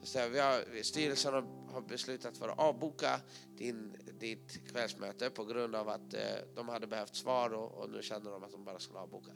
[0.00, 3.20] Så säger vi har, styrelsen har, har beslutat för att avboka
[3.56, 6.20] din, ditt kvällsmöte på grund av att eh,
[6.54, 9.32] de hade behövt svar och, och nu känner de att de bara skulle avboka.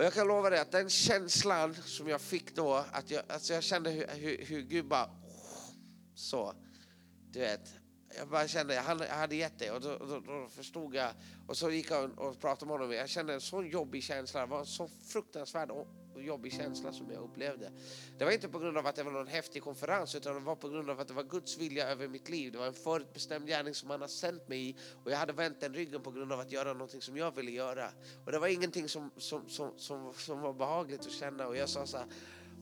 [0.00, 3.52] Och jag kan lova dig att den känslan som jag fick då, att jag, alltså
[3.52, 5.10] jag kände hur, hur, hur Gud bara
[6.14, 6.54] så,
[7.30, 7.74] du vet.
[8.18, 11.10] Jag bara kände, han, hade, jag hade gett det och då, då, då förstod jag.
[11.48, 12.92] Och så gick jag och pratade med honom.
[12.92, 14.40] Jag kände en sån jobbig känsla.
[14.40, 15.70] Det var en så fruktansvärd
[16.16, 17.70] jobbig känsla som jag upplevde.
[18.18, 20.56] Det var inte på grund av att det var någon häftig konferens utan det var
[20.56, 22.52] på grund av att det var Guds vilja över mitt liv.
[22.52, 25.60] Det var en förutbestämd gärning som han har sänt mig i och jag hade vänt
[25.60, 27.90] den ryggen på grund av att göra någonting som jag ville göra.
[28.24, 31.68] Och det var ingenting som, som, som, som, som var behagligt att känna och jag
[31.68, 32.06] sa så här,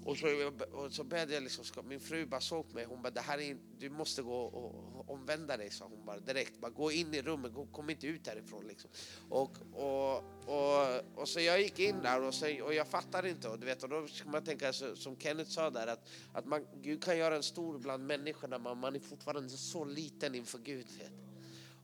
[0.09, 3.21] och så, och så började jag liksom, min fru bara såg mig, hon bara det
[3.21, 6.61] här är, du måste gå och, omvända dig sa hon bara direkt.
[6.61, 8.91] Bara gå in i rummet, gå, kom inte ut härifrån liksom.
[9.29, 10.17] Och, och,
[10.47, 13.67] och, och så jag gick in där och, så, och jag fattar inte och du
[13.67, 17.05] vet och då ska man tänka så, som Kenneth sa där att, att man, Gud
[17.05, 20.87] kan göra en stor bland människorna men man är fortfarande så liten inför Gud.
[20.99, 21.13] Vet.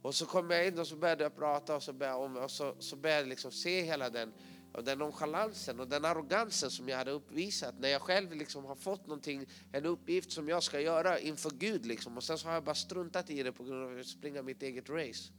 [0.04, 2.50] Och så kom jag in och så började jag prata och så började jag, och
[2.50, 4.32] så, så började jag liksom se hela den,
[4.74, 8.74] och den nonchalansen och den arrogansen som jag hade uppvisat när jag själv liksom har
[8.74, 11.86] fått någonting, en uppgift som jag ska göra inför Gud.
[11.86, 12.16] Liksom.
[12.16, 14.04] Och sen så har jag bara struntat i det på grund av att jag vill
[14.04, 15.32] springa mitt eget race.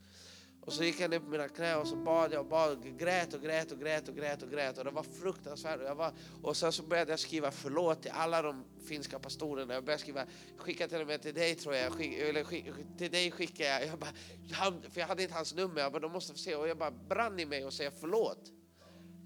[0.61, 2.83] Och så gick jag ner på mina knän och så bad jag och bad, och
[2.83, 5.79] grät och grät och grät och grät och grät och det var fruktansvärt.
[5.79, 6.13] Och, jag var,
[6.43, 9.73] och sen så började jag skriva förlåt till alla de finska pastorerna.
[9.73, 10.25] Jag började skriva,
[10.57, 12.65] skicka till och med till dig tror jag, skick, eller skick,
[12.97, 13.87] till dig skickade jag.
[13.87, 14.13] jag bara,
[14.51, 16.55] han, för jag hade inte hans nummer, jag bara, de måste få se.
[16.55, 18.51] Och jag bara brann i mig och säga förlåt.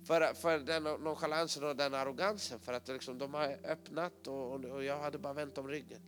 [0.10, 2.60] För, för den nonchalansen och den arrogansen.
[2.60, 6.02] För att liksom, de har öppnat och, och, jag hade bara vänt om ryggen.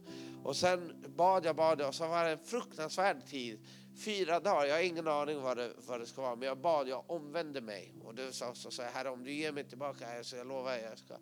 [0.44, 3.66] Och sen bad jag, bad jag och så var det en fruktansvärd tid.
[4.06, 6.36] Fyra dagar, jag har ingen aning vad det, vad det ska vara.
[6.36, 7.94] Men jag bad, jag omvände mig.
[8.04, 10.98] Och du sa så, så herre om du ger mig tillbaka, så jag lovar jag
[10.98, 11.14] ska,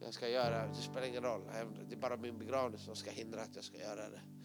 [0.00, 1.42] jag ska göra, det spelar ingen roll.
[1.88, 4.35] Det är bara min begravning som ska hindra att jag ska göra det.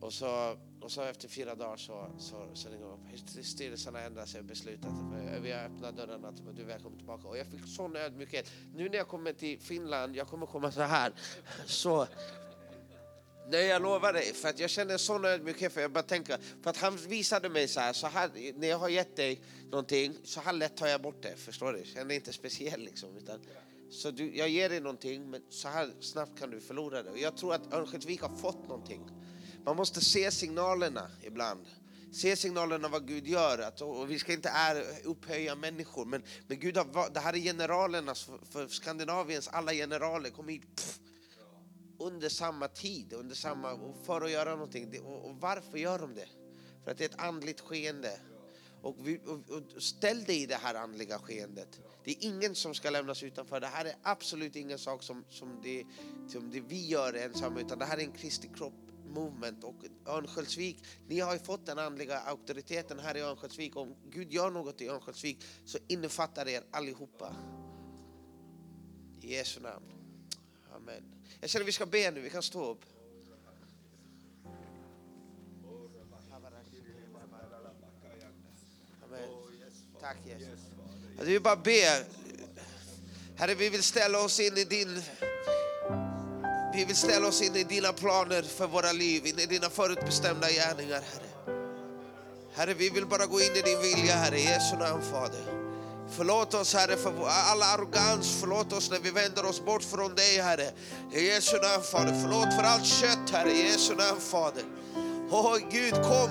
[0.00, 3.44] Och så, och så efter fyra dagar så, så, så ringde de upp.
[3.46, 6.66] Styrelsen har ändrat sig och beslutat att eh, vi har öppnat dörrarna till du är
[6.66, 7.28] välkommen tillbaka.
[7.28, 8.50] Och jag fick sån ödmjukhet.
[8.74, 11.12] Nu när jag kommer till Finland, jag kommer komma så här.
[11.66, 12.06] Så,
[13.48, 14.32] Nej, jag lovar dig.
[14.34, 15.72] För att jag känner sån ödmjukhet.
[15.72, 18.78] För jag bara tänker, för att han visade mig så här, så här, när jag
[18.78, 19.40] har gett dig
[19.70, 21.36] någonting, så här lätt tar jag bort det.
[21.36, 21.84] Förstår du?
[21.94, 23.16] Jag är inte speciell liksom.
[23.16, 23.40] Utan,
[23.90, 27.10] så du, jag ger dig någonting, men så här snabbt kan du förlora det.
[27.10, 29.10] Och jag tror att Örnsköldsvik har fått någonting.
[29.66, 31.66] Man måste se signalerna ibland.
[32.12, 33.58] Se signalerna vad Gud gör.
[33.58, 37.38] Att, och vi ska inte är, upphöja människor, men, men Gud har, det här är
[37.38, 38.14] generalerna.
[38.14, 40.76] för, för Skandinaviens alla generaler kom hit.
[40.76, 40.98] Pff,
[41.98, 45.00] under samma tid, under samma, för att göra någonting.
[45.00, 46.28] Och, och varför gör de det?
[46.84, 48.20] För att det är ett andligt skeende.
[48.82, 51.80] Och, vi, och, och ställ dig i det här andliga skeendet.
[52.04, 53.60] Det är ingen som ska lämnas utanför.
[53.60, 55.84] Det här är absolut ingen sak som, som, det,
[56.28, 59.74] som det vi gör ensamma, utan det här är en Kristi kropp movement och
[60.06, 63.76] Örnsköldsvik, ni har ju fått den andliga auktoriteten här i Örnsköldsvik.
[63.76, 67.36] Om Gud gör något i Örnsköldsvik så innefattar det er allihopa.
[69.20, 69.86] I Jesu namn.
[70.76, 71.02] Amen.
[71.40, 72.84] Jag känner vi ska be nu, vi kan stå upp.
[79.04, 79.28] Amen.
[80.00, 80.48] Tack Jesus.
[81.10, 82.04] Alltså, vi bara be.
[83.36, 85.02] Herre, vi vill ställa oss in i din...
[86.76, 90.50] Vi vill ställa oss in i dina planer för våra liv, in i dina förutbestämda
[90.50, 91.56] gärningar, Herre.
[92.54, 95.44] Herre, vi vill bara gå in i din vilja, Herre, i Jesu namn, Fader.
[96.16, 98.36] Förlåt oss, Herre, för all arrogans.
[98.40, 100.70] Förlåt oss när vi vänder oss bort från dig, Herre.
[101.12, 102.20] I Jesu namn, Fader.
[102.22, 104.64] Förlåt för allt kött, Herre, i Jesu namn, Fader.
[105.30, 106.30] Åh, Gud, kom.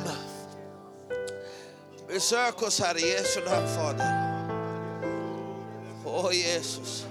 [2.08, 4.42] Besök oss, Herre, i Jesu namn, Fader.
[6.06, 7.06] Åh, Jesus.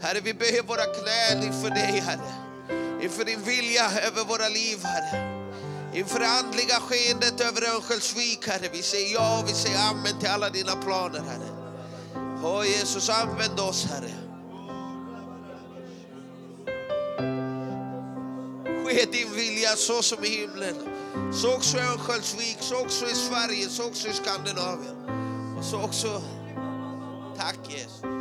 [0.00, 2.32] Herre, vi böjer våra knän inför dig, Herre.
[3.02, 5.36] Inför din vilja över våra liv, Herre.
[5.94, 8.68] Inför det andliga skeendet över Örnsköldsvik, Herre.
[8.72, 11.50] Vi säger ja och vi säger amen till alla dina planer, Herre.
[12.44, 14.26] Åh Jesus, använd oss, Herre.
[18.96, 20.76] ske din vilja så som i himlen.
[21.32, 24.96] Så också i Örnsköldsvik, så också i Sverige, så också i Skandinavien.
[25.58, 26.22] Och så också,
[27.36, 28.15] tack Jesus.